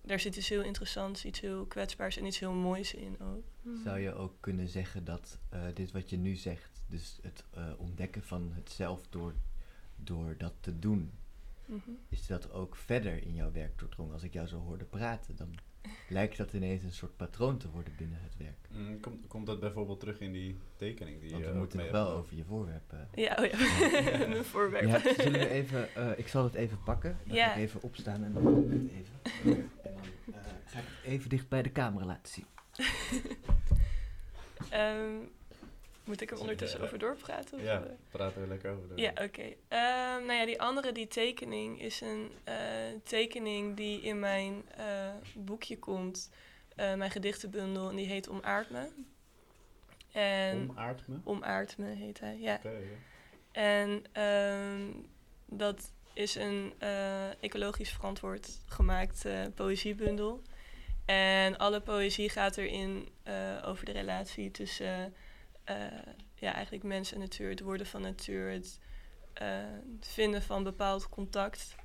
daar 0.02 0.20
zit 0.20 0.36
iets 0.36 0.50
heel 0.50 0.62
interessants, 0.64 1.26
iets 1.26 1.40
heel 1.40 1.66
kwetsbaars 1.66 2.18
en 2.18 2.26
iets 2.26 2.40
heel 2.40 2.52
moois 2.54 2.94
in 2.94 3.20
ook. 3.20 3.44
Mhm. 3.62 3.84
Zou 3.84 4.00
je 4.00 4.14
ook 4.14 4.34
kunnen 4.40 4.68
zeggen 4.68 5.04
dat 5.06 5.38
eh, 5.50 5.62
dit 5.74 5.92
wat 5.92 6.10
je 6.10 6.18
nu 6.18 6.36
zegt, 6.36 6.84
dus 6.88 7.20
het 7.22 7.44
eh, 7.54 7.66
ontdekken 7.78 8.24
van 8.24 8.52
het 8.56 8.72
zelf 8.72 9.02
door, 9.10 9.34
door 9.96 10.36
dat 10.38 10.54
te 10.60 10.80
doen, 10.80 11.12
Mhm. 11.66 11.90
is 12.10 12.28
dat 12.28 12.52
ook 12.52 12.76
verder 12.76 13.24
in 13.24 13.34
jouw 13.34 13.52
werk 13.52 13.80
doordrongen? 13.80 14.14
Als 14.14 14.24
ik 14.24 14.34
jou 14.34 14.48
zo 14.48 14.58
hoorde 14.60 14.86
praten, 14.86 15.36
dan 15.36 15.56
lijkt 16.10 16.38
dat 16.38 16.54
ineens 16.54 16.84
een 16.84 16.92
soort 16.92 17.16
patroon 17.18 17.58
te 17.58 17.70
worden 17.70 17.94
binnen 17.98 18.20
het 18.22 18.38
werk. 18.38 18.68
Mm, 18.72 19.00
komt, 19.00 19.28
komt 19.28 19.46
dat 19.46 19.60
bijvoorbeeld 19.60 20.00
terug 20.00 20.20
in 20.20 20.32
die 20.32 20.58
tekening 20.76 21.20
die 21.22 21.30
Want 21.32 21.42
je 21.42 21.48
we 21.48 21.54
ook 21.54 21.60
moeten 21.60 21.78
mee 21.78 21.92
nog 21.92 21.96
wel 21.96 22.12
over 22.12 22.36
je 22.36 22.44
voorwerp. 22.44 22.94
eh, 22.94 23.24
Ja, 23.24 23.38
oh 23.40 23.46
ja, 23.46 23.58
mijn 24.28 24.44
voorwerp. 24.44 24.86
Ja, 24.88 25.14
zullen 25.24 25.40
we 25.40 25.50
even, 25.50 25.96
eh, 25.96 26.18
ik 26.18 26.28
zal 26.28 26.44
het 26.44 26.54
even 26.54 26.84
pakken. 26.84 27.18
Dan 27.26 27.36
Ja. 27.36 27.52
ik 27.52 27.58
even 27.58 27.82
opstaan 27.82 28.24
en 28.24 28.34
dan 28.34 28.48
ik 28.64 28.72
het 28.72 28.92
even. 28.92 29.20
En 29.84 29.94
dan 29.94 30.34
eh, 30.36 30.42
ga 30.66 30.80
ik 30.80 30.86
het 30.86 31.06
even 31.12 31.30
dicht 31.30 31.50
bij 31.50 31.62
de 31.62 31.72
camera 31.72 32.06
laten 32.06 32.34
zien. 32.34 32.46
Ehm, 34.70 35.16
Moet 36.08 36.22
ik 36.22 36.32
er 36.32 36.40
ondertussen 36.40 36.82
over 36.82 37.00
doorpraten? 37.00 37.58
Of, 37.58 37.64
Ja, 37.64 37.84
praten 38.10 38.42
we 38.42 38.48
lekker 38.48 38.72
over. 38.72 39.00
Ja, 39.00 39.10
oké. 39.10 39.42
Ehm, 39.68 40.26
nou 40.26 40.32
ja, 40.34 40.46
die 40.46 40.62
andere, 40.62 40.92
die 40.92 41.08
tekening, 41.08 41.82
is 41.82 42.02
een 42.02 42.32
eh, 42.44 42.56
tekening 43.04 43.76
die 43.76 44.02
in 44.02 44.20
mijn 44.20 44.64
eh, 44.78 45.10
boekje 45.36 45.80
komt. 45.80 46.30
eh, 46.76 46.94
mijn 46.94 47.12
gedichtenbundel, 47.12 47.90
en 47.90 47.96
die 47.96 48.06
heet 48.08 48.30
Omaard 48.30 48.70
me. 48.70 48.88
En 50.12 50.70
Omaard 50.70 51.08
me? 51.08 51.16
Omaard 51.24 51.78
me 51.78 51.86
heet 51.88 52.20
hij, 52.20 52.38
ja. 52.40 52.60
En 53.52 54.04
ehm, 54.12 54.92
dat 55.46 55.92
is 56.14 56.36
een 56.36 56.74
ecologisch 57.40 57.92
verantwoord 57.92 58.60
gemaakt 58.66 59.26
poëziebundel. 59.56 60.42
En 61.06 61.58
alle 61.58 61.82
poëzie 61.82 62.30
gaat 62.30 62.58
erin 62.58 63.10
over 63.66 63.86
de 63.86 63.92
relatie 63.92 64.52
tussen 64.52 65.14
ja, 66.36 66.54
eigenlijk 66.54 66.84
mens 66.84 67.14
en 67.14 67.20
natuur, 67.20 67.50
het 67.50 67.62
worden 67.62 67.86
van 67.86 68.02
natuur, 68.02 68.52
het 68.52 68.80
eh, 69.38 69.48
het 69.96 70.08
vinden 70.08 70.42
van 70.42 70.64
bepaald 70.64 71.10
contact 71.10 71.76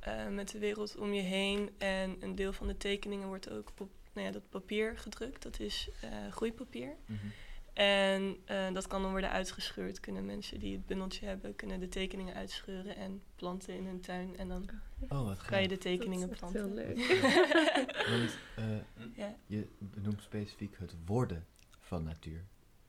eh, 0.00 0.28
met 0.28 0.50
de 0.50 0.58
wereld 0.58 0.96
om 0.96 1.12
je 1.12 1.22
heen. 1.22 1.70
En 1.78 2.16
een 2.20 2.34
deel 2.34 2.52
van 2.52 2.66
de 2.66 2.76
tekeningen 2.76 3.28
wordt 3.28 3.50
ook 3.50 3.72
op 3.78 3.90
nou 4.12 4.26
ja, 4.26 4.32
dat 4.32 4.48
papier 4.48 4.98
gedrukt, 4.98 5.42
dat 5.42 5.60
is 5.60 5.88
eh, 6.00 6.10
groeipapier. 6.30 6.96
Mhm. 7.06 7.26
En 7.72 8.36
eh, 8.44 8.72
dat 8.72 8.86
kan 8.86 9.02
dan 9.02 9.10
worden 9.10 9.30
uitgescheurd. 9.30 10.00
Kunnen 10.00 10.26
mensen 10.26 10.58
die 10.58 10.72
het 10.72 10.86
bundeltje 10.86 11.26
hebben, 11.26 11.56
kunnen 11.56 11.80
de 11.80 11.88
tekeningen 11.88 12.34
uitscheuren 12.34 12.96
en 12.96 13.22
planten 13.34 13.74
in 13.74 13.86
hun 13.86 14.00
tuin. 14.00 14.36
En 14.36 14.48
dan 14.48 14.68
Oh, 15.08 15.24
wat 15.24 15.42
kan 15.42 15.62
je 15.62 15.68
de 15.68 15.78
tekeningen 15.78 16.28
Dat 16.28 16.36
is 16.36 16.42
echt 16.42 16.52
heel 16.52 16.72
planten. 16.72 16.96
leuk. 16.96 18.06
Want 18.10 18.38
eh, 18.56 19.16
ja. 19.16 19.36
je 19.46 19.66
benoemt 19.78 20.22
specifiek 20.22 20.78
het 20.78 20.94
worden 21.04 21.46
van 21.78 22.02
natuur. 22.02 22.44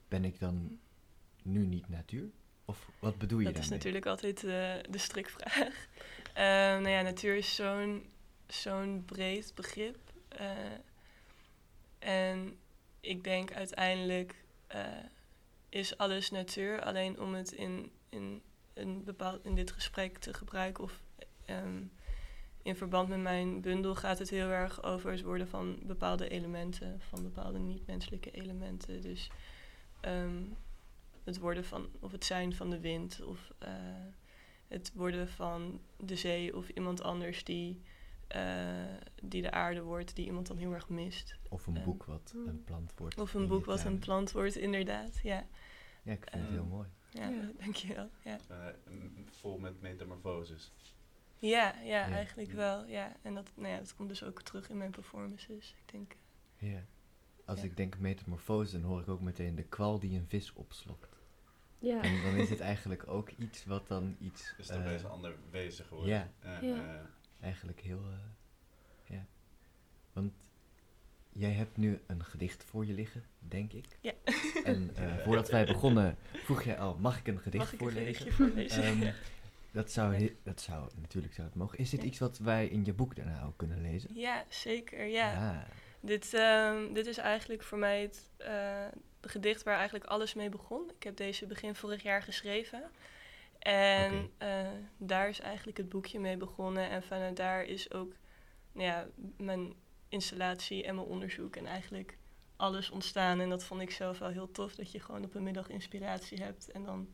Ben 0.08 0.26
ik 0.26 0.40
dan 0.40 0.80
nu 1.44 1.66
niet 1.66 1.90
natuur? 1.90 2.30
Of 2.66 2.90
wat 3.00 3.18
bedoel 3.18 3.40
je 3.40 3.46
Dat 3.46 3.54
is 3.54 3.60
daarmee? 3.60 3.78
natuurlijk 3.78 4.06
altijd 4.06 4.38
eh, 4.38 4.92
de 4.92 4.98
strikvraag. 4.98 5.88
Ehm 6.34 6.82
nou 6.82 6.90
ja, 6.90 7.02
natuur 7.02 7.36
is 7.36 7.56
zo'n 7.56 8.10
zo'n 8.48 9.04
breed 9.06 9.52
begrip. 9.56 9.98
Eh, 10.28 10.50
en 12.00 12.58
ik 13.00 13.24
denk 13.24 13.54
uiteindelijk 13.54 14.46
is 15.70 15.98
alles 15.98 16.32
natuur. 16.32 16.82
Alleen 16.82 17.20
om 17.20 17.34
het 17.34 17.52
in, 17.52 17.92
in, 18.10 18.42
een 18.74 19.04
bepaald, 19.04 19.46
in 19.46 19.56
dit 19.56 19.72
gesprek 19.72 20.18
te 20.18 20.34
gebruiken 20.34 20.84
of 20.84 21.02
ehm, 21.46 21.84
in 22.62 22.76
verband 22.76 23.10
met 23.10 23.20
mijn 23.22 23.62
bundel 23.62 23.96
gaat 23.96 24.20
het 24.20 24.30
heel 24.30 24.50
erg 24.50 24.84
over 24.84 25.12
het 25.12 25.22
worden 25.22 25.48
van 25.48 25.80
bepaalde 25.84 26.30
elementen, 26.30 27.02
van 27.10 27.24
bepaalde 27.24 27.60
niet-menselijke 27.60 28.32
elementen. 28.32 29.02
Dus 29.02 29.30
ehm, 30.12 30.44
het 31.24 31.38
worden 31.40 31.66
van, 31.66 31.90
of 32.00 32.12
het 32.12 32.26
zijn 32.26 32.56
van 32.56 32.70
de 32.70 32.80
wind, 32.80 33.22
of 33.24 33.52
eh, 33.60 33.72
het 34.68 34.92
worden 34.94 35.30
van 35.30 35.82
de 35.98 36.16
zee, 36.16 36.56
of 36.56 36.70
iemand 36.70 37.02
anders 37.02 37.44
die, 37.44 37.82
eh, 38.28 38.94
die 39.24 39.42
de 39.42 39.52
aarde 39.52 39.82
wordt, 39.82 40.16
die 40.16 40.26
iemand 40.26 40.48
dan 40.48 40.58
heel 40.58 40.74
erg 40.74 40.90
mist. 40.90 41.36
Of 41.50 41.68
een 41.68 41.78
eh, 41.78 41.84
boek 41.84 42.04
wat 42.06 42.34
een 42.46 42.64
plant 42.64 42.94
wordt. 42.98 43.20
Of 43.20 43.34
een 43.34 43.48
boek 43.48 43.66
wat 43.66 43.84
een 43.84 44.00
plant 44.00 44.32
wordt, 44.32 44.56
inderdaad. 44.56 45.20
Ja, 45.24 45.46
Ja, 46.04 46.14
ik 46.14 46.28
vind 46.32 46.44
het 46.44 46.52
heel 46.52 46.60
Ehm, 46.62 46.68
mooi. 46.70 46.88
ja, 47.10 47.30
Ja. 47.30 47.52
dankjewel. 47.64 48.10
Ja. 48.24 48.38
Eh, 48.48 48.66
vol 49.26 49.58
met 49.60 49.82
metamorfoses. 49.82 50.72
Ja, 51.40 51.76
ja, 51.80 51.84
Ja. 51.84 52.10
eigenlijk 52.10 52.52
wel. 52.52 52.86
Ja. 52.86 53.16
En 53.22 53.34
dat, 53.36 53.52
nou 53.56 53.68
ja, 53.68 53.78
dat 53.78 53.96
komt 53.96 54.10
dus 54.10 54.24
ook 54.24 54.42
terug 54.42 54.70
in 54.70 54.78
mijn 54.78 54.92
performances. 54.92 55.76
Ik 55.86 55.92
denk, 55.92 56.16
Ja. 56.58 56.86
Als 57.48 57.60
Ja. 57.60 57.66
ik 57.66 57.78
denk 57.78 57.98
metamorfose, 58.00 58.72
dan 58.82 58.90
hoor 58.90 59.02
ik 59.02 59.08
ook 59.08 59.22
meteen 59.22 59.56
de 59.56 59.64
kwal 59.64 60.00
die 60.00 60.18
een 60.20 60.28
vis 60.28 60.54
opslokt. 60.54 61.16
Ja. 61.80 62.02
En 62.02 62.22
dan 62.24 62.36
is 62.36 62.50
het 62.50 62.60
eigenlijk 62.60 63.08
ook 63.08 63.30
iets 63.38 63.66
wat 63.66 63.88
dan 63.88 64.16
iets... 64.20 64.54
Is 64.58 64.70
eh, 64.70 64.80
opeens 64.80 65.04
een 65.04 65.10
ander 65.10 65.36
wezen 65.52 65.86
geworden. 65.86 66.14
ja. 66.14 66.30
Eh, 66.40 66.62
Ja. 66.62 66.76
eh, 66.96 67.02
Eigenlijk 67.40 67.80
heel... 67.80 68.02
eh, 68.04 69.16
ja. 69.16 69.26
Want 70.14 70.34
jij 71.32 71.52
hebt 71.52 71.78
nu 71.78 72.00
een 72.08 72.24
gedicht 72.24 72.64
voor 72.64 72.86
je 72.86 72.94
liggen, 72.94 73.24
denk 73.40 73.74
ik. 73.74 73.98
Ja. 74.02 74.14
En 74.64 74.96
eh, 74.96 75.18
voordat 75.18 75.50
wij 75.50 75.66
begonnen, 75.66 76.18
vroeg 76.34 76.64
jij 76.64 76.78
al, 76.80 76.98
mag 76.98 77.20
ik 77.20 77.28
een 77.28 77.40
gedicht 77.40 77.64
mag 77.64 77.74
ik 77.74 77.82
een 77.82 77.92
voorlezen? 77.92 78.32
voorlezen? 78.34 78.84
Ehm, 78.84 79.12
dat, 79.72 79.92
zou 79.92 80.36
dat 80.44 80.62
zou, 80.62 80.90
natuurlijk 81.02 81.34
zou 81.34 81.48
het 81.48 81.56
mogen. 81.56 81.78
Is 81.78 81.90
dit 81.90 82.02
Ja. 82.02 82.06
iets 82.08 82.20
wat 82.20 82.38
wij 82.38 82.68
in 82.68 82.86
je 82.86 82.94
boek 82.94 83.16
daarna 83.16 83.44
ook 83.44 83.58
kunnen 83.58 83.82
lezen? 83.82 84.10
ja, 84.16 84.46
zeker. 84.50 85.06
Ja. 85.06 85.50
Ah, 85.52 85.68
Dit, 86.08 86.34
ehm, 86.34 86.94
dit 86.94 87.06
is 87.08 87.18
eigenlijk 87.18 87.64
voor 87.64 87.78
mij 87.78 88.02
het 88.02 88.30
eh, 88.38 88.86
gedicht 89.22 89.64
waar 89.64 89.76
eigenlijk 89.76 90.06
alles 90.06 90.34
mee 90.34 90.50
begon. 90.50 90.90
Ik 90.96 91.04
heb 91.04 91.18
deze 91.18 91.46
begin 91.46 91.76
vorig 91.76 92.04
jaar 92.04 92.22
geschreven. 92.22 92.84
En 93.60 94.32
eh, 94.38 94.68
daar 94.98 95.30
is 95.30 95.40
eigenlijk 95.40 95.78
het 95.78 95.90
boekje 95.90 96.20
mee 96.20 96.38
begonnen. 96.38 96.90
En 96.90 97.04
vanuit 97.04 97.36
daar 97.36 97.64
is 97.64 97.92
ook 97.92 98.14
nou 98.72 98.88
ja, 98.88 99.08
mijn 99.38 99.74
installatie 100.10 100.84
en 100.84 100.96
mijn 100.96 101.08
onderzoek 101.08 101.56
en 101.56 101.66
eigenlijk 101.66 102.18
alles 102.56 102.90
ontstaan. 102.90 103.40
En 103.40 103.50
dat 103.50 103.64
vond 103.64 103.82
ik 103.82 103.92
zelf 103.92 104.20
wel 104.20 104.30
heel 104.30 104.52
tof, 104.52 104.76
dat 104.76 104.92
je 104.92 105.00
gewoon 105.00 105.24
op 105.24 105.36
een 105.36 105.44
middag 105.44 105.70
inspiratie 105.70 106.44
hebt. 106.44 106.72
En 106.72 106.84
dan 106.84 107.14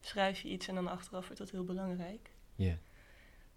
schrijf 0.00 0.40
je 0.40 0.48
iets 0.48 0.68
en 0.68 0.74
dan 0.74 0.88
achteraf 0.88 1.24
wordt 1.24 1.38
dat 1.38 1.50
heel 1.50 1.64
belangrijk. 1.64 2.30
ja. 2.54 2.76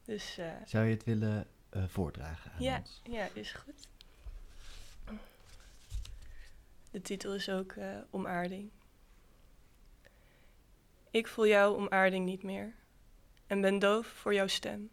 Dus 0.05 0.37
eh, 0.37 0.51
Zou 0.65 0.85
je 0.85 0.93
het 0.93 1.03
willen 1.03 1.47
voordragen 1.87 2.51
aan 2.51 2.61
Ja, 2.61 2.77
ons? 2.77 3.01
ja, 3.03 3.27
is 3.33 3.51
goed. 3.53 3.87
De 6.91 7.01
titel 7.01 7.33
is 7.33 7.49
ook 7.49 7.71
eh, 7.71 7.97
Omaarding. 8.09 8.69
Ik 11.11 11.27
voel 11.27 11.47
jouw 11.47 11.75
omaarding 11.75 12.25
niet 12.25 12.43
meer 12.43 12.73
en 13.47 13.61
ben 13.61 13.79
doof 13.79 14.07
voor 14.07 14.33
jouw 14.33 14.47
stem. 14.47 14.89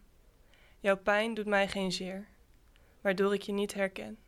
Jouw 0.81 0.97
pijn 0.97 1.35
doet 1.35 1.47
mij 1.47 1.69
geen 1.69 1.93
zeer, 1.93 2.27
waardoor 3.01 3.35
ik 3.35 3.43
je 3.43 3.53
niet 3.53 3.75
herken. 3.75 4.19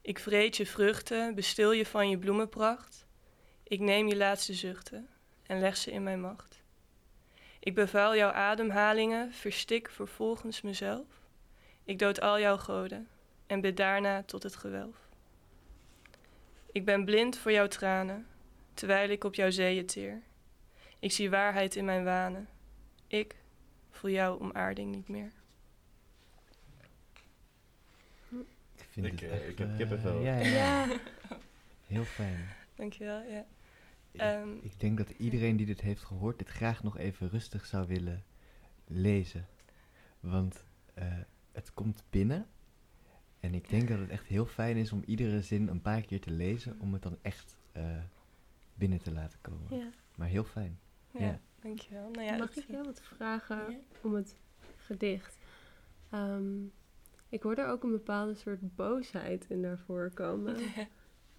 Ik 0.00 0.18
vreet 0.18 0.56
je 0.56 0.66
vruchten, 0.66 1.34
bestil 1.34 1.72
je 1.72 1.86
van 1.86 2.08
je 2.08 2.18
bloemenpracht. 2.18 3.06
Ik 3.62 3.80
neem 3.80 4.08
je 4.08 4.16
laatste 4.16 4.54
zuchten 4.54 5.08
en 5.46 5.60
leg 5.60 5.76
ze 5.76 5.90
in 5.90 6.02
mijn 6.02 6.20
macht. 6.20 6.62
Ik 7.60 7.74
bevuil 7.74 8.16
jouw 8.16 8.30
ademhalingen, 8.30 9.32
verstik 9.32 9.90
vervolgens 9.90 10.60
mezelf. 10.60 11.06
Ik 11.84 11.98
dood 11.98 12.20
al 12.20 12.40
jouw 12.40 12.56
goden 12.56 13.08
en 13.46 13.60
bid 13.60 13.76
daarna 13.76 14.22
tot 14.22 14.42
het 14.42 14.56
gewelf. 14.56 15.03
Ik 16.74 16.84
ben 16.84 17.04
blind 17.04 17.36
voor 17.38 17.52
jouw 17.52 17.66
tranen, 17.68 18.26
terwijl 18.74 19.08
ik 19.10 19.24
op 19.24 19.34
jouw 19.34 19.50
zeeën 19.50 19.86
teer. 19.86 20.22
Ik 20.98 21.12
zie 21.12 21.30
waarheid 21.30 21.76
in 21.76 21.84
mijn 21.84 22.04
wanen. 22.04 22.48
Ik 23.06 23.36
voel 23.90 24.10
jouw 24.10 24.38
omaarding 24.38 24.94
niet 24.94 25.08
meer. 25.08 25.30
Ik, 28.76 28.86
vind 28.90 29.06
Ik, 29.06 29.12
het 29.12 29.22
eh, 29.22 29.32
echt, 29.36 29.48
ik 29.48 29.58
heb 29.58 29.76
kippenvel. 29.76 30.20
Ja, 30.20 30.36
ja, 30.38 30.46
Ja. 30.46 30.96
heel 31.86 32.04
fijn. 32.04 32.48
Dankjewel, 32.74 33.22
ja. 33.22 33.46
Ik- 34.10 34.20
Ehm, 34.20 34.48
ik 34.62 34.80
denk 34.80 34.98
dat 34.98 35.10
iedereen 35.10 35.56
die 35.56 35.66
dit 35.66 35.80
heeft 35.80 36.02
gehoord, 36.02 36.38
dit 36.38 36.48
graag 36.48 36.82
nog 36.82 36.98
even 36.98 37.28
rustig 37.28 37.66
zou 37.66 37.86
willen 37.86 38.24
lezen. 38.86 39.46
Want 40.20 40.64
eh, 40.94 41.18
het 41.52 41.74
komt 41.74 42.02
binnen. 42.10 42.46
En 43.44 43.54
ik 43.54 43.68
denk 43.68 43.88
dat 43.88 43.98
het 43.98 44.08
echt 44.08 44.26
heel 44.26 44.46
fijn 44.46 44.76
is 44.76 44.92
om 44.92 45.02
iedere 45.06 45.42
zin 45.42 45.68
een 45.68 45.82
paar 45.82 46.00
keer 46.02 46.20
te 46.20 46.30
lezen, 46.30 46.76
om 46.80 46.92
het 46.92 47.02
dan 47.02 47.16
echt 47.22 47.58
eh, 47.72 47.96
binnen 48.74 48.98
te 49.02 49.12
laten 49.12 49.38
komen. 49.40 49.76
ja. 49.78 49.88
Maar 50.14 50.28
heel 50.28 50.44
fijn. 50.44 50.78
ja, 51.10 51.20
ja. 51.24 51.40
dankjewel. 51.62 52.10
Nou 52.10 52.24
ja, 52.24 52.36
Mag 52.36 52.56
ik 52.56 52.64
jou 52.68 52.84
wat 52.84 53.00
vragen 53.00 53.56
Ja. 53.70 53.78
om 54.02 54.14
het 54.14 54.36
gedicht? 54.76 55.38
Ehm, 56.10 56.64
ik 57.28 57.42
hoorde 57.42 57.64
ook 57.64 57.82
een 57.82 57.90
bepaalde 57.90 58.34
soort 58.34 58.74
boosheid 58.76 59.46
in 59.48 59.62
daarvoor 59.62 60.10
komen. 60.14 60.56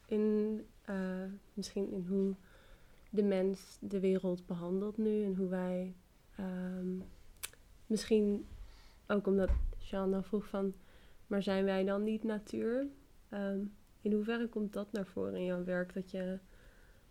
In 0.07 0.61
eh, 0.81 1.23
misschien 1.53 1.91
in 1.91 2.05
hoe 2.07 2.35
de 3.09 3.23
mens 3.23 3.77
de 3.81 3.99
wereld 3.99 4.45
behandelt 4.45 4.97
nu 4.97 5.23
en 5.23 5.35
hoe 5.35 5.47
wij 5.49 5.95
ehm, 6.35 6.87
misschien 7.87 8.47
ook 9.07 9.27
omdat 9.27 9.49
Jean 9.77 10.11
dan 10.11 10.23
vroeg 10.23 10.45
van, 10.47 10.73
maar 11.27 11.43
zijn 11.43 11.65
wij 11.65 11.83
dan 11.83 12.03
niet 12.03 12.23
natuur? 12.23 12.87
Ehm, 13.29 13.59
in 14.01 14.11
hoeverre 14.11 14.47
komt 14.47 14.73
dat 14.73 14.91
naar 14.91 15.05
voren 15.05 15.35
in 15.35 15.45
jouw 15.45 15.63
werk 15.63 15.93
dat 15.93 16.11
je 16.11 16.39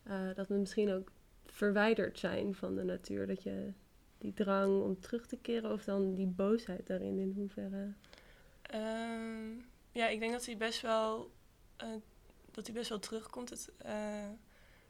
eh, 0.04 0.34
dat 0.34 0.48
we 0.48 0.54
misschien 0.54 0.92
ook 0.92 1.12
verwijderd 1.46 2.18
zijn 2.18 2.54
van 2.54 2.74
de 2.74 2.82
natuur, 2.82 3.26
dat 3.26 3.42
je 3.42 3.72
die 4.18 4.32
drang 4.32 4.82
om 4.82 5.00
terug 5.00 5.26
te 5.26 5.36
keren 5.36 5.72
of 5.72 5.84
dan 5.84 6.14
die 6.14 6.26
boosheid 6.26 6.86
daarin 6.86 7.18
in 7.18 7.32
hoeverre? 7.36 7.92
Ehm, 8.62 9.50
ja, 9.92 10.08
ik 10.08 10.20
denk 10.20 10.32
dat 10.32 10.46
hij 10.46 10.56
best 10.56 10.80
wel, 10.80 11.30
eh, 11.76 11.88
dat 12.50 12.66
hij 12.66 12.74
best 12.74 12.88
wel 12.88 12.98
terugkomt. 12.98 13.50
Het, 13.50 13.72
eh, 13.78 14.28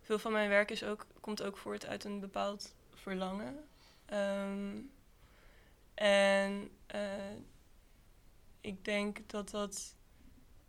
veel 0.00 0.18
van 0.18 0.32
mijn 0.32 0.48
werk 0.48 0.70
is 0.70 0.84
ook, 0.84 1.06
komt 1.20 1.42
ook 1.42 1.56
voort 1.56 1.86
uit 1.86 2.04
een 2.04 2.20
bepaald 2.20 2.74
verlangen. 2.94 3.56
Ehm, 4.04 4.80
en 5.94 6.70
ik 8.64 8.84
denk 8.84 9.18
dat 9.26 9.50
dat 9.50 9.96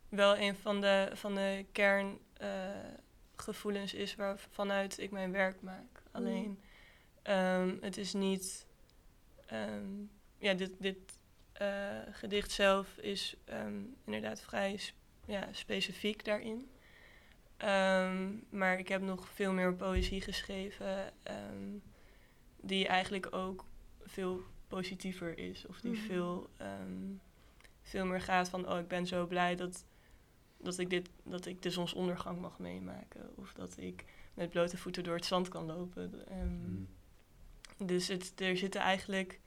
wel 0.08 0.36
een 0.38 0.54
van 0.56 0.80
de, 0.80 1.10
van 1.12 1.34
de 1.34 1.64
kern 1.72 2.18
eh, 2.36 2.70
gevoelens 3.36 3.94
is 3.94 4.14
waarvanuit 4.14 4.98
ik 4.98 5.10
mijn 5.10 5.32
werk 5.32 5.62
maak. 5.62 6.02
Alleen, 6.10 6.60
ehm, 7.22 7.76
het 7.80 7.96
is 7.96 8.12
niet... 8.12 8.66
ehm, 9.46 9.90
ja, 10.38 10.54
dit, 10.54 10.72
dit 10.78 11.18
eh, 11.52 11.98
gedicht 12.10 12.50
zelf 12.50 12.96
is 12.98 13.36
ehm, 13.44 13.82
inderdaad 14.04 14.40
vrij 14.40 14.76
sp- 14.76 14.94
ja, 15.26 15.48
specifiek 15.52 16.24
daarin. 16.24 16.70
Maar 18.50 18.78
ik 18.78 18.88
heb 18.88 19.02
nog 19.02 19.28
veel 19.28 19.52
meer 19.52 19.74
poëzie 19.74 20.20
geschreven... 20.20 21.12
die 22.60 22.86
eigenlijk 22.86 23.34
ook 23.34 23.64
veel 24.02 24.42
positiever 24.68 25.38
is. 25.38 25.66
Of 25.66 25.80
die 25.80 25.92
Mhm. 25.92 26.00
veel, 26.06 26.50
veel 27.86 28.06
meer 28.06 28.20
gaat 28.20 28.48
van... 28.48 28.68
oh, 28.72 28.78
ik 28.78 28.88
ben 28.88 29.06
zo 29.06 29.26
blij 29.26 29.56
dat, 29.56 29.84
dat, 30.56 30.78
ik 30.78 30.90
dit, 30.90 31.08
dat 31.22 31.46
ik 31.46 31.62
de 31.62 31.70
zonsondergang 31.70 32.40
mag 32.40 32.58
meemaken. 32.58 33.30
Of 33.36 33.52
dat 33.52 33.76
ik 33.78 34.04
met 34.34 34.50
blote 34.50 34.76
voeten 34.76 35.04
door 35.04 35.14
het 35.14 35.24
zand 35.24 35.48
kan 35.48 35.66
lopen. 35.66 36.28
Ehm, 36.28 36.48
Mm. 36.48 36.88
Dus 37.86 38.08
het, 38.08 38.40
er 38.40 38.56
zitten 38.56 38.80
eigenlijk... 38.80 39.40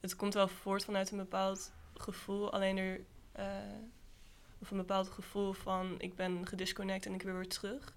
Het 0.00 0.16
komt 0.16 0.34
wel 0.34 0.48
voort 0.48 0.84
vanuit 0.84 1.10
een 1.10 1.16
bepaald 1.18 1.72
gevoel. 1.94 2.52
Alleen 2.52 2.76
er... 2.76 3.00
eh, 3.32 3.46
of 4.58 4.70
een 4.70 4.76
bepaald 4.76 5.08
gevoel 5.08 5.52
van... 5.52 5.94
ik 6.00 6.14
ben 6.14 6.46
gedisconnect 6.46 7.06
en 7.06 7.14
ik 7.14 7.22
weer 7.22 7.34
weer 7.34 7.48
terug. 7.48 7.94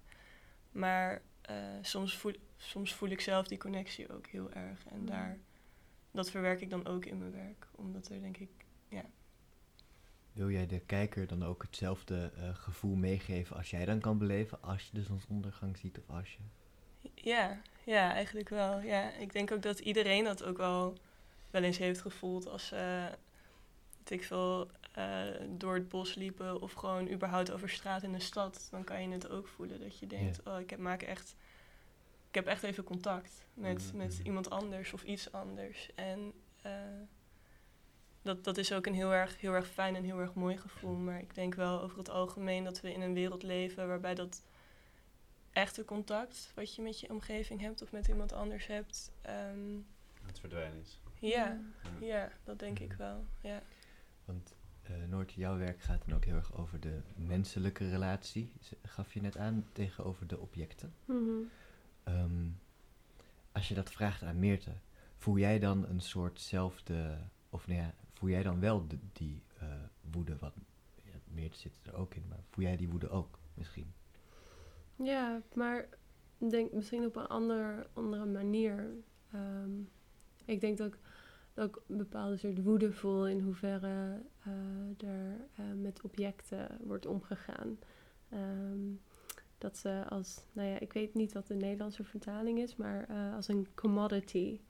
Maar 0.72 1.22
eh, 1.40 1.56
soms, 1.82 2.16
voel, 2.16 2.32
soms 2.56 2.94
voel 2.94 3.08
ik 3.08 3.20
zelf 3.20 3.46
die 3.46 3.58
connectie 3.58 4.12
ook 4.12 4.26
heel 4.26 4.50
erg. 4.52 4.86
En 4.86 4.96
Mhm. 4.98 5.06
daar, 5.06 5.38
dat 6.10 6.30
verwerk 6.30 6.60
ik 6.60 6.70
dan 6.70 6.86
ook 6.86 7.04
in 7.04 7.18
mijn 7.18 7.32
werk. 7.32 7.66
Omdat 7.74 8.08
er 8.08 8.20
denk 8.20 8.36
ik... 8.36 8.50
Wil 10.34 10.50
jij 10.50 10.66
de 10.66 10.80
kijker 10.80 11.26
dan 11.26 11.44
ook 11.44 11.62
hetzelfde 11.62 12.30
eh, 12.36 12.54
gevoel 12.54 12.94
meegeven 12.94 13.56
als 13.56 13.70
jij 13.70 13.84
dan 13.84 14.00
kan 14.00 14.18
beleven 14.18 14.62
als 14.62 14.82
je 14.86 14.90
de 14.92 15.02
zonsondergang 15.02 15.76
ziet 15.76 15.98
of 15.98 16.16
als 16.16 16.32
je... 16.32 16.38
Ja, 17.14 17.60
ja, 17.84 18.12
eigenlijk 18.12 18.48
wel. 18.48 18.80
Ja, 18.80 19.12
ik 19.12 19.32
denk 19.32 19.52
ook 19.52 19.62
dat 19.62 19.78
iedereen 19.78 20.24
dat 20.24 20.44
ook 20.44 20.56
wel 20.56 20.96
wel 21.50 21.62
eens 21.62 21.78
heeft 21.78 22.00
gevoeld 22.00 22.48
als 22.48 22.66
ze, 22.66 23.08
weet 23.98 24.10
ik 24.10 24.24
veel, 24.24 24.70
eh, 24.92 25.22
door 25.48 25.74
het 25.74 25.88
bos 25.88 26.14
liepen 26.14 26.60
of 26.62 26.72
gewoon 26.72 27.10
überhaupt 27.10 27.50
over 27.50 27.68
straat 27.68 28.02
in 28.02 28.12
de 28.12 28.20
stad. 28.20 28.68
Dan 28.70 28.84
kan 28.84 29.02
je 29.02 29.08
het 29.08 29.28
ook 29.28 29.46
voelen 29.48 29.80
dat 29.80 29.98
je 29.98 30.06
denkt, 30.06 30.40
oh, 30.46 30.60
ik 30.60 30.70
heb, 30.70 30.78
maak 30.78 31.02
echt, 31.02 31.34
ik 32.28 32.34
heb 32.34 32.46
echt 32.46 32.62
even 32.62 32.84
contact 32.84 33.44
met, 33.54 33.84
Mhm. 33.86 33.96
met 33.96 34.20
iemand 34.22 34.50
anders 34.50 34.92
of 34.92 35.02
iets 35.02 35.32
anders. 35.32 35.90
En 35.94 36.32
eh, 36.62 36.72
dat, 38.24 38.44
dat 38.44 38.58
is 38.58 38.72
ook 38.72 38.86
een 38.86 38.94
heel 38.94 39.12
erg, 39.12 39.40
heel 39.40 39.52
erg 39.52 39.66
fijn 39.66 39.96
en 39.96 40.04
heel 40.04 40.20
erg 40.20 40.34
mooi 40.34 40.56
gevoel. 40.58 40.96
Maar 40.96 41.18
ik 41.20 41.34
denk 41.34 41.54
wel 41.54 41.80
over 41.82 41.98
het 41.98 42.08
algemeen 42.10 42.64
dat 42.64 42.80
we 42.80 42.92
in 42.92 43.00
een 43.00 43.14
wereld 43.14 43.42
leven 43.42 43.86
waarbij 43.88 44.14
dat 44.14 44.42
echte 45.52 45.84
contact 45.84 46.52
wat 46.54 46.74
je 46.74 46.82
met 46.82 47.00
je 47.00 47.10
omgeving 47.10 47.60
hebt 47.60 47.82
of 47.82 47.92
met 47.92 48.08
iemand 48.08 48.32
anders 48.32 48.66
hebt. 48.66 49.12
ehm, 49.22 49.76
Het 50.26 50.40
verdwijnen 50.40 50.80
is. 50.80 51.00
ja, 51.18 51.58
Ja. 52.00 52.06
ja, 52.06 52.32
dat 52.44 52.58
denk 52.58 52.78
ik 52.78 52.92
wel. 52.92 53.24
Ja. 53.40 53.62
Want 54.24 54.54
eh 54.82 54.92
Noort, 55.08 55.32
jouw 55.32 55.56
werk 55.58 55.80
gaat 55.80 56.02
dan 56.06 56.16
ook 56.16 56.24
heel 56.24 56.34
erg 56.34 56.54
over 56.56 56.80
de 56.80 57.00
menselijke 57.16 57.88
relatie, 57.90 58.52
gaf 58.82 59.12
je 59.14 59.20
net 59.20 59.36
aan, 59.36 59.66
tegenover 59.72 60.26
de 60.26 60.38
objecten. 60.38 60.94
Mhm. 61.04 61.30
Ehm, 62.04 62.46
als 63.52 63.68
je 63.68 63.74
dat 63.74 63.90
vraagt 63.90 64.22
aan 64.22 64.38
Meerte, 64.38 64.70
voel 65.16 65.38
jij 65.38 65.58
dan 65.58 65.86
een 65.88 66.00
soortzelfde, 66.00 67.18
of 67.50 67.66
nou 67.66 67.80
ja, 67.80 67.94
voel 68.24 68.32
jij 68.32 68.42
dan 68.42 68.60
wel 68.60 68.86
die 69.12 69.42
eh, 69.58 69.68
woede, 70.12 70.36
wat, 70.38 70.52
ja, 70.94 71.12
Meerte 71.24 71.58
zit 71.58 71.78
er 71.82 71.94
ook 71.94 72.14
in, 72.14 72.24
maar 72.28 72.38
voel 72.50 72.64
jij 72.64 72.76
die 72.76 72.88
woede 72.88 73.08
ook 73.08 73.38
misschien? 73.54 73.92
Ja, 74.96 75.42
maar 75.54 75.88
denk 76.36 76.72
misschien 76.72 77.04
op 77.04 77.16
een 77.16 77.26
ander, 77.26 77.86
andere 77.92 78.24
manier. 78.24 78.90
Ehm, 79.32 79.70
ik 80.44 80.60
denk 80.60 80.78
dat 80.78 80.86
ik, 80.86 80.98
dat 81.54 81.68
ik 81.68 81.82
een 81.88 81.96
bepaalde 81.96 82.36
soort 82.36 82.62
woede 82.62 82.92
voel 82.92 83.28
in 83.28 83.40
hoeverre 83.40 84.22
eh, 84.44 85.08
er 85.08 85.36
eh, 85.56 85.64
met 85.80 86.00
objecten 86.02 86.78
wordt 86.80 87.06
omgegaan. 87.06 87.78
Ehm, 88.28 88.80
dat 89.58 89.76
ze 89.76 90.04
als, 90.08 90.44
nou 90.52 90.68
ja, 90.68 90.78
ik 90.78 90.92
weet 90.92 91.14
niet 91.14 91.32
wat 91.32 91.46
de 91.46 91.54
Nederlandse 91.54 92.04
vertaling 92.04 92.58
is, 92.58 92.76
maar 92.76 93.06
als 93.34 93.48
een 93.48 93.66
commodity 93.74 94.60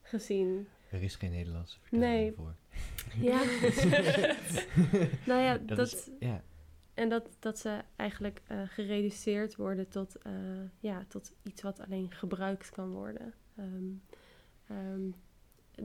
gezien. 0.00 0.66
Er 0.92 1.02
is 1.02 1.14
geen 1.16 1.30
Nederlandse 1.30 1.78
vertaling 1.80 2.10
Nee. 2.12 2.32
voor. 2.32 2.54
Ja. 3.30 3.42
nou 5.26 5.40
ja, 5.42 5.58
Dat 5.58 5.76
dat, 5.76 5.86
is- 5.92 6.10
ja, 6.18 6.42
en 6.94 7.08
dat, 7.08 7.28
dat 7.38 7.58
ze 7.58 7.80
eigenlijk 7.96 8.42
eh, 8.46 8.62
gereduceerd 8.66 9.56
worden 9.56 9.88
tot, 9.88 10.16
eh, 10.16 10.32
ja, 10.80 11.04
tot 11.08 11.32
iets 11.42 11.62
wat 11.62 11.80
alleen 11.80 12.10
gebruikt 12.10 12.70
kan 12.70 12.90
worden. 12.90 13.34
Ehm, 13.56 13.84
ehm, 14.66 15.00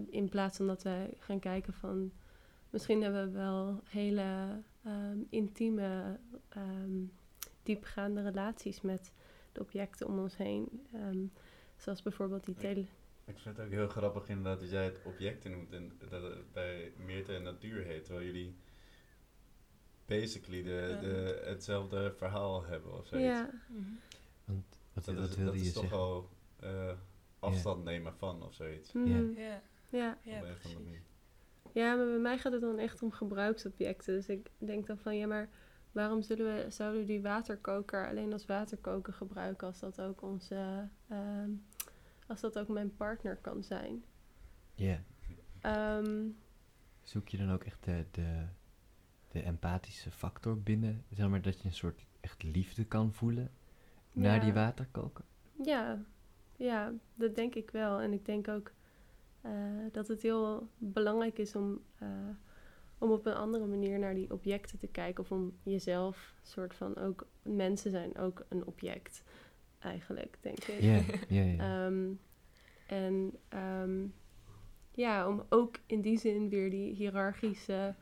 in 0.09 0.29
plaats 0.29 0.57
van 0.57 0.67
dat 0.67 0.83
wij 0.83 1.13
gaan 1.19 1.39
kijken 1.39 1.73
van... 1.73 2.11
Misschien 2.69 3.01
hebben 3.01 3.25
we 3.25 3.37
wel 3.37 3.81
hele 3.89 4.61
ehm, 4.83 5.17
intieme, 5.29 6.19
diepgaande 7.63 8.21
relaties 8.21 8.81
met 8.81 9.11
de 9.51 9.59
objecten 9.61 10.07
om 10.07 10.19
ons 10.19 10.37
heen. 10.37 10.87
Zoals 11.77 12.01
bijvoorbeeld 12.01 12.45
die 12.45 12.55
tele... 12.55 12.85
Ik 13.27 13.37
vind 13.39 13.57
het 13.57 13.65
ook 13.65 13.71
heel 13.71 13.87
grappig 13.87 14.27
inderdaad 14.29 14.59
dat 14.59 14.69
jij 14.69 14.83
het 14.83 14.99
objecten 15.03 15.51
noemt 15.51 15.71
en 15.73 15.91
dat 16.09 16.21
het 16.21 16.53
bij 16.53 16.91
Meerte 17.05 17.33
en 17.35 17.43
Natuur 17.43 17.83
heet, 17.83 18.05
terwijl 18.05 18.25
jullie 18.25 18.55
basically 20.05 20.63
de, 20.63 20.69
Ja. 20.89 20.99
de, 20.99 21.41
hetzelfde 21.45 22.13
verhaal 22.17 22.63
hebben 22.65 22.93
of 22.97 23.07
zoiets. 23.07 23.27
Ja, 23.27 23.49
want 24.45 24.79
wat, 24.93 25.05
Dat, 25.05 25.15
wat 25.15 25.29
is, 25.29 25.35
wilde 25.35 25.51
dat 25.51 25.59
je 25.61 25.67
is 25.67 25.73
toch 25.73 25.91
al 25.91 26.29
eh, 26.59 26.91
afstand 27.39 27.83
nemen 27.83 28.13
van 28.13 28.43
of 28.43 28.53
zoiets. 28.53 28.91
mhm, 28.93 29.07
Ja, 29.39 29.61
ja. 29.89 30.17
ja, 30.23 30.41
manier. 30.73 31.01
Ja, 31.71 31.95
maar 31.95 32.05
bij 32.05 32.17
mij 32.19 32.37
gaat 32.37 32.51
het 32.51 32.61
dan 32.61 32.77
echt 32.79 33.01
om 33.01 33.11
gebruiksobjecten. 33.11 34.13
Dus 34.15 34.27
ik 34.27 34.49
denk 34.57 34.87
dan 34.87 34.97
van, 34.97 35.17
ja, 35.17 35.27
maar 35.27 35.49
waarom 35.91 36.21
zullen 36.21 36.55
we, 36.55 36.71
zouden 36.71 37.01
we 37.01 37.07
die 37.07 37.21
waterkoker 37.21 38.07
alleen 38.09 38.33
als 38.33 38.45
waterkoker 38.45 39.13
gebruiken 39.13 39.67
als 39.67 39.79
dat 39.79 40.01
ook 40.01 40.21
onze, 40.21 40.87
ehm, 41.09 41.49
als 42.27 42.41
dat 42.41 42.59
ook 42.59 42.67
mijn 42.67 42.95
partner 42.95 43.35
kan 43.35 43.63
zijn? 43.63 44.03
Ja, 44.75 45.03
Ehm, 45.61 46.27
zoek 47.03 47.27
je 47.27 47.37
dan 47.37 47.51
ook 47.51 47.63
echt 47.63 47.83
de, 47.83 48.05
de, 48.11 48.45
de 49.27 49.41
empathische 49.41 50.11
factor 50.11 50.61
binnen, 50.61 51.03
zeg 51.09 51.29
maar, 51.29 51.41
dat 51.41 51.61
je 51.61 51.67
een 51.67 51.73
soort 51.73 52.05
echt 52.19 52.43
liefde 52.43 52.85
kan 52.85 53.13
voelen 53.13 53.51
naar 54.11 54.41
die 54.41 54.53
waterkoker? 54.53 55.25
ja, 55.63 56.05
ja, 56.55 56.93
dat 57.15 57.35
denk 57.35 57.55
ik 57.55 57.71
wel. 57.71 57.99
En 57.99 58.13
ik 58.13 58.25
denk 58.25 58.47
ook 58.47 58.71
eh, 59.41 59.51
dat 59.91 60.07
het 60.07 60.21
heel 60.21 60.69
belangrijk 60.77 61.37
is 61.37 61.55
om, 61.55 61.81
eh, 61.97 62.07
om 62.97 63.11
op 63.11 63.25
een 63.25 63.33
andere 63.33 63.65
manier 63.65 63.99
naar 63.99 64.13
die 64.13 64.31
objecten 64.31 64.79
te 64.79 64.87
kijken. 64.87 65.23
Of 65.23 65.31
om 65.31 65.57
jezelf, 65.63 66.33
soort 66.41 66.75
van 66.75 66.97
ook, 66.97 67.27
mensen 67.41 67.91
zijn 67.91 68.17
ook 68.17 68.45
een 68.49 68.65
object, 68.65 69.23
eigenlijk, 69.79 70.37
denk 70.41 70.63
ik. 70.63 70.81
Ja, 70.81 71.01
ja, 71.27 71.41
ja. 71.43 71.57
Ehm, 71.85 72.13
en 72.87 73.33
ehm, 73.49 74.05
ja, 74.91 75.27
om 75.27 75.43
ook 75.49 75.75
in 75.85 76.01
die 76.01 76.17
zin 76.17 76.49
weer 76.49 76.69
die 76.69 76.93
hiërarchische 76.93 77.95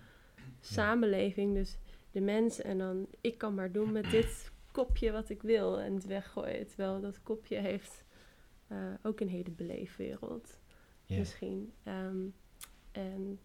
samenleving, 0.59 1.53
dus 1.53 1.77
de 2.11 2.21
mens 2.21 2.61
en 2.61 2.77
dan 2.77 3.07
ik 3.21 3.37
kan 3.37 3.53
maar 3.53 3.71
doen 3.71 3.91
met 3.91 4.11
dit 4.11 4.51
kopje 4.71 5.11
wat 5.11 5.29
ik 5.29 5.41
wil 5.41 5.79
en 5.79 5.93
het 5.93 6.05
weggooien. 6.05 6.67
Terwijl 6.67 7.01
dat 7.01 7.23
kopje 7.23 7.57
heeft 7.57 8.03
eh, 8.67 8.77
ook 9.03 9.19
een 9.19 9.29
hele 9.29 9.51
beleefwereld 9.51 10.59
misschien. 11.07 11.73
Ehm, 11.83 12.25
en, 12.91 13.39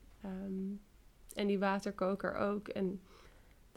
en 1.35 1.47
die 1.47 1.59
waterkoker 1.59 2.35
ook. 2.35 2.69
En 2.69 3.01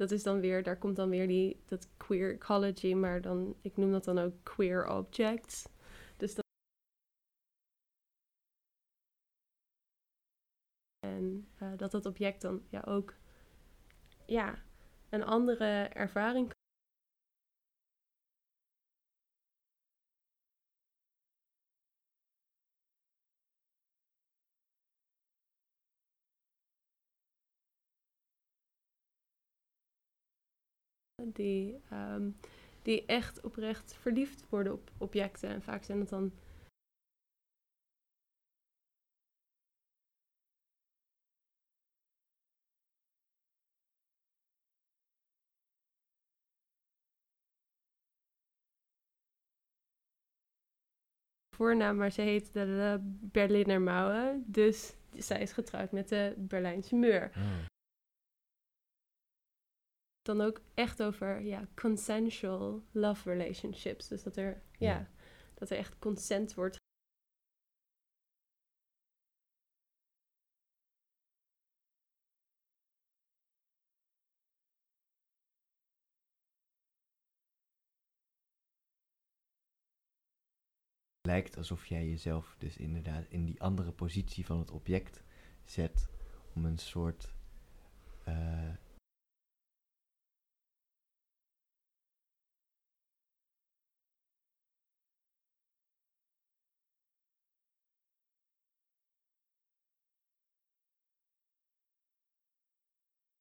dat 0.03 0.11
is 0.11 0.23
dan 0.23 0.39
weer, 0.39 0.63
daar 0.63 0.77
komt 0.77 0.95
dan 0.95 1.09
weer 1.09 1.27
die, 1.27 1.63
dat 1.65 1.87
queer 1.97 2.33
ecology, 2.33 2.93
maar 2.93 3.21
dan, 3.21 3.55
ik 3.61 3.77
noem 3.77 3.91
dat 3.91 4.03
dan 4.03 4.19
ook 4.19 4.33
queer 4.43 4.87
objects. 4.89 5.69
Dus 6.17 6.35
dat. 6.35 6.43
En 10.99 11.47
eh, 11.57 11.71
dat 11.77 11.91
dat 11.91 12.05
object 12.05 12.41
dan 12.41 12.61
ja 12.69 12.83
ook 12.87 13.13
ja, 14.25 14.63
een 15.09 15.23
andere 15.23 15.83
ervaring 15.83 16.51
die, 31.33 31.79
ehm, 31.89 32.29
die 32.81 33.05
echt 33.05 33.41
oprecht 33.41 33.93
verliefd 33.93 34.45
worden 34.49 34.73
op 34.73 34.91
objecten. 34.97 35.49
En 35.49 35.61
vaak 35.61 35.83
zijn 35.83 35.99
het 35.99 36.09
dan 36.09 36.31
voornaam, 51.53 51.97
maar 51.97 52.11
ze 52.11 52.21
heet 52.21 52.53
de, 52.53 52.99
Berliner 53.21 53.81
Mauer. 53.81 54.41
Dus 54.45 54.95
zij 55.17 55.41
is 55.41 55.51
getrouwd 55.51 55.91
met 55.91 56.09
de 56.09 56.33
Berlijnse 56.37 56.95
muur. 56.95 57.31
Oh. 57.35 57.72
Dan 60.23 60.41
ook 60.41 60.61
echt 60.73 61.03
over 61.03 61.41
ja, 61.41 61.67
consensual 61.75 62.83
love 62.91 63.29
relationships. 63.29 64.07
Dus 64.07 64.23
dat 64.23 64.35
er, 64.35 64.61
ja. 64.77 64.89
Ja. 64.89 65.09
dat 65.53 65.69
er 65.69 65.77
echt 65.77 65.99
consent 65.99 66.53
wordt. 66.53 66.77
lijkt 81.27 81.57
alsof 81.57 81.85
jij 81.85 82.09
jezelf 82.09 82.55
dus 82.57 82.77
inderdaad 82.77 83.25
in 83.29 83.45
die 83.45 83.61
andere 83.61 83.91
positie 83.91 84.45
van 84.45 84.59
het 84.59 84.71
object 84.71 85.23
zet 85.63 86.09
om 86.53 86.65
een 86.65 86.77
soort 86.77 87.33
eh, 88.23 88.69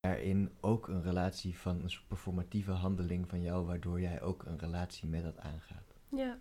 daarin 0.07 0.57
ook 0.61 0.89
een 0.89 1.03
relatie 1.03 1.59
van 1.59 1.83
een 1.83 1.91
soort 1.91 2.09
performatieve 2.09 2.71
handeling 2.71 3.29
van 3.29 3.43
jou, 3.43 3.67
waardoor 3.67 4.01
jij 4.01 4.23
ook 4.23 4.45
een 4.45 4.59
relatie 4.59 5.09
met 5.09 5.23
dat 5.23 5.39
aangaat. 5.39 5.95
Ja. 6.09 6.39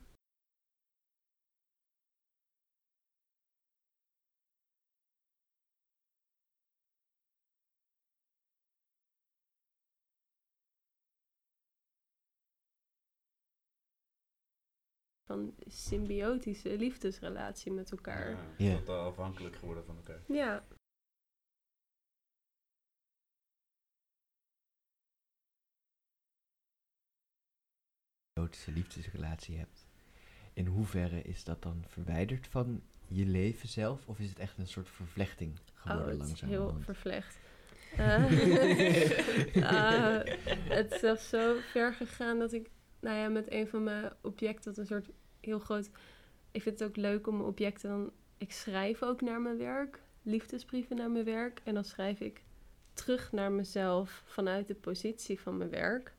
Van 15.25 15.53
symbiotische 15.67 16.77
liefdesrelatie 16.77 17.71
met 17.71 17.91
elkaar. 17.91 18.29
Ja, 18.29 18.55
Ja. 18.57 18.77
Totaal 18.77 19.07
afhankelijk 19.07 19.55
geworden 19.55 19.85
van 19.85 19.95
elkaar. 19.95 20.23
Ja. 20.27 20.63
Erotische 28.41 28.71
liefdesrelatie 28.71 29.57
hebt. 29.57 29.85
In 30.53 30.65
hoeverre 30.65 31.21
is 31.21 31.43
dat 31.43 31.61
dan 31.61 31.83
verwijderd 31.87 32.47
van 32.47 32.81
je 33.07 33.25
leven 33.25 33.69
zelf? 33.69 34.07
Of 34.07 34.19
is 34.19 34.29
het 34.29 34.39
echt 34.39 34.57
een 34.57 34.67
soort 34.67 34.89
vervlechting 34.89 35.51
Oh, 35.57 35.81
geworden 35.81 36.09
het 36.09 36.17
langzaam? 36.17 36.49
heel 36.49 36.75
vervlecht. 36.79 37.37
Eh, 37.95 38.31
eh, 40.15 40.37
het 40.69 40.91
is 40.91 40.99
zelfs 40.99 41.29
zo 41.29 41.55
ver 41.71 41.93
gegaan 41.93 42.39
dat 42.39 42.53
ik, 42.53 42.69
nou 42.99 43.17
ja, 43.17 43.29
met 43.29 43.51
een 43.51 43.67
van 43.67 43.83
mijn 43.83 44.11
objecten, 44.21 44.63
dat 44.63 44.77
een 44.77 44.85
soort 44.85 45.09
heel 45.39 45.59
groot. 45.59 45.89
Ik 46.51 46.61
vind 46.61 46.79
het 46.79 46.89
ook 46.89 46.95
leuk 46.95 47.27
om 47.27 47.35
mijn 47.35 47.47
objecten 47.47 47.89
dan. 47.89 48.11
Ik 48.37 48.51
schrijf 48.51 49.03
ook 49.03 49.21
naar 49.21 49.41
mijn 49.41 49.57
werk, 49.57 49.99
liefdesbrieven 50.21 50.95
naar 50.95 51.11
mijn 51.11 51.25
werk. 51.25 51.61
En 51.63 51.73
dan 51.73 51.83
schrijf 51.83 52.19
ik 52.19 52.41
terug 52.93 53.31
naar 53.31 53.51
mezelf 53.51 54.23
vanuit 54.25 54.67
de 54.67 54.75
positie 54.75 55.39
van 55.39 55.57
mijn 55.57 55.69
werk. 55.69 56.13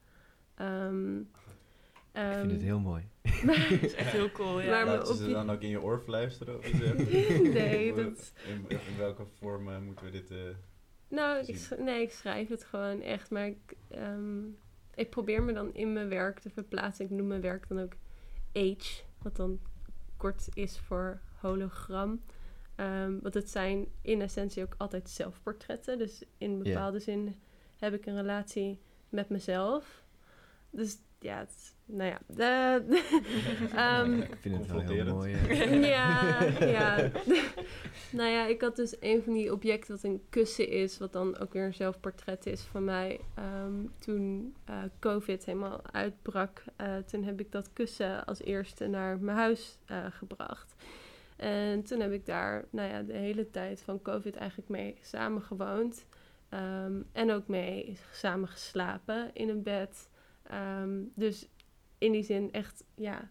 Ik 2.14 2.20
vind 2.38 2.50
het 2.50 2.60
ehm, 2.60 2.60
heel 2.60 2.80
mooi. 2.80 3.08
Dat 3.46 3.56
is 3.82 3.94
echt 3.94 4.10
heel 4.12 4.30
cool, 4.32 4.60
ja. 4.60 4.70
Maar 4.70 4.96
Laten 4.96 5.14
ze 5.16 5.28
dan 5.30 5.50
ook 5.50 5.60
in 5.62 5.68
je 5.68 5.80
oor 5.82 6.00
fluisteren? 6.00 6.58
Of 6.58 6.66
iets? 6.72 6.78
Nee, 7.58 7.94
dat- 7.94 8.32
In, 8.48 8.64
in 8.68 8.96
welke 8.98 9.24
vorm 9.38 9.68
eh, 9.68 9.78
moeten 9.78 10.04
we 10.04 10.10
dit... 10.10 10.30
eh, 10.30 10.38
Nou, 11.08 11.44
ik, 11.46 11.56
zien. 11.56 11.84
nee, 11.84 12.02
ik 12.02 12.12
schrijf 12.12 12.48
het 12.48 12.64
gewoon 12.64 13.00
echt. 13.00 13.30
Maar 13.30 13.46
ik, 13.46 13.76
ehm, 13.88 14.40
ik 14.94 15.10
probeer 15.10 15.42
me 15.42 15.52
dan 15.52 15.74
in 15.74 15.92
mijn 15.92 16.08
werk 16.08 16.38
te 16.38 16.50
verplaatsen. 16.50 17.04
Ik 17.04 17.10
noem 17.10 17.26
mijn 17.26 17.40
werk 17.40 17.68
dan 17.68 17.80
ook 17.80 17.92
H, 18.52 19.00
wat 19.22 19.36
dan 19.36 19.60
kort 20.16 20.48
is 20.54 20.78
voor 20.78 21.20
hologram. 21.40 22.22
Ehm, 22.74 23.18
want 23.20 23.34
het 23.34 23.50
zijn 23.50 23.86
in 24.02 24.20
essentie 24.22 24.62
ook 24.62 24.74
altijd 24.78 25.10
zelfportretten. 25.10 25.98
Dus 25.98 26.22
in 26.38 26.62
bepaalde 26.62 26.98
zin 27.00 27.34
heb 27.78 27.94
ik 27.94 28.06
een 28.06 28.16
relatie 28.16 28.80
met 29.08 29.28
mezelf. 29.28 30.04
Dus 30.70 30.98
ja, 31.22 31.38
het, 31.38 31.48
is- 31.56 31.74
nou 31.84 32.10
ja. 32.10 32.18
de- 32.26 33.02
ehm, 33.74 34.20
ik 34.20 34.36
vind 34.40 34.56
het 34.58 34.66
wel 34.66 34.80
heel 34.80 35.14
mooi. 35.14 35.32
eh. 35.34 35.82
ja, 35.96 36.42
ja. 36.66 37.10
nou 38.18 38.28
ja, 38.30 38.46
ik 38.46 38.60
had 38.60 38.76
dus 38.76 38.96
een 39.00 39.22
van 39.22 39.32
die 39.32 39.52
objecten 39.52 39.94
wat 39.94 40.02
een 40.04 40.22
kussen 40.30 40.68
is, 40.68 40.98
wat 40.98 41.12
dan 41.12 41.38
ook 41.38 41.52
weer 41.52 41.64
een 41.64 41.74
zelfportret 41.74 42.46
is 42.46 42.60
van 42.60 42.84
mij. 42.84 43.20
Ehm, 43.34 43.86
toen 43.98 44.54
eh, 44.64 44.74
COVID 45.00 45.44
helemaal 45.44 45.80
uitbrak, 45.92 46.62
eh, 46.76 46.96
toen 46.96 47.24
heb 47.24 47.40
ik 47.40 47.52
dat 47.52 47.72
kussen 47.72 48.24
als 48.24 48.42
eerste 48.42 48.86
naar 48.86 49.18
mijn 49.18 49.36
huis 49.36 49.78
eh, 49.86 50.06
gebracht. 50.10 50.74
En 51.36 51.82
toen 51.82 52.00
heb 52.00 52.12
ik 52.12 52.26
daar, 52.26 52.64
nou 52.70 52.88
ja, 52.88 53.02
de 53.02 53.12
hele 53.16 53.50
tijd 53.50 53.80
van 53.80 54.02
COVID 54.02 54.36
eigenlijk 54.36 54.68
mee 54.68 54.98
samengewoond. 55.02 56.06
Ehm, 56.48 56.92
en 57.12 57.30
ook 57.32 57.46
mee 57.48 57.96
samen 58.12 58.48
geslapen 58.48 59.30
in 59.32 59.48
een 59.48 59.62
bed. 59.62 60.08
Ehm, 60.52 61.00
dus 61.14 61.48
in 61.98 62.12
die 62.12 62.22
zin 62.22 62.52
echt, 62.52 62.84
ja, 62.94 63.30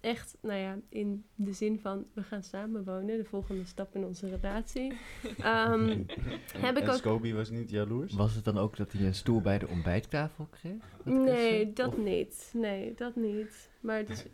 echt, 0.00 0.36
nou 0.40 0.58
ja, 0.58 0.78
in 0.88 1.24
de 1.34 1.52
zin 1.52 1.80
van 1.80 2.06
we 2.12 2.22
gaan 2.22 2.42
samenwonen, 2.42 3.16
de 3.16 3.24
volgende 3.24 3.64
stap 3.64 3.94
in 3.94 4.04
onze 4.04 4.28
relatie. 4.28 4.98
Ehm, 5.38 5.88
en, 5.88 6.06
Heb 6.66 6.76
ik 6.76 6.82
en 6.82 6.88
ook- 6.90 6.96
Scobie 6.96 7.34
was 7.34 7.50
niet 7.50 7.70
jaloers? 7.70 8.14
Was 8.14 8.34
het 8.34 8.44
dan 8.44 8.58
ook 8.58 8.76
dat 8.76 8.92
hij 8.92 9.06
een 9.06 9.14
stoel 9.14 9.40
bij 9.40 9.58
de 9.58 9.68
ontbijttafel 9.68 10.46
kreeg? 10.50 10.82
dat 11.04 11.14
nee, 11.14 11.24
kussen? 11.58 11.74
dat 11.74 11.88
Of- 11.88 11.96
niet. 12.04 12.50
Nee, 12.54 12.94
dat 12.94 13.16
niet. 13.16 13.70
Maar 13.80 13.96
het 13.98 14.08
is, 14.10 14.24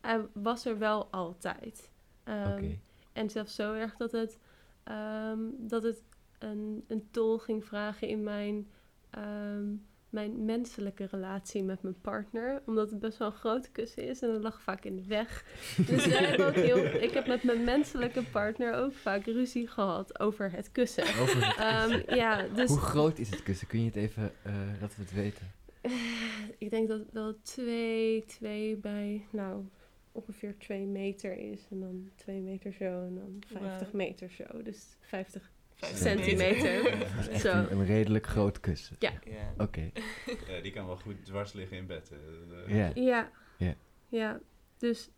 hij 0.00 0.20
was 0.32 0.64
er 0.66 0.78
wel 0.78 1.06
altijd. 1.06 1.90
Ehm, 2.24 2.52
Oké. 2.52 2.78
En 3.12 3.30
zelfs 3.30 3.54
zo 3.54 3.72
erg 3.74 3.96
dat 3.96 4.12
het, 4.12 4.38
ehm, 4.84 5.38
dat 5.58 5.82
het 5.82 6.02
een, 6.38 6.84
een 6.88 7.08
tol 7.10 7.38
ging 7.38 7.64
vragen 7.64 8.08
in 8.08 8.22
mijn, 8.22 8.68
ehm, 9.10 9.64
mijn 10.12 10.44
menselijke 10.44 11.06
relatie 11.10 11.62
met 11.62 11.82
mijn 11.82 12.00
partner. 12.00 12.62
Omdat 12.66 12.90
het 12.90 13.00
best 13.00 13.18
wel 13.18 13.28
een 13.28 13.34
groot 13.34 13.72
kussen 13.72 14.02
is 14.08 14.20
en 14.22 14.32
dat 14.32 14.42
lag 14.42 14.62
vaak 14.62 14.84
in 14.84 14.96
de 14.96 15.06
weg. 15.06 15.44
Dus 15.86 16.06
wij 16.06 16.24
hebben 16.24 16.46
ook 16.46 16.54
heel, 16.54 16.84
ik 17.08 17.10
heb 17.10 17.26
met 17.26 17.42
mijn 17.42 17.64
menselijke 17.64 18.22
partner 18.22 18.74
ook 18.74 18.92
vaak 18.94 19.24
ruzie 19.24 19.68
gehad 19.68 20.20
over 20.20 20.50
het 20.50 20.72
kussen. 20.72 21.04
Over 21.20 21.46
het 21.46 21.56
Ehm, 21.56 21.88
kussen. 21.90 22.16
ja, 22.16 22.42
dus 22.54 22.68
Hoe 22.68 22.78
groot 22.78 23.18
is 23.18 23.30
het 23.30 23.42
kussen? 23.42 23.66
Kun 23.66 23.78
je 23.80 23.86
het 23.86 23.96
even, 23.96 24.32
eh, 24.42 24.52
dat 24.80 24.96
we 24.96 25.02
het 25.02 25.12
weten? 25.12 25.52
ik 26.58 26.70
denk 26.70 26.88
dat 26.88 26.98
het 26.98 27.12
wel 27.12 27.34
twee, 27.42 28.24
twee 28.24 28.76
bij, 28.76 29.26
nou, 29.30 29.64
ongeveer 30.12 30.58
twee 30.58 30.86
meter 30.86 31.36
is. 31.52 31.60
En 31.70 31.80
dan 31.80 32.10
twee 32.16 32.40
meter 32.40 32.72
zo 32.72 32.84
en 32.84 33.14
dan 33.14 33.42
50 33.46 33.78
Wauw. 33.80 33.90
meter 33.92 34.30
zo. 34.30 34.62
Dus 34.62 34.96
50 35.00 35.42
50 35.42 35.50
centimeter. 35.94 36.82
Ja. 36.84 36.96
Dat 36.96 37.08
is 37.20 37.28
echt 37.28 37.40
Zo. 37.40 37.52
een, 37.52 37.72
een 37.72 37.84
redelijk 37.84 38.26
groot 38.26 38.60
kussen. 38.60 38.96
Ja. 38.98 39.12
Oké. 39.58 39.90
Ja, 40.48 40.60
die 40.60 40.72
kan 40.72 40.86
wel 40.86 40.96
goed 40.96 41.24
dwars 41.24 41.52
liggen 41.52 41.76
in 41.76 41.86
bed. 41.86 42.12
Ja. 42.66 42.90
Ja. 42.94 43.30
Ja. 43.56 43.74
Ja, 44.08 44.40
dus 44.78 45.10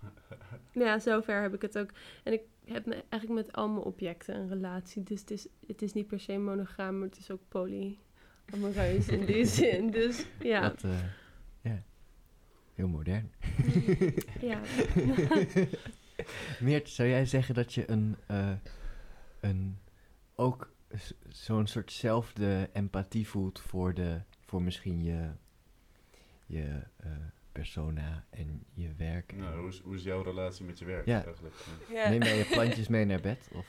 ja, 0.72 0.98
zover 0.98 1.42
heb 1.42 1.54
ik 1.54 1.62
het 1.62 1.78
ook. 1.78 1.90
En 2.22 2.32
ik 2.32 2.42
heb 2.64 2.86
me 2.86 3.04
eigenlijk 3.08 3.46
met 3.46 3.56
al 3.56 3.68
mijn 3.68 3.84
objecten 3.84 4.34
een 4.36 4.48
relatie. 4.48 5.02
Dus 5.02 5.20
het 5.20 5.30
is, 5.30 5.46
het 5.66 5.82
is 5.82 5.92
niet 5.92 6.06
per 6.06 6.20
se 6.20 6.38
monogaam, 6.38 6.98
maar 6.98 7.08
het 7.08 7.18
is 7.18 7.30
ook 7.30 7.40
polyamoreus 7.48 9.08
in 9.08 9.24
die 9.24 9.44
zin. 9.60 9.90
Dus 9.90 10.26
ja. 10.40 10.60
Wat, 10.60 10.82
eh, 10.84 10.90
ja. 11.60 11.82
Heel 12.74 12.88
modern. 12.88 13.32
ja. 14.40 14.60
Meert, 16.60 16.88
zou 16.88 17.08
jij 17.08 17.24
zeggen 17.26 17.54
dat 17.54 17.74
je 17.74 17.90
een, 17.90 18.16
eh, 18.26 18.52
een 19.40 19.78
ook 20.36 20.72
zo'n 21.28 21.66
soortzelfde 21.66 22.70
empathie 22.72 23.28
voelt 23.28 23.60
voor, 23.60 23.94
de, 23.94 24.20
voor 24.46 24.62
misschien 24.62 25.02
je, 25.02 25.30
je 26.46 26.80
eh, 26.96 27.10
persona 27.52 28.24
en 28.30 28.64
je 28.74 28.92
werk? 28.96 29.32
en- 29.32 29.38
Nou, 29.38 29.58
hoe, 29.60 29.68
is, 29.68 29.78
hoe 29.80 29.94
is 29.94 30.02
jouw 30.02 30.22
relatie 30.22 30.64
met 30.64 30.78
je 30.78 30.84
werk 30.84 31.06
Ja. 31.06 31.24
eigenlijk? 31.24 31.54
Ja. 31.92 32.08
Neem 32.08 32.22
jij 32.22 32.36
je 32.36 32.44
plantjes 32.44 32.88
mee 32.88 33.04
naar 33.04 33.20
bed? 33.20 33.48
Of 33.52 33.66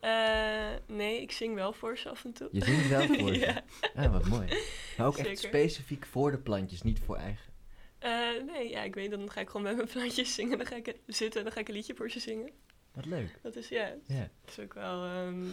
Eh, 0.00 0.74
nee, 0.86 1.20
ik 1.22 1.32
zing 1.32 1.54
wel 1.54 1.72
voor 1.72 1.98
ze 1.98 2.08
af 2.08 2.24
en 2.24 2.32
toe. 2.32 2.48
je 2.52 2.64
zingt 2.64 2.88
wel 2.88 3.06
voor 3.06 3.28
ze? 3.34 3.38
ja. 3.40 3.62
Ah, 3.94 4.12
wat 4.12 4.26
mooi. 4.26 4.48
Maar 4.96 5.06
ook 5.06 5.16
echt 5.16 5.38
specifiek 5.38 6.06
voor 6.06 6.30
de 6.30 6.38
plantjes, 6.38 6.82
niet 6.82 6.98
voor 7.00 7.16
eigen. 7.16 7.52
Eh, 7.98 8.42
nee, 8.46 8.68
ja, 8.68 8.82
ik 8.82 8.94
weet, 8.94 9.10
dan 9.10 9.30
ga 9.30 9.40
ik 9.40 9.46
gewoon 9.48 9.62
met 9.62 9.76
mijn 9.76 9.88
plantjes 9.88 10.34
zingen. 10.34 10.58
Dan 10.58 10.66
ga 10.66 10.76
ik 10.76 10.96
zitten 11.06 11.38
en 11.38 11.44
dan 11.44 11.52
ga 11.54 11.60
ik 11.60 11.68
een 11.68 11.74
liedje 11.74 11.94
voor 11.94 12.10
ze 12.10 12.20
zingen. 12.20 12.50
Wat 12.92 13.06
leuk. 13.06 13.38
Dat 13.42 13.56
is, 13.56 13.68
ja, 13.68 13.94
Ja. 14.06 14.28
dat 14.44 14.50
is 14.50 14.58
ook 14.60 14.74
wel... 14.74 15.04
ehm, 15.04 15.44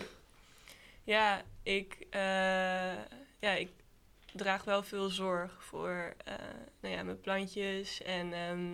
ja, 1.04 1.42
ik, 1.64 2.06
eh, 2.10 2.94
ja, 3.40 3.52
ik 3.52 3.70
draag 4.34 4.64
wel 4.64 4.84
veel 4.84 5.10
zorg 5.10 5.64
voor 5.64 6.14
eh, 6.26 6.34
nou 6.80 6.96
ja, 6.96 7.04
mijn 7.04 7.22
plantjes. 7.22 8.02
En 8.02 8.34
ehm, 8.34 8.74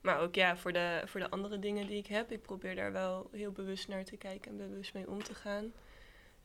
Maar 0.00 0.20
ook 0.20 0.34
ja, 0.34 0.56
voor 0.56 0.72
de, 0.72 1.02
voor 1.06 1.20
de 1.20 1.30
andere 1.30 1.58
dingen 1.58 1.86
die 1.86 1.98
ik 1.98 2.06
heb. 2.06 2.32
Ik 2.32 2.42
probeer 2.42 2.74
daar 2.74 2.92
wel 2.92 3.28
heel 3.32 3.52
bewust 3.52 3.88
naar 3.88 4.04
te 4.04 4.16
kijken 4.16 4.50
en 4.50 4.56
bewust 4.56 4.94
mee 4.94 5.08
om 5.10 5.22
te 5.22 5.34
gaan. 5.34 5.72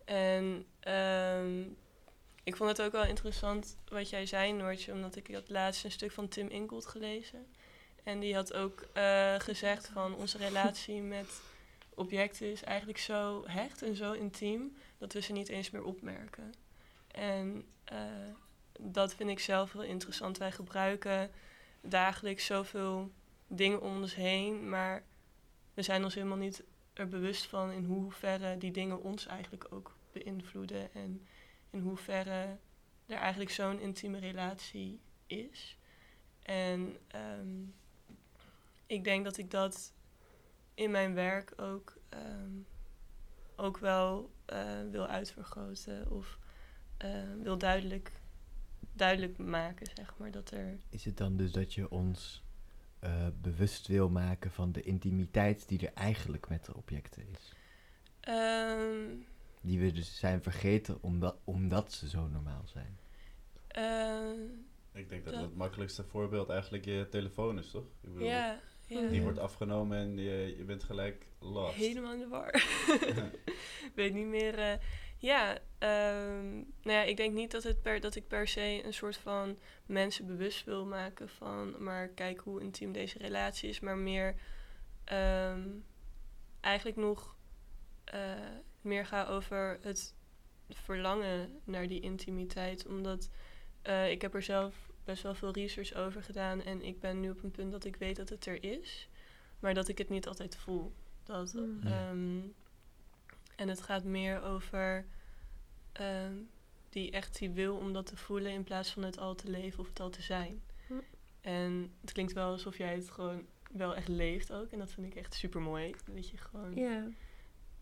En 0.06 0.66
ehm, 0.80 1.62
ik 2.44 2.56
vond 2.56 2.70
het 2.70 2.82
ook 2.82 2.92
wel 2.92 3.06
interessant 3.06 3.78
wat 3.90 4.10
jij 4.10 4.26
zei, 4.26 4.52
Noortje, 4.54 4.94
omdat 4.94 5.16
ik 5.16 5.28
had 5.34 5.50
laatst 5.50 5.84
een 5.84 5.92
stuk 5.92 6.12
van 6.12 6.28
Tim 6.28 6.48
Ingold 6.48 6.86
gelezen. 6.86 7.48
En 8.04 8.20
die 8.20 8.36
had 8.36 8.54
ook 8.54 8.86
eh, 8.94 9.36
gezegd 9.38 9.90
van 9.94 10.16
onze 10.16 10.38
relatie 10.48 11.02
met 11.02 11.42
objecten 12.00 12.52
is 12.52 12.64
eigenlijk 12.64 12.98
zo 12.98 13.44
hecht 13.48 13.82
en 13.82 13.96
zo 13.96 14.12
intiem 14.12 14.76
dat 14.98 15.14
we 15.14 15.22
ze 15.22 15.32
niet 15.32 15.50
eens 15.50 15.70
meer 15.70 15.84
opmerken. 15.84 16.54
En 17.12 17.66
eh, 17.84 17.98
dat 18.80 19.16
vind 19.16 19.30
ik 19.30 19.40
zelf 19.40 19.72
heel 19.72 19.84
interessant. 19.84 20.38
Wij 20.38 20.52
gebruiken 20.52 21.32
dagelijks 21.82 22.46
zoveel 22.46 23.12
dingen 23.48 23.82
om 23.82 23.96
ons 24.02 24.16
heen, 24.16 24.70
maar 24.70 25.04
we 25.74 25.82
zijn 25.82 26.04
ons 26.04 26.14
helemaal 26.14 26.38
niet 26.38 26.64
er 26.94 27.08
bewust 27.08 27.46
van 27.46 27.72
in 27.72 27.84
hoeverre 27.84 28.58
die 28.58 28.72
dingen 28.72 29.04
ons 29.04 29.26
eigenlijk 29.26 29.68
ook 29.70 29.96
beïnvloeden 30.12 30.94
en 30.94 31.28
in 31.70 31.80
hoeverre 31.80 32.58
er 33.06 33.18
eigenlijk 33.18 33.52
zo'n 33.52 33.80
intieme 33.80 34.20
relatie 34.20 35.00
is. 35.26 35.78
En 36.42 36.98
ehm, 37.08 37.64
ik 38.86 39.04
denk 39.04 39.24
dat 39.24 39.38
ik 39.38 39.52
dat 39.52 39.94
in 40.80 40.92
mijn 40.92 41.14
werk 41.14 41.54
ook, 41.62 41.98
ehm, 42.10 42.52
ook 43.56 43.78
wel 43.78 44.32
eh, 44.46 44.80
wil 44.92 45.08
uitvergroten 45.08 46.12
of 46.12 46.38
eh, 46.98 47.24
wil 47.42 47.58
duidelijk, 47.58 48.12
duidelijk 48.94 49.38
maken, 49.38 49.88
zeg 49.96 50.14
maar. 50.18 50.32
Dat 50.32 50.52
er 50.52 50.78
Is 50.90 51.06
het 51.06 51.18
dan 51.18 51.38
dus 51.38 51.52
dat 51.52 51.74
je 51.74 51.90
ons 51.90 52.44
eh, 53.00 53.28
bewust 53.42 53.88
wil 53.88 54.10
maken 54.10 54.52
van 54.52 54.72
de 54.72 54.82
intimiteit 54.82 55.68
die 55.68 55.88
er 55.88 55.94
eigenlijk 55.94 56.50
met 56.50 56.66
de 56.66 56.76
objecten 56.76 57.28
is? 57.32 57.54
ehm, 58.20 59.16
Die 59.62 59.80
we 59.80 59.92
dus 59.92 60.20
zijn 60.20 60.42
vergeten 60.42 60.98
omdat, 61.04 61.38
omdat 61.44 61.92
ze 61.92 62.10
zo 62.10 62.28
normaal 62.28 62.64
zijn. 62.66 62.98
ehm, 63.68 64.40
Ik 64.94 65.10
denk 65.10 65.26
dat 65.26 65.34
Dat- 65.34 65.44
het 65.44 65.56
makkelijkste 65.56 66.04
voorbeeld 66.04 66.50
eigenlijk 66.50 66.86
je 66.86 67.08
telefoon 67.10 67.58
is, 67.58 67.72
toch? 67.72 67.86
Ik 68.02 68.14
bedoel, 68.14 68.28
ja, 68.28 68.60
ja. 68.90 69.08
Die 69.08 69.22
wordt 69.22 69.40
afgenomen 69.40 69.98
en 69.98 70.18
je, 70.18 70.56
je 70.58 70.64
bent 70.64 70.84
gelijk 70.84 71.26
lost. 71.40 71.76
Helemaal 71.76 72.14
in 72.14 72.20
de 72.20 72.28
war. 72.28 72.54
Ik 73.90 73.92
weet 73.96 74.14
niet 74.14 74.26
meer. 74.28 74.60
eh, 74.60 74.74
ja, 75.18 75.58
ehm, 75.78 76.54
nou 76.58 76.98
ja, 76.98 77.04
ik 77.04 77.18
denk 77.18 77.34
niet 77.34 77.52
dat, 77.52 77.64
het 77.64 77.82
per, 77.82 78.00
dat 78.00 78.16
ik 78.16 78.28
per 78.28 78.48
se 78.48 78.82
een 78.86 78.94
soort 78.94 79.18
van 79.18 79.58
mensen 79.86 80.26
bewust 80.28 80.66
wil 80.66 80.86
maken 80.86 81.30
van, 81.30 81.84
maar 81.84 82.08
kijk 82.08 82.40
hoe 82.40 82.62
intiem 82.62 82.92
deze 82.92 83.18
relatie 83.18 83.70
is, 83.70 83.80
maar 83.80 83.98
meer 83.98 84.36
ehm, 85.04 85.68
eigenlijk 86.60 86.98
nog 86.98 87.36
eh, 88.04 88.20
meer 88.82 89.06
ga 89.06 89.26
over 89.26 89.80
het 89.82 90.16
verlangen 90.70 91.60
naar 91.64 91.88
die 91.88 92.02
intimiteit, 92.02 92.88
omdat 92.88 93.30
eh, 93.82 94.12
ik 94.12 94.22
heb 94.22 94.34
er 94.34 94.44
zelf 94.44 94.89
best 95.10 95.24
wel 95.24 95.36
veel 95.36 95.52
research 95.52 95.94
over 95.94 96.24
gedaan 96.24 96.62
en 96.64 96.82
ik 96.82 97.00
ben 97.00 97.20
nu 97.20 97.30
op 97.30 97.44
een 97.44 97.52
punt 97.52 97.72
dat 97.72 97.86
ik 97.86 97.96
weet 97.96 98.16
dat 98.16 98.30
het 98.30 98.46
er 98.46 98.64
is, 98.64 99.10
maar 99.60 99.74
dat 99.74 99.88
ik 99.88 99.98
het 99.98 100.10
niet 100.10 100.28
altijd 100.28 100.56
voel. 100.56 100.94
Dat, 101.24 101.54
Mm. 101.54 101.80
Ja. 101.84 101.90
ehm, 102.10 102.40
en 103.56 103.68
het 103.68 103.82
gaat 103.82 104.04
meer 104.04 104.42
over 104.42 105.06
ehm, 105.92 106.34
die 106.90 107.12
echt 107.12 107.38
die 107.40 107.50
wil 107.50 107.76
om 107.78 107.94
dat 107.94 108.06
te 108.06 108.16
voelen 108.18 108.52
in 108.52 108.64
plaats 108.64 108.92
van 108.92 109.04
het 109.04 109.18
al 109.18 109.36
te 109.36 109.50
leven 109.50 109.80
of 109.80 109.88
het 109.88 110.00
al 110.00 110.10
te 110.10 110.22
zijn. 110.22 110.62
En 111.42 111.94
het 112.02 112.12
klinkt 112.12 112.34
wel 112.34 112.52
alsof 112.52 112.78
jij 112.78 112.94
het 112.96 113.10
gewoon 113.10 113.46
wel 113.72 113.96
echt 113.96 114.08
leeft 114.08 114.52
ook. 114.54 114.72
En 114.72 114.80
dat 114.80 114.92
vind 114.92 115.08
ik 115.08 115.16
echt 115.16 115.34
super 115.34 115.62
mooi. 115.62 115.96
Dat 116.14 116.30
je 116.30 116.38
gewoon 116.38 116.76
Ja. 116.76 117.08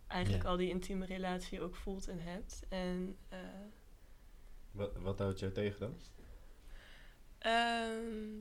eigenlijk 0.07 0.43
al 0.45 0.57
die 0.57 0.69
intieme 0.69 1.05
relatie 1.05 1.61
ook 1.61 1.75
voelt 1.75 2.07
en 2.07 2.19
hebt. 2.19 2.63
En 2.69 3.17
eh, 3.29 3.39
Wat, 4.71 4.95
wat 4.97 5.19
houdt 5.19 5.39
jou 5.39 5.51
tegen 5.51 5.79
dan? 5.79 5.95
Ehm, 7.39 8.39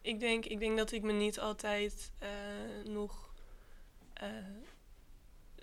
ik, 0.00 0.20
denk, 0.20 0.44
ik 0.44 0.58
denk 0.58 0.76
dat 0.76 0.92
ik 0.92 1.02
me 1.02 1.12
niet 1.12 1.40
altijd 1.40 2.12
eh, 2.18 2.28
nog 2.84 3.34
eh, 4.12 4.28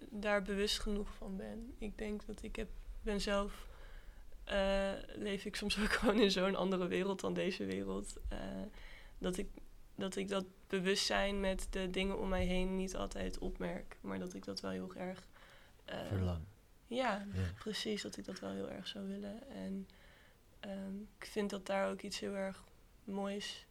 daar 0.10 0.42
bewust 0.42 0.80
genoeg 0.80 1.14
van 1.14 1.38
ben. 1.38 1.76
Ik 1.78 1.98
denk 1.98 2.26
dat 2.26 2.44
ik 2.44 2.56
heb, 2.56 2.70
ben 3.02 3.22
zelf, 3.22 3.68
eh, 4.44 4.92
leef 5.16 5.46
ik 5.46 5.56
soms 5.56 5.80
ook 5.84 5.92
gewoon 5.92 6.20
in 6.20 6.32
zo'n 6.32 6.56
andere 6.56 6.88
wereld 6.88 7.20
dan 7.20 7.34
deze 7.34 7.66
wereld. 7.66 8.18
dat, 9.18 9.38
ik, 9.38 9.50
dat 9.96 10.16
ik 10.16 10.28
dat 10.28 10.46
bewustzijn 10.68 11.40
met 11.40 11.68
de 11.70 11.90
dingen 11.90 12.20
om 12.20 12.30
mij 12.30 12.46
heen 12.46 12.76
niet 12.76 12.96
altijd 12.96 13.38
opmerk. 13.38 13.98
Maar 14.02 14.20
dat 14.20 14.34
ik 14.34 14.46
dat 14.46 14.62
wel 14.62 14.72
heel 14.72 14.96
erg... 14.96 15.28
Verlang. 16.08 16.44
ja, 16.88 17.28
Ja. 17.34 17.52
precies 17.60 18.02
dat 18.02 18.18
ik 18.18 18.26
dat 18.26 18.40
wel 18.40 18.52
heel 18.52 18.70
erg 18.70 18.88
zou 18.88 19.08
willen. 19.08 19.50
En 19.50 19.88
ehm, 20.64 20.96
ik 21.18 21.26
vind 21.26 21.50
dat 21.50 21.66
daar 21.66 21.90
ook 21.90 22.02
iets 22.02 22.20
heel 22.20 22.34
erg 22.36 22.64
moois 23.04 23.68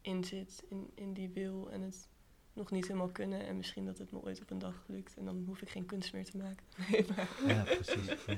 in 0.00 0.24
zit, 0.24 0.64
in, 0.68 0.90
in 0.94 1.12
die 1.12 1.28
wil 1.28 1.70
en 1.70 1.80
het 1.82 2.08
nog 2.52 2.70
niet 2.70 2.86
helemaal 2.86 3.08
kunnen. 3.08 3.46
En 3.46 3.56
misschien 3.56 3.84
dat 3.84 3.98
het 3.98 4.10
me 4.12 4.22
ooit 4.22 4.40
op 4.40 4.50
een 4.50 4.58
dag 4.58 4.84
lukt 4.86 5.16
en 5.16 5.24
dan 5.24 5.44
hoef 5.46 5.62
ik 5.62 5.70
geen 5.70 5.86
kunst 5.86 6.12
meer 6.12 6.24
te 6.24 6.36
maken. 6.36 6.64
Nee, 6.90 7.04
maar 7.16 7.28
Ja, 7.46 7.62
precies. 7.62 8.06
ja. 8.26 8.36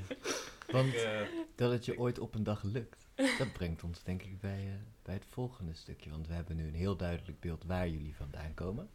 Want 0.71 0.93
Ik, 0.93 0.93
eh, 0.93 1.21
dat 1.55 1.71
het 1.71 1.85
je 1.85 1.99
ooit 1.99 2.19
op 2.19 2.35
een 2.35 2.43
dag 2.43 2.63
lukt, 2.63 3.07
dat 3.37 3.53
brengt 3.53 3.83
ons 3.83 4.03
denk 4.03 4.21
ik 4.23 4.39
bij, 4.39 4.67
eh, 4.67 4.73
bij 5.01 5.13
het 5.13 5.25
volgende 5.25 5.73
stukje. 5.73 6.09
Want 6.09 6.27
we 6.27 6.33
hebben 6.33 6.55
nu 6.55 6.67
een 6.67 6.73
heel 6.73 6.95
duidelijk 6.95 7.39
beeld 7.39 7.63
waar 7.63 7.89
jullie 7.89 8.15
vandaan 8.15 8.53
komen. 8.53 8.89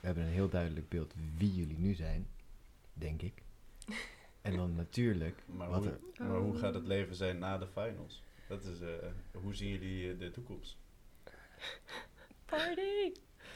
We 0.00 0.10
hebben 0.10 0.24
een 0.24 0.32
heel 0.32 0.48
duidelijk 0.48 0.88
beeld 0.88 1.14
wie 1.36 1.54
jullie 1.54 1.78
nu 1.78 1.94
zijn, 1.94 2.26
denk 2.92 3.22
ik. 3.22 3.42
En 4.44 4.56
dan 4.56 4.74
natuurlijk, 4.74 5.42
maar, 5.46 5.68
wat 5.68 5.84
hoe, 5.84 5.92
er, 5.92 6.24
maar 6.24 6.38
hoe 6.38 6.56
gaat 6.56 6.74
het 6.74 6.86
leven 6.86 7.14
zijn 7.14 7.38
na 7.38 7.58
de 7.58 7.66
finals? 7.66 8.22
Dat 8.48 8.64
is, 8.64 8.80
eh, 8.80 8.88
hoe 9.32 9.54
zien 9.54 9.68
jullie 9.68 10.12
eh, 10.12 10.18
de 10.18 10.30
toekomst? 10.30 10.76
party! 12.44 13.12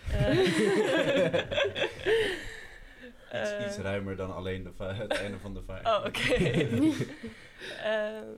Eh, 3.30 3.42
Iets, 3.42 3.66
iets 3.66 3.76
ruimer 3.76 4.16
dan 4.16 4.34
alleen 4.34 4.62
de 4.62 4.84
het 4.84 5.12
einde 5.12 5.38
van 5.38 5.54
de 5.54 5.62
finals. 5.68 5.98
Oh, 5.98 6.04
oké. 6.06 6.34
Ehm, 7.82 8.32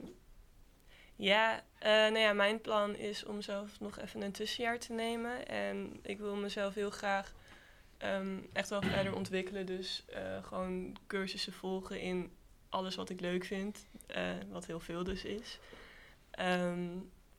ja, 1.15 1.63
eh, 1.79 1.91
nou 1.91 2.17
ja, 2.17 2.33
mijn 2.33 2.61
plan 2.61 2.95
is 2.95 3.25
om 3.25 3.41
zelf 3.41 3.79
nog 3.79 3.99
even 3.99 4.21
een 4.21 4.31
tussenjaar 4.31 4.79
te 4.79 4.93
nemen. 4.93 5.47
En 5.47 5.99
ik 6.01 6.19
wil 6.19 6.35
mezelf 6.35 6.73
heel 6.73 6.89
graag 6.89 7.33
ehm, 7.97 8.37
echt 8.53 8.69
wel 8.69 8.81
verder 8.81 9.15
ontwikkelen. 9.15 9.65
Dus 9.65 10.05
eh, 10.05 10.43
gewoon 10.43 10.95
cursussen 11.07 11.53
volgen 11.53 12.01
in 12.01 12.31
alles 12.71 12.95
wat 12.95 13.09
ik 13.09 13.19
leuk 13.21 13.43
vind. 13.45 13.85
eh, 14.07 14.33
wat 14.49 14.65
heel 14.65 14.79
veel 14.79 15.03
dus 15.03 15.23
is. 15.25 15.59
Ehm, 16.31 16.87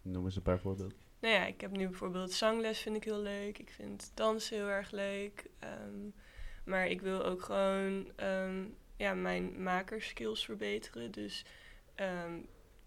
Noem 0.03 0.24
eens 0.24 0.37
een 0.37 0.43
paar 0.43 0.59
voorbeelden. 0.61 0.97
nou 1.20 1.35
ja, 1.35 1.45
ik 1.47 1.61
heb 1.61 1.70
nu 1.70 1.89
bijvoorbeeld 1.89 2.33
zangles 2.33 2.78
vind 2.78 2.97
ik 2.97 3.05
heel 3.05 3.20
leuk. 3.22 3.59
Ik 3.59 3.70
vind 3.70 4.11
dansen 4.14 4.57
heel 4.57 4.68
erg 4.68 4.91
leuk. 4.91 5.47
Ehm, 5.59 6.09
maar 6.64 6.87
ik 6.87 7.01
wil 7.01 7.24
ook 7.24 7.43
gewoon 7.43 8.12
ehm, 8.16 8.64
ja, 8.97 9.14
mijn 9.14 9.62
makerskills 9.62 10.45
verbeteren. 10.45 11.11
Dus 11.11 11.45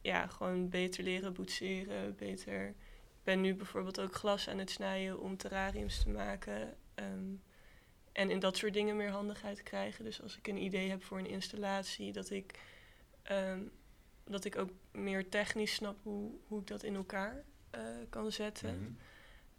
ja, 0.02 0.28
gewoon 0.28 0.70
beter 0.70 1.04
leren 1.04 1.34
boetseren. 1.34 2.16
Beter. 2.16 2.68
Ik 2.68 3.24
ben 3.24 3.42
nu 3.42 3.56
bijvoorbeeld 3.56 4.00
ook 4.00 4.14
glas 4.16 4.50
aan 4.50 4.58
het 4.58 4.70
snijden 4.70 5.20
om 5.20 5.38
terrariums 5.38 6.04
te 6.04 6.10
maken. 6.10 6.78
En 8.16 8.30
in 8.30 8.40
dat 8.40 8.58
soort 8.58 8.74
dingen 8.74 8.96
meer 8.96 9.10
handigheid 9.10 9.64
krijgen. 9.64 10.04
Dus 10.04 10.22
als 10.22 10.38
ik 10.38 10.48
een 10.48 10.62
idee 10.62 10.90
heb 10.90 11.04
voor 11.04 11.18
een 11.18 11.28
installatie, 11.28 12.12
dat 12.12 12.30
ik, 12.30 12.60
ehm, 13.22 13.62
dat 14.24 14.46
ik 14.46 14.58
ook 14.58 14.70
meer 14.92 15.30
technisch 15.30 15.74
snap 15.74 15.98
hoe, 16.04 16.32
hoe 16.48 16.60
ik 16.60 16.68
dat 16.68 16.84
in 16.84 16.96
elkaar 16.96 17.44
eh, 17.70 17.82
kan 18.10 18.32
zetten. 18.32 18.80
Mhm. 18.80 18.92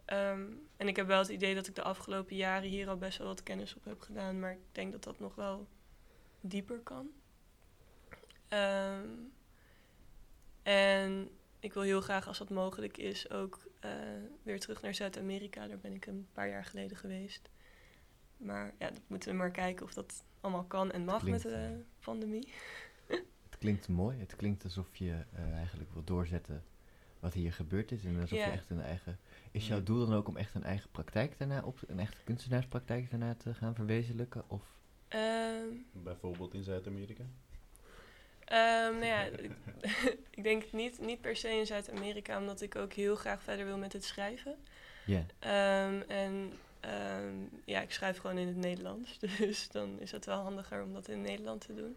Ehm, 0.04 0.46
en 0.76 0.88
ik 0.88 0.96
heb 0.96 1.06
wel 1.06 1.18
het 1.18 1.28
idee 1.28 1.54
dat 1.54 1.66
ik 1.66 1.74
de 1.74 1.82
afgelopen 1.82 2.36
jaren 2.36 2.68
hier 2.68 2.88
al 2.88 2.96
best 2.96 3.18
wel 3.18 3.26
wat 3.26 3.42
kennis 3.42 3.74
op 3.76 3.84
heb 3.84 4.00
gedaan, 4.00 4.40
maar 4.40 4.52
ik 4.52 4.58
denk 4.72 4.92
dat 4.92 5.02
dat 5.04 5.18
nog 5.18 5.34
wel 5.34 5.66
dieper 6.40 6.78
kan. 6.78 7.10
Ehm, 8.48 9.08
en 10.62 11.28
ik 11.58 11.72
wil 11.72 11.82
heel 11.82 12.00
graag, 12.00 12.28
als 12.28 12.38
dat 12.38 12.50
mogelijk 12.50 12.96
is, 12.96 13.30
ook 13.30 13.66
eh, 13.80 13.90
weer 14.42 14.60
terug 14.60 14.82
naar 14.82 14.94
Zuid-Amerika. 14.94 15.66
Daar 15.66 15.78
ben 15.78 15.94
ik 15.94 16.06
een 16.06 16.28
paar 16.32 16.48
jaar 16.48 16.64
geleden 16.64 16.96
geweest. 16.96 17.48
Maar 18.36 18.72
ja, 18.78 18.90
dat 18.90 19.00
moeten 19.06 19.30
we 19.30 19.36
maar 19.36 19.50
kijken 19.50 19.84
of 19.86 19.92
dat 19.94 20.24
allemaal 20.40 20.64
kan 20.64 20.90
en 20.92 21.04
mag 21.04 21.20
klinkt, 21.22 21.44
met 21.44 21.52
de 21.52 21.58
eh, 21.58 21.70
pandemie. 22.04 22.48
het 23.48 23.58
klinkt 23.58 23.88
mooi. 23.88 24.18
Het 24.18 24.36
klinkt 24.36 24.64
alsof 24.64 24.96
je 24.96 25.24
eh, 25.32 25.52
eigenlijk 25.54 25.92
wil 25.92 26.04
doorzetten 26.04 26.64
wat 27.20 27.32
hier 27.34 27.52
gebeurd 27.52 27.92
is. 27.92 28.04
En 28.04 28.20
alsof 28.20 28.38
Ja. 28.38 28.46
je 28.46 28.50
echt 28.52 28.70
een 28.70 28.80
eigen... 28.82 29.18
Is 29.50 29.66
jouw 29.66 29.82
doel 29.82 30.06
dan 30.06 30.16
ook 30.16 30.28
om 30.28 30.36
echt 30.36 30.54
een 30.54 30.64
eigen 30.64 30.90
praktijk 30.90 31.38
daarna 31.38 31.62
op... 31.62 31.78
Een 31.86 31.98
echte 32.00 32.22
kunstenaarspraktijk 32.24 33.10
daarna 33.10 33.34
te 33.34 33.54
gaan 33.54 33.74
verwezenlijken? 33.74 34.44
Of... 34.46 34.62
Ehm, 35.08 35.66
Bijvoorbeeld 35.92 36.54
in 36.54 36.62
Zuid-Amerika. 36.62 37.24
Ehm, 38.44 38.92
nou 38.92 39.04
ja, 39.04 39.22
ik, 39.22 39.50
ik 40.36 40.42
denk 40.42 40.72
niet, 40.72 41.00
niet 41.00 41.20
per 41.20 41.36
se 41.36 41.48
in 41.48 41.66
Zuid-Amerika, 41.66 42.38
omdat 42.38 42.60
ik 42.60 42.76
ook 42.76 42.92
heel 42.92 43.16
graag 43.16 43.42
verder 43.42 43.64
wil 43.64 43.78
met 43.78 43.92
het 43.92 44.04
schrijven. 44.04 44.56
Ja, 45.06 45.26
Ehm, 45.38 46.00
en 46.08 46.52
ehm, 46.80 47.34
ja, 47.64 47.80
ik 47.80 47.92
schrijf 47.92 48.18
gewoon 48.18 48.38
in 48.38 48.46
het 48.46 48.56
Nederlands. 48.56 49.18
Dus 49.38 49.68
dan 49.68 50.00
is 50.00 50.10
het 50.10 50.26
wel 50.26 50.42
handiger 50.42 50.82
om 50.82 50.92
dat 50.92 51.08
in 51.08 51.20
Nederland 51.20 51.60
te 51.60 51.74
doen. 51.74 51.96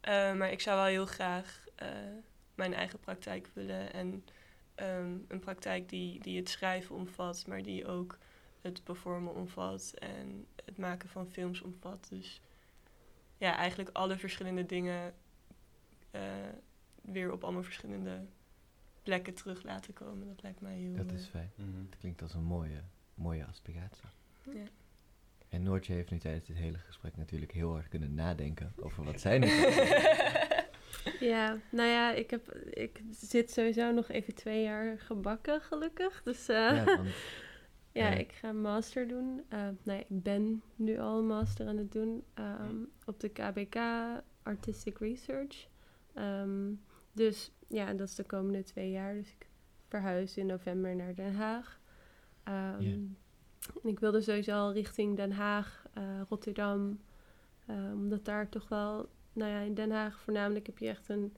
Eh, 0.00 0.34
maar 0.34 0.50
ik 0.50 0.60
zou 0.60 0.76
wel 0.76 0.86
heel 0.86 1.06
graag 1.06 1.64
eh, 1.74 1.88
mijn 2.54 2.74
eigen 2.74 2.98
praktijk 2.98 3.50
willen. 3.52 3.92
En 3.92 4.24
ehm, 4.74 5.16
een 5.28 5.40
praktijk 5.40 5.88
die, 5.88 6.20
die 6.20 6.36
het 6.38 6.48
schrijven 6.48 6.94
omvat, 6.94 7.46
maar 7.46 7.62
die 7.62 7.86
ook 7.86 8.18
het 8.60 8.84
performen 8.84 9.34
omvat. 9.34 9.94
En 9.98 10.46
het 10.64 10.76
maken 10.76 11.08
van 11.08 11.30
films 11.30 11.60
omvat. 11.60 12.06
Dus 12.08 12.40
ja, 13.38 13.56
eigenlijk 13.56 13.90
alle 13.92 14.18
verschillende 14.18 14.66
dingen 14.66 15.14
eh, 16.10 16.22
weer 17.00 17.32
op 17.32 17.44
allemaal 17.44 17.62
verschillende 17.62 18.26
plekken 19.02 19.34
terug 19.34 19.62
laten 19.62 19.92
komen. 19.92 20.26
Dat 20.26 20.42
lijkt 20.42 20.60
mij 20.60 20.76
heel... 20.76 20.96
dat 20.96 21.06
eh, 21.06 21.18
is 21.18 21.26
fijn. 21.26 21.50
Mhm. 21.54 21.78
Het 21.90 21.98
klinkt 21.98 22.22
als 22.22 22.34
een 22.34 22.42
mooie, 22.42 22.82
mooie 23.18 23.44
aspiratie. 23.44 24.08
ja. 24.44 24.64
En 25.48 25.62
Noortje 25.62 25.92
heeft 25.92 26.10
nu 26.10 26.18
tijdens 26.18 26.46
dit 26.46 26.56
hele 26.56 26.78
gesprek 26.78 27.16
natuurlijk 27.16 27.52
heel 27.52 27.72
hard 27.72 27.88
kunnen 27.88 28.14
nadenken 28.14 28.72
over 28.76 29.04
wat 29.04 29.20
zij 29.20 29.38
nu. 29.38 29.48
Ja, 31.20 31.58
nou 31.70 31.88
ja, 31.88 32.12
ik, 32.12 32.30
heb, 32.30 32.54
ik 32.70 33.02
zit 33.10 33.50
sowieso 33.50 33.90
nog 33.90 34.08
even 34.08 34.34
twee 34.34 34.62
jaar 34.62 34.98
gebakken, 34.98 35.60
gelukkig. 35.60 36.22
Dus 36.22 36.48
eh, 36.48 36.56
Ja, 36.56 36.84
want, 36.96 37.08
ja. 37.92 38.08
ik 38.10 38.32
ga 38.32 38.52
master 38.52 39.08
doen. 39.08 39.44
Eh 39.48 39.58
nou 39.58 39.98
ja, 39.98 40.04
ik 40.08 40.22
ben 40.22 40.62
nu 40.76 40.98
al 40.98 41.22
master 41.22 41.66
aan 41.66 41.76
het 41.76 41.92
doen 41.92 42.24
ehm, 42.34 42.76
op 43.04 43.20
de 43.20 43.28
KBK 43.28 43.76
Artistic 44.42 44.98
Research. 44.98 45.68
Ehm, 46.14 46.72
dus 47.12 47.52
ja, 47.68 47.92
dat 47.92 48.08
is 48.08 48.14
de 48.14 48.24
komende 48.24 48.62
twee 48.62 48.90
jaar. 48.90 49.14
Dus 49.14 49.32
ik 49.32 49.46
verhuis 49.88 50.36
in 50.36 50.46
november 50.46 50.96
naar 50.96 51.14
Den 51.14 51.34
Haag. 51.34 51.77
Ehm. 52.48 52.82
En 53.82 53.88
ik 53.88 54.00
wilde 54.00 54.20
sowieso 54.20 54.52
al 54.52 54.72
richting 54.72 55.16
Den 55.16 55.32
Haag, 55.32 55.86
eh, 55.92 56.20
Rotterdam. 56.28 57.00
eh, 57.66 57.90
omdat 57.92 58.24
daar 58.24 58.48
toch 58.48 58.68
wel, 58.68 59.08
nou 59.32 59.50
ja, 59.50 59.60
in 59.60 59.74
Den 59.74 59.90
Haag 59.90 60.20
voornamelijk 60.20 60.66
heb 60.66 60.78
je 60.78 60.88
echt 60.88 61.08
een 61.08 61.36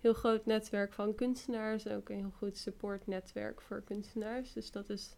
heel 0.00 0.12
groot 0.14 0.46
netwerk 0.46 0.92
van 0.92 1.14
kunstenaars. 1.14 1.88
Ook 1.88 2.08
een 2.08 2.16
heel 2.16 2.32
goed 2.36 2.56
supportnetwerk 2.56 3.60
voor 3.60 3.82
kunstenaars. 3.82 4.52
Dus 4.52 4.70
dat 4.70 4.88
is, 4.90 5.16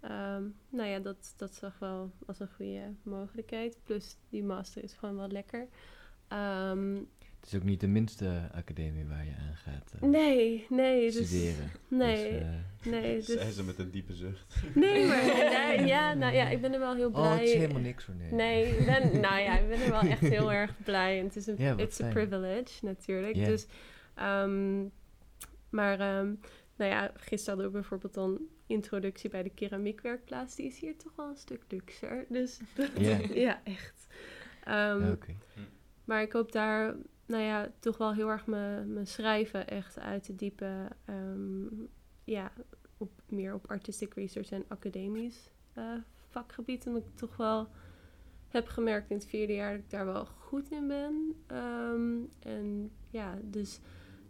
ehm, 0.00 0.44
nou 0.68 0.88
ja, 0.88 0.98
dat, 0.98 1.34
dat 1.36 1.54
zag 1.54 1.78
wel 1.78 2.12
als 2.26 2.40
een 2.40 2.52
goede 2.56 2.94
mogelijkheid. 3.02 3.78
Plus 3.84 4.16
die 4.28 4.44
master 4.44 4.82
is 4.82 4.92
gewoon 4.92 5.16
wel 5.16 5.28
lekker. 5.28 5.68
Ehm, 6.28 7.02
het 7.44 7.52
is 7.52 7.58
ook 7.58 7.64
niet 7.64 7.80
de 7.80 7.86
minste 7.86 8.48
academie 8.52 9.06
waar 9.06 9.24
je 9.24 9.30
aan 9.30 9.56
gaat 9.56 9.92
eh, 10.00 10.08
nee, 10.08 10.66
nee. 10.68 11.10
Dus, 11.12 11.26
studeren. 11.26 11.70
nee, 11.88 12.30
Dus, 12.32 12.40
eh, 12.40 12.90
nee. 12.90 13.16
Dus, 13.26 13.26
Zei 13.26 13.50
ze 13.50 13.64
met 13.64 13.78
een 13.78 13.90
diepe 13.90 14.14
zucht. 14.14 14.54
nee, 14.74 15.06
maar 15.06 15.26
ja, 15.52 15.70
ja, 15.70 16.14
nou 16.14 16.34
ja, 16.34 16.48
ik 16.48 16.60
ben 16.60 16.72
er 16.72 16.78
wel 16.78 16.94
heel 16.94 17.10
blij. 17.10 17.22
oh, 17.22 17.32
het 17.32 17.42
is 17.42 17.52
helemaal 17.52 17.80
niks 17.82 18.04
voor 18.04 18.14
nee. 18.14 18.32
Nee, 18.32 18.76
ik 18.76 18.86
ben, 18.86 19.20
nou 19.20 19.40
ja, 19.40 19.58
ik 19.58 19.68
ben 19.68 19.80
er 19.80 19.90
wel 19.90 20.00
echt 20.00 20.20
heel 20.20 20.52
erg 20.52 20.82
blij. 20.84 21.18
En 21.18 21.24
het 21.24 21.36
is 21.36 21.46
een 21.46 21.54
Ja, 21.58 21.76
it's 21.76 22.00
a 22.00 22.08
privilege 22.08 22.84
natuurlijk. 22.84 23.34
Ja. 23.36 23.46
Dus, 23.46 23.66
ehm, 24.14 24.82
maar 25.70 26.00
ehm, 26.00 26.32
nou 26.76 26.90
ja, 26.90 27.10
gisteren 27.16 27.54
hadden 27.54 27.66
we 27.66 27.70
bijvoorbeeld 27.78 28.14
dan 28.14 28.40
introductie 28.66 29.30
bij 29.30 29.42
de 29.42 29.50
keramiekwerkplaats. 29.50 30.54
Die 30.54 30.66
is 30.66 30.78
hier 30.78 30.96
toch 30.96 31.12
wel 31.16 31.28
een 31.28 31.36
stuk 31.36 31.62
luxer. 31.68 32.26
Dus 32.28 32.60
Ja. 32.98 33.18
ja, 33.46 33.60
echt. 33.64 34.06
Ehm, 34.64 35.10
Oké. 35.10 35.34
maar 36.04 36.22
ik 36.22 36.32
hoop 36.32 36.52
daar, 36.52 36.94
nou 37.26 37.42
ja, 37.42 37.70
toch 37.78 37.98
wel 37.98 38.14
heel 38.14 38.28
erg 38.28 38.46
mijn 38.46 38.92
mijn 38.92 39.06
schrijven 39.06 39.68
echt 39.68 39.98
uit 39.98 40.22
te 40.22 40.34
diepen. 40.34 40.88
ehm, 41.04 41.64
ja, 42.24 42.52
op, 42.96 43.10
meer 43.28 43.54
op 43.54 43.70
artistic 43.70 44.14
research 44.14 44.50
en 44.50 44.64
academisch 44.68 45.50
eh, 45.72 45.92
vakgebied. 46.28 46.86
Omdat 46.86 47.02
ik 47.02 47.16
toch 47.16 47.36
wel 47.36 47.68
heb 48.48 48.66
gemerkt 48.66 49.10
in 49.10 49.16
het 49.16 49.26
vierde 49.26 49.54
jaar 49.54 49.70
dat 49.72 49.80
ik 49.80 49.90
daar 49.90 50.06
wel 50.06 50.24
goed 50.26 50.70
in 50.70 50.86
ben. 50.86 51.34
Ehm, 51.46 52.18
en 52.38 52.90
ja, 53.10 53.38
dus 53.42 53.80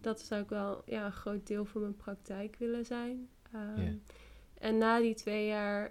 dat 0.01 0.21
zou 0.21 0.43
ook 0.43 0.51
wel 0.51 0.83
ja, 0.87 1.05
een 1.05 1.13
groot 1.13 1.47
deel 1.47 1.65
van 1.65 1.81
mijn 1.81 1.97
praktijk 1.97 2.57
willen 2.59 2.87
zijn. 2.87 3.29
Ehm. 3.53 3.95
En 4.55 4.79
na 4.79 5.01
die 5.01 5.15
twee 5.15 5.47
jaar 5.47 5.89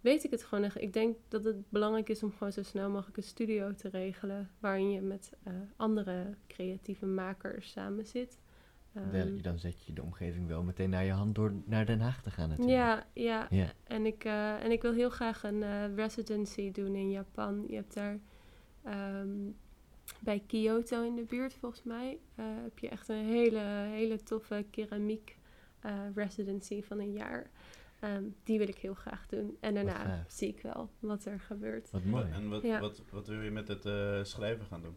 weet 0.00 0.24
ik 0.24 0.30
het 0.30 0.44
gewoon 0.44 0.64
echt. 0.64 0.80
Ik 0.80 0.92
denk 0.92 1.16
dat 1.28 1.44
het 1.44 1.70
belangrijk 1.70 2.08
is 2.08 2.22
om 2.22 2.32
gewoon 2.32 2.52
zo 2.52 2.62
snel 2.62 2.90
mogelijk 2.90 3.16
een 3.16 3.22
studio 3.22 3.74
te 3.74 3.88
regelen. 3.88 4.50
Waarin 4.58 4.90
je 4.90 5.00
met 5.00 5.32
eh, 5.42 5.52
andere 5.76 6.34
creatieve 6.46 7.06
makers 7.06 7.70
samen 7.70 8.06
zit. 8.06 8.38
Ehm, 8.92 9.10
Wel, 9.10 9.40
dan 9.42 9.58
zet 9.58 9.84
je 9.84 9.92
de 9.92 10.02
omgeving 10.02 10.46
wel 10.46 10.62
meteen 10.62 10.90
naar 10.90 11.04
je 11.04 11.12
hand 11.12 11.34
door 11.34 11.52
naar 11.64 11.86
Den 11.86 12.00
Haag 12.00 12.22
te 12.22 12.30
gaan 12.30 12.48
natuurlijk. 12.48 12.78
ja, 12.78 13.06
ja. 13.12 13.46
Ja. 13.50 13.72
En, 13.84 14.06
ik, 14.06 14.24
eh, 14.24 14.64
en 14.64 14.70
ik 14.70 14.82
wil 14.82 14.92
heel 14.92 15.10
graag 15.10 15.42
een 15.42 15.62
eh, 15.62 15.94
residency 15.94 16.70
doen 16.70 16.94
in 16.94 17.10
Japan. 17.10 17.64
Je 17.68 17.74
hebt 17.74 17.94
daar 17.94 18.18
ehm, 18.82 19.50
bij 20.20 20.42
Kyoto 20.46 21.02
in 21.02 21.14
de 21.14 21.24
buurt, 21.24 21.54
volgens 21.54 21.82
mij, 21.82 22.18
heb 22.34 22.78
je 22.78 22.88
echt 22.88 23.08
een 23.08 23.24
hele, 23.24 23.60
hele 23.90 24.22
toffe 24.22 24.64
keramiek 24.70 25.36
residency 26.14 26.82
van 26.82 27.00
een 27.00 27.12
jaar. 27.12 27.50
Ehm, 28.00 28.24
die 28.44 28.58
wil 28.58 28.68
ik 28.68 28.76
heel 28.78 28.94
graag 28.94 29.26
doen. 29.26 29.56
En 29.60 29.74
daarna 29.74 30.24
zie 30.28 30.48
ik 30.48 30.60
wel 30.62 30.90
wat 30.98 31.24
er 31.24 31.40
gebeurt. 31.40 31.90
Wat 31.90 32.04
mooi. 32.04 32.26
En 32.30 32.48
wat, 32.48 32.62
Ja. 32.62 32.80
wat, 32.80 33.02
wat 33.10 33.28
wil 33.28 33.40
je 33.40 33.50
met 33.50 33.68
het 33.68 33.86
eh, 33.86 34.18
schrijven 34.24 34.64
gaan 34.66 34.82
doen? 34.82 34.96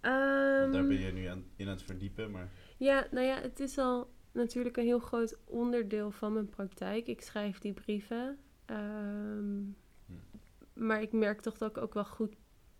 Want 0.00 0.72
daar 0.72 0.80
Ehm, 0.80 0.88
ben 0.88 1.00
je 1.00 1.12
nu 1.12 1.24
aan, 1.26 1.44
in 1.56 1.66
aan 1.66 1.72
het 1.72 1.82
verdiepen, 1.82 2.30
maar... 2.30 2.48
Ja, 2.76 3.06
nou 3.10 3.26
ja, 3.26 3.40
het 3.40 3.60
is 3.60 3.78
al 3.78 4.10
natuurlijk 4.32 4.76
een 4.76 4.84
heel 4.84 4.98
groot 4.98 5.38
onderdeel 5.44 6.10
van 6.10 6.32
mijn 6.32 6.48
praktijk. 6.48 7.06
Ik 7.06 7.20
schrijf 7.20 7.58
die 7.58 7.72
brieven. 7.72 8.38
ehm, 8.64 9.62
Hm. 10.06 10.12
Maar 10.74 11.02
ik 11.02 11.12
merk 11.12 11.40
toch 11.40 11.58
dat 11.58 11.70
ik 11.70 11.82
ook 11.82 11.94
wel 11.94 12.04
goed, 12.04 12.34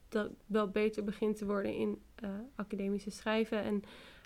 dat 0.09 0.27
ik 0.31 0.37
wel 0.47 0.69
beter 0.71 1.05
begin 1.05 1.35
te 1.35 1.47
worden 1.47 1.75
in 1.75 2.03
eh, 2.15 2.31
academische 2.55 3.11
schrijven. 3.11 3.63
En 3.63 3.83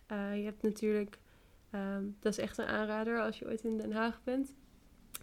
eh, 0.06 0.36
je 0.36 0.44
hebt 0.44 0.62
natuurlijk, 0.62 1.18
ehm, 1.70 2.04
dat 2.20 2.32
is 2.32 2.38
echt 2.38 2.58
een 2.58 2.66
aanrader 2.66 3.20
als 3.20 3.38
je 3.38 3.46
ooit 3.46 3.64
in 3.64 3.76
Den 3.76 3.92
Haag 3.92 4.22
bent. 4.24 4.54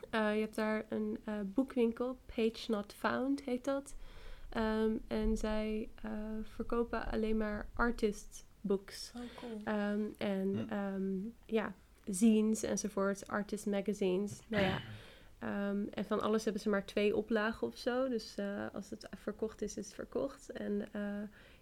Eh, 0.09 0.33
je 0.35 0.41
hebt 0.41 0.55
daar 0.55 0.85
een 0.89 1.17
eh, 1.23 1.33
boekwinkel, 1.45 2.17
Page 2.35 2.71
Not 2.71 2.93
Found 2.93 3.41
heet 3.41 3.65
dat. 3.65 3.95
Ehm, 4.49 4.91
en 5.07 5.37
zij 5.37 5.89
eh, 6.01 6.11
verkopen 6.43 7.05
alleen 7.11 7.37
maar 7.37 7.67
artist 7.73 8.45
books. 8.61 9.11
Oh, 9.15 9.21
cool. 9.35 9.61
Ehm, 9.63 10.01
en 10.17 10.49
Hm. 10.57 10.69
ehm, 10.73 11.17
ja, 11.45 11.73
zines 12.05 12.63
enzovoort, 12.63 13.27
artist 13.27 13.65
magazines. 13.65 14.39
Nou 14.47 14.63
ja, 14.63 14.81
ehm, 15.39 15.83
en 15.93 16.05
van 16.05 16.21
alles 16.21 16.43
hebben 16.43 16.61
ze 16.61 16.69
maar 16.69 16.85
twee 16.85 17.15
oplagen 17.15 17.67
of 17.67 17.77
zo. 17.77 18.09
Dus 18.09 18.35
eh, 18.35 18.65
als 18.73 18.89
het 18.89 19.07
verkocht 19.15 19.61
is, 19.61 19.77
is 19.77 19.85
het 19.85 19.95
verkocht. 19.95 20.49
En 20.51 20.93
eh, 20.93 21.01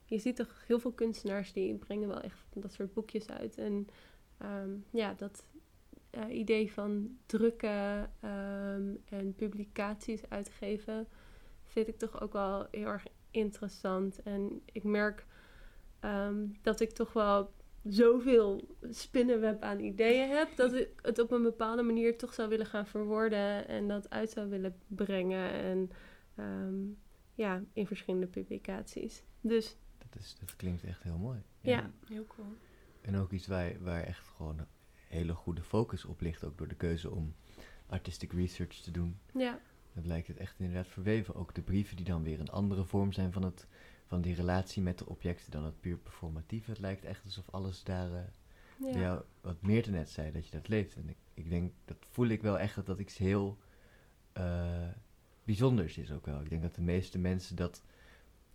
je 0.05 0.17
ziet 0.19 0.35
toch 0.35 0.63
heel 0.67 0.79
veel 0.79 0.91
kunstenaars 0.91 1.53
die 1.53 1.75
brengen 1.75 2.07
wel 2.07 2.21
echt 2.21 2.37
dat 2.53 2.71
soort 2.73 2.93
boekjes 2.93 3.29
uit. 3.29 3.57
En 3.57 3.87
ehm, 4.37 4.69
ja, 4.89 5.13
dat 5.13 5.43
eh, 6.09 6.37
idee 6.37 6.71
van 6.71 7.17
drukken 7.25 8.11
ehm, 8.19 8.95
en 9.09 9.33
publicaties 9.35 10.29
uitgeven 10.29 11.07
vind 11.65 11.87
ik 11.87 11.97
toch 11.97 12.21
ook 12.21 12.33
wel 12.33 12.67
heel 12.71 12.87
erg 12.87 13.05
interessant. 13.31 14.21
En 14.21 14.61
ik 14.65 14.83
merk 14.83 15.25
ehm, 15.99 16.47
dat 16.61 16.79
ik 16.79 16.91
toch 16.91 17.13
wel 17.13 17.53
zoveel 17.83 18.75
spinnenweb 18.89 19.61
aan 19.61 19.79
ideeën 19.79 20.29
heb, 20.29 20.55
dat 20.55 20.73
ik 20.73 20.89
het 21.01 21.19
op 21.19 21.31
een 21.31 21.43
bepaalde 21.43 21.81
manier 21.81 22.17
toch 22.17 22.33
zou 22.33 22.49
willen 22.49 22.65
gaan 22.65 22.87
verwoorden 22.87 23.67
en 23.67 23.87
dat 23.87 24.09
uit 24.09 24.29
zou 24.29 24.49
willen 24.49 24.75
brengen. 24.87 25.51
En 25.51 25.91
ehm, 26.35 26.75
ja, 27.33 27.63
in 27.73 27.87
verschillende 27.87 28.27
publicaties. 28.27 29.23
Dus 29.41 29.77
Dat, 29.97 30.21
is, 30.21 30.35
dat 30.39 30.55
klinkt 30.55 30.83
echt 30.83 31.03
heel 31.03 31.17
mooi. 31.17 31.41
Ja. 31.61 31.91
Heel 32.07 32.25
cool. 32.25 32.47
En 33.01 33.15
ook 33.15 33.31
iets 33.31 33.47
waar, 33.47 33.83
waar 33.83 34.03
echt 34.03 34.27
gewoon 34.27 34.67
hele 35.09 35.33
goede 35.33 35.63
focus 35.63 36.05
op 36.05 36.21
ligt, 36.21 36.43
ook 36.43 36.57
door 36.57 36.67
de 36.67 36.75
keuze 36.75 37.11
om 37.11 37.35
artistic 37.87 38.33
research 38.33 38.75
te 38.75 38.91
doen. 38.91 39.19
ja, 39.33 39.59
Dat 39.93 40.05
lijkt 40.05 40.27
het 40.27 40.37
echt 40.37 40.59
inderdaad 40.59 40.87
verweven. 40.87 41.35
Ook 41.35 41.55
de 41.55 41.61
brieven 41.61 41.95
die 41.95 42.05
dan 42.05 42.23
weer 42.23 42.39
een 42.39 42.49
andere 42.49 42.83
vorm 42.85 43.11
zijn 43.11 43.31
van, 43.31 43.43
het, 43.43 43.67
van 44.05 44.21
die 44.21 44.35
relatie 44.35 44.81
met 44.81 44.97
de 44.97 45.05
objecten 45.05 45.51
dan 45.51 45.63
het 45.63 45.79
puur 45.79 45.97
performatieve. 45.97 46.69
Het 46.69 46.79
lijkt 46.79 47.05
echt 47.05 47.23
alsof 47.23 47.49
alles 47.49 47.83
daar, 47.83 48.09
bij 48.77 48.91
ja. 48.91 48.99
jou, 48.99 49.21
wat 49.41 49.61
Meerte 49.61 49.91
net 49.91 50.09
zei, 50.09 50.31
dat 50.31 50.45
je 50.45 50.51
dat 50.51 50.67
leeft. 50.67 50.95
En 50.95 51.09
ik, 51.09 51.17
ik 51.33 51.49
denk, 51.49 51.71
dat 51.85 51.97
voel 52.09 52.27
ik 52.27 52.41
wel 52.41 52.59
echt 52.59 52.75
dat 52.75 52.85
dat 52.85 52.99
iets 52.99 53.17
heel 53.17 53.57
eh, 54.31 54.87
bijzonders 55.43 55.97
is 55.97 56.11
ook 56.11 56.25
wel. 56.25 56.41
Ik 56.41 56.49
denk 56.49 56.61
dat 56.61 56.75
de 56.75 56.81
meeste 56.81 57.19
mensen 57.19 57.55
dat 57.55 57.83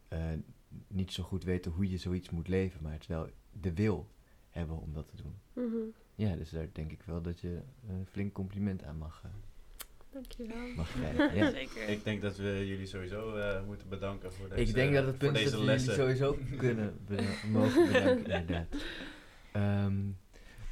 eh, 0.08 0.32
niet 0.86 1.12
zo 1.12 1.22
goed 1.22 1.44
weten 1.44 1.72
hoe 1.72 1.90
je 1.90 1.98
zoiets 1.98 2.30
moet 2.30 2.48
leven, 2.48 2.82
maar 2.82 2.92
het 2.92 3.06
wel 3.06 3.28
de 3.60 3.74
wil 3.74 4.08
hebben 4.50 4.80
om 4.80 4.92
dat 4.92 5.08
te 5.08 5.16
doen. 5.16 5.34
Mhm. 5.52 5.88
Ja, 6.14 6.36
dus 6.36 6.50
daar 6.50 6.66
denk 6.72 6.90
ik 6.92 7.02
wel 7.06 7.22
dat 7.22 7.40
je 7.40 7.60
een 7.88 8.06
flink 8.10 8.32
compliment 8.32 8.84
aan 8.84 8.96
mag, 8.96 9.20
eh, 9.24 9.30
Dankjewel. 10.12 10.66
mag 10.76 10.92
krijgen. 11.00 11.36
Ja. 11.36 11.50
Zeker. 11.50 11.88
Ik 11.88 12.04
denk 12.04 12.22
dat 12.22 12.36
we 12.36 12.66
jullie 12.66 12.86
sowieso 12.86 13.36
eh, 13.36 13.64
moeten 13.66 13.88
bedanken 13.88 14.32
voor 14.32 14.48
deze 14.48 14.60
Ik 14.60 14.74
denk 14.74 14.94
dat 14.94 15.06
het 15.06 15.18
punt 15.18 15.38
is 15.38 15.50
dat 15.50 15.60
we 15.60 15.66
jullie 15.66 15.78
sowieso 15.92 16.38
kunnen 16.56 16.98
beda- 17.06 17.22
mogen 17.50 17.86
bedanken, 17.92 18.32
inderdaad. 18.32 18.66
Ehm, 19.52 19.96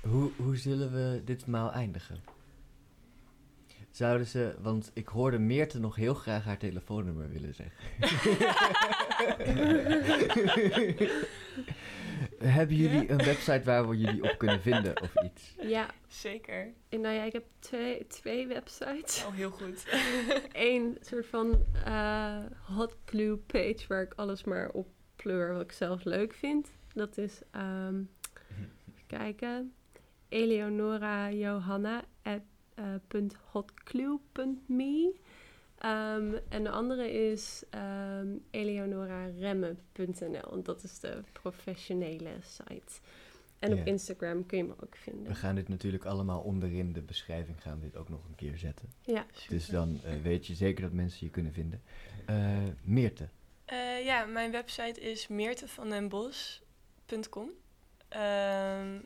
hoe, 0.03 0.31
hoe 0.37 0.57
zullen 0.57 0.93
we 0.93 1.23
ditmaal 1.25 1.73
eindigen? 1.73 2.21
Zouden 3.91 4.27
ze, 4.27 4.55
want 4.61 4.91
ik 4.95 5.09
hoorde 5.09 5.39
Meerte 5.39 5.81
nog 5.81 5.97
heel 5.97 6.15
graag 6.15 6.45
haar 6.45 6.59
telefoonnummer 6.59 7.29
willen 7.29 7.55
zeggen. 7.55 7.81
Hebben 12.43 12.77
jullie 12.77 13.11
een 13.11 13.25
website 13.25 13.63
waar 13.65 13.89
we 13.89 13.99
jullie 13.99 14.23
op 14.23 14.39
kunnen 14.39 14.61
vinden 14.61 15.03
of 15.03 15.23
iets? 15.25 15.55
Ja, 15.61 15.91
Zeker. 16.07 16.73
en 16.89 17.01
nou 17.01 17.15
ja, 17.15 17.23
ik 17.23 17.33
heb 17.33 17.45
twee, 17.59 18.07
twee 18.07 18.47
websites. 18.47 19.25
Oh, 19.25 19.35
heel 19.35 19.51
goed. 19.51 19.87
Eén 20.53 20.99
soort 21.01 21.27
van 21.27 21.65
eh, 21.85 22.37
hot 22.63 22.97
clue 23.05 23.37
page 23.37 23.85
waar 23.89 24.03
ik 24.03 24.13
alles 24.17 24.45
maar 24.45 24.69
op 24.71 24.89
pleur 25.17 25.53
wat 25.53 25.63
ik 25.63 25.73
zelf 25.73 26.05
leuk 26.05 26.35
vind. 26.35 26.69
Dat 26.95 27.19
is, 27.19 27.41
ehm, 27.51 28.03
even 28.89 29.07
kijken, 29.07 29.73
Eleonora 30.29 31.31
Johanna 31.31 32.05
at, 32.23 32.41
eh, 32.75 32.85
punt 33.09 33.37
Ehm, 35.83 36.35
en 36.49 36.63
de 36.65 36.71
andere 36.71 37.13
is 37.13 37.63
ehm 37.71 38.29
eleonoraremme.nl. 38.51 40.53
En 40.53 40.63
dat 40.63 40.83
is 40.83 40.99
de 41.01 41.23
professionele 41.33 42.31
site. 42.41 42.93
En 43.59 43.75
Ja. 43.75 43.81
op 43.81 43.87
Instagram 43.87 44.47
kun 44.47 44.59
je 44.59 44.65
me 44.65 44.73
ook 44.73 44.93
We 44.95 44.99
vinden. 44.99 45.37
gaan 45.37 45.55
dit 45.55 45.69
natuurlijk 45.69 46.05
allemaal 46.05 46.41
onderin 46.41 46.93
de 46.93 47.03
beschrijving 47.03 47.63
gaan 47.63 47.79
we 47.81 47.85
dit 47.85 47.97
ook 47.97 48.09
nog 48.09 48.25
een 48.29 48.35
keer 48.35 48.59
zetten. 48.59 48.89
Ja, 49.01 49.27
Dus 49.49 49.67
dan 49.67 50.01
eh, 50.05 50.13
weet 50.23 50.47
je 50.47 50.55
zeker 50.55 50.83
dat 50.83 50.93
mensen 50.93 51.27
je 51.27 51.33
kunnen 51.33 51.53
vinden. 51.53 51.83
Eh 52.27 52.57
Meerte, 52.83 53.29
Eh, 53.65 54.05
ja, 54.05 54.25
mijn 54.25 54.51
website 54.51 55.01
is 55.01 55.29
meertevandenbos.com. 55.29 57.51
Ehm 58.13 58.99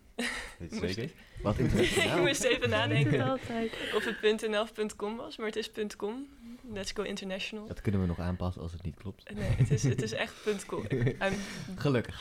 Weet 0.59 0.71
Moest 0.81 0.81
je 0.83 0.93
zeker? 0.93 1.15
wat 1.43 1.59
ik 1.59 2.17
moest 2.21 2.43
even 2.45 2.71
nadenken 2.71 3.21
altijd. 3.21 3.73
of 3.95 4.05
het 4.05 4.49
.nl 4.49 4.61
of 4.61 4.97
.com 4.97 5.17
was, 5.17 5.37
maar 5.37 5.47
het 5.47 5.57
is 5.57 5.71
.com. 5.97 6.27
Let's 6.73 6.93
go 6.93 7.03
international. 7.03 7.67
Dat 7.67 7.81
kunnen 7.81 8.01
we 8.01 8.07
nog 8.07 8.19
aanpassen 8.19 8.63
als 8.63 8.73
het 8.73 8.83
niet 8.83 8.95
klopt. 8.95 9.35
Nee, 9.35 9.51
het 9.51 9.71
is, 9.71 9.83
het 9.83 10.03
is 10.03 10.13
echt 10.13 10.65
.com. 10.67 10.85
I'm 11.25 11.35
Gelukkig. 11.77 12.21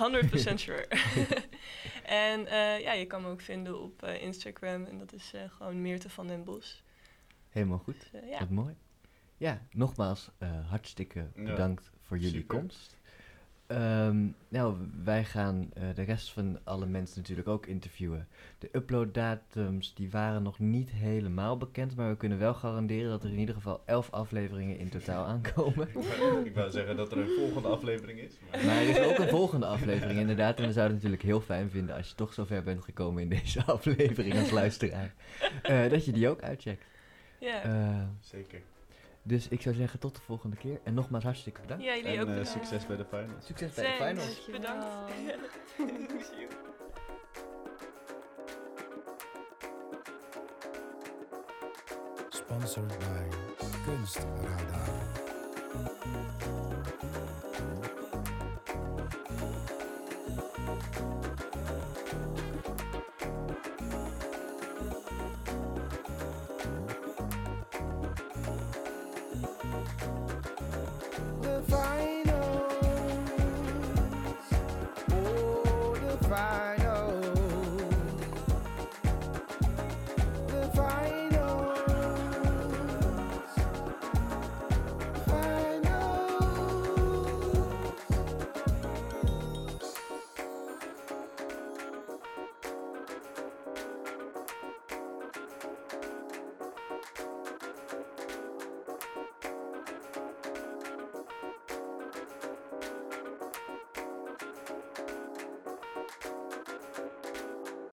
100% 0.49 0.53
sure. 0.55 0.87
en 2.03 2.47
eh, 2.47 2.79
ja, 2.81 2.93
je 2.93 3.05
kan 3.05 3.21
me 3.21 3.27
ook 3.27 3.41
vinden 3.41 3.81
op 3.81 4.03
eh, 4.03 4.21
Instagram 4.21 4.85
en 4.85 4.97
dat 4.97 5.13
is 5.13 5.31
eh, 5.33 5.41
gewoon 5.49 5.81
Meerte 5.81 6.09
van 6.09 6.27
den 6.27 6.43
Bos. 6.43 6.83
Helemaal 7.49 7.77
goed. 7.79 8.09
Dus, 8.11 8.21
ja. 8.29 8.39
Wat 8.39 8.49
mooi. 8.49 8.75
Ja, 9.37 9.61
nogmaals 9.71 10.29
eh, 10.37 10.69
hartstikke 10.69 11.19
Ja, 11.35 11.43
bedankt 11.43 11.91
voor 12.01 12.17
jullie 12.17 12.39
super. 12.39 12.57
komst. 12.59 12.95
Ehm, 13.67 14.27
nou, 14.49 14.75
wij 15.03 15.23
gaan 15.25 15.69
eh, 15.73 15.83
de 15.95 16.01
rest 16.03 16.31
van 16.31 16.59
alle 16.63 16.85
mensen 16.85 17.17
natuurlijk 17.19 17.47
ook 17.47 17.65
interviewen. 17.65 18.27
De 18.59 18.69
uploaddatums 18.71 19.93
die 19.93 20.09
waren 20.09 20.43
nog 20.43 20.59
niet 20.59 20.89
helemaal 20.89 21.57
bekend, 21.57 21.95
maar 21.95 22.09
we 22.09 22.17
kunnen 22.17 22.37
wel 22.39 22.53
garanderen 22.53 23.09
dat 23.09 23.23
er 23.23 23.29
in 23.29 23.39
ieder 23.39 23.55
geval 23.55 23.81
elf 23.85 24.11
afleveringen 24.11 24.77
in 24.77 24.89
totaal 24.89 25.25
aankomen. 25.33 25.87
Ik 25.87 25.93
wou- 25.93 26.45
Ik 26.45 26.55
wou 26.55 26.71
zeggen 26.71 26.95
dat 26.97 27.11
er 27.11 27.17
een 27.17 27.35
volgende 27.37 27.67
aflevering 27.67 28.19
is. 28.19 28.33
Maar... 28.51 28.65
Maar 28.65 28.75
er 28.75 28.89
is 28.89 28.99
ook 28.99 29.17
een 29.17 29.29
volgende 29.29 29.65
aflevering 29.65 30.19
inderdaad. 30.19 30.57
En 30.59 30.65
we 30.67 30.73
zouden 30.73 30.95
het 30.95 31.03
natuurlijk 31.05 31.31
heel 31.31 31.41
fijn 31.41 31.69
vinden 31.69 31.95
als 31.95 32.09
je 32.09 32.15
toch 32.15 32.33
zover 32.33 32.63
bent 32.63 32.83
gekomen 32.83 33.21
in 33.23 33.29
deze 33.29 33.63
aflevering 33.75 34.33
als 34.39 34.51
luisteraar. 34.51 35.13
eh, 35.63 35.89
dat 35.89 36.05
je 36.05 36.11
die 36.11 36.29
ook 36.29 36.41
uitcheckt. 36.41 36.85
Ja. 37.39 37.61
Eh, 37.63 38.01
Zeker. 38.19 38.61
Dus 39.27 39.47
ik 39.47 39.61
zou 39.61 39.75
zeggen 39.75 39.99
tot 39.99 40.15
de 40.15 40.21
volgende 40.21 40.55
keer. 40.55 40.79
En 40.83 40.93
nogmaals 40.93 41.23
hartstikke 41.23 41.61
bedankt. 41.61 41.83
ja, 41.83 41.95
jullie 41.95 42.11
En 42.11 42.13
ook 42.13 42.19
eh, 42.19 42.25
bedankt. 42.27 42.49
succes 42.49 42.85
bij 42.87 42.97
de 42.97 43.05
finals. 43.05 43.45
Succes 43.45 43.73
bij 43.73 43.83
de 43.97 44.05
finals. 44.05 44.45
Bedankt. 44.51 44.85
You. 46.37 46.47
Sponsored 52.29 52.97
by 52.99 53.27
Kunstradar. 53.85 54.89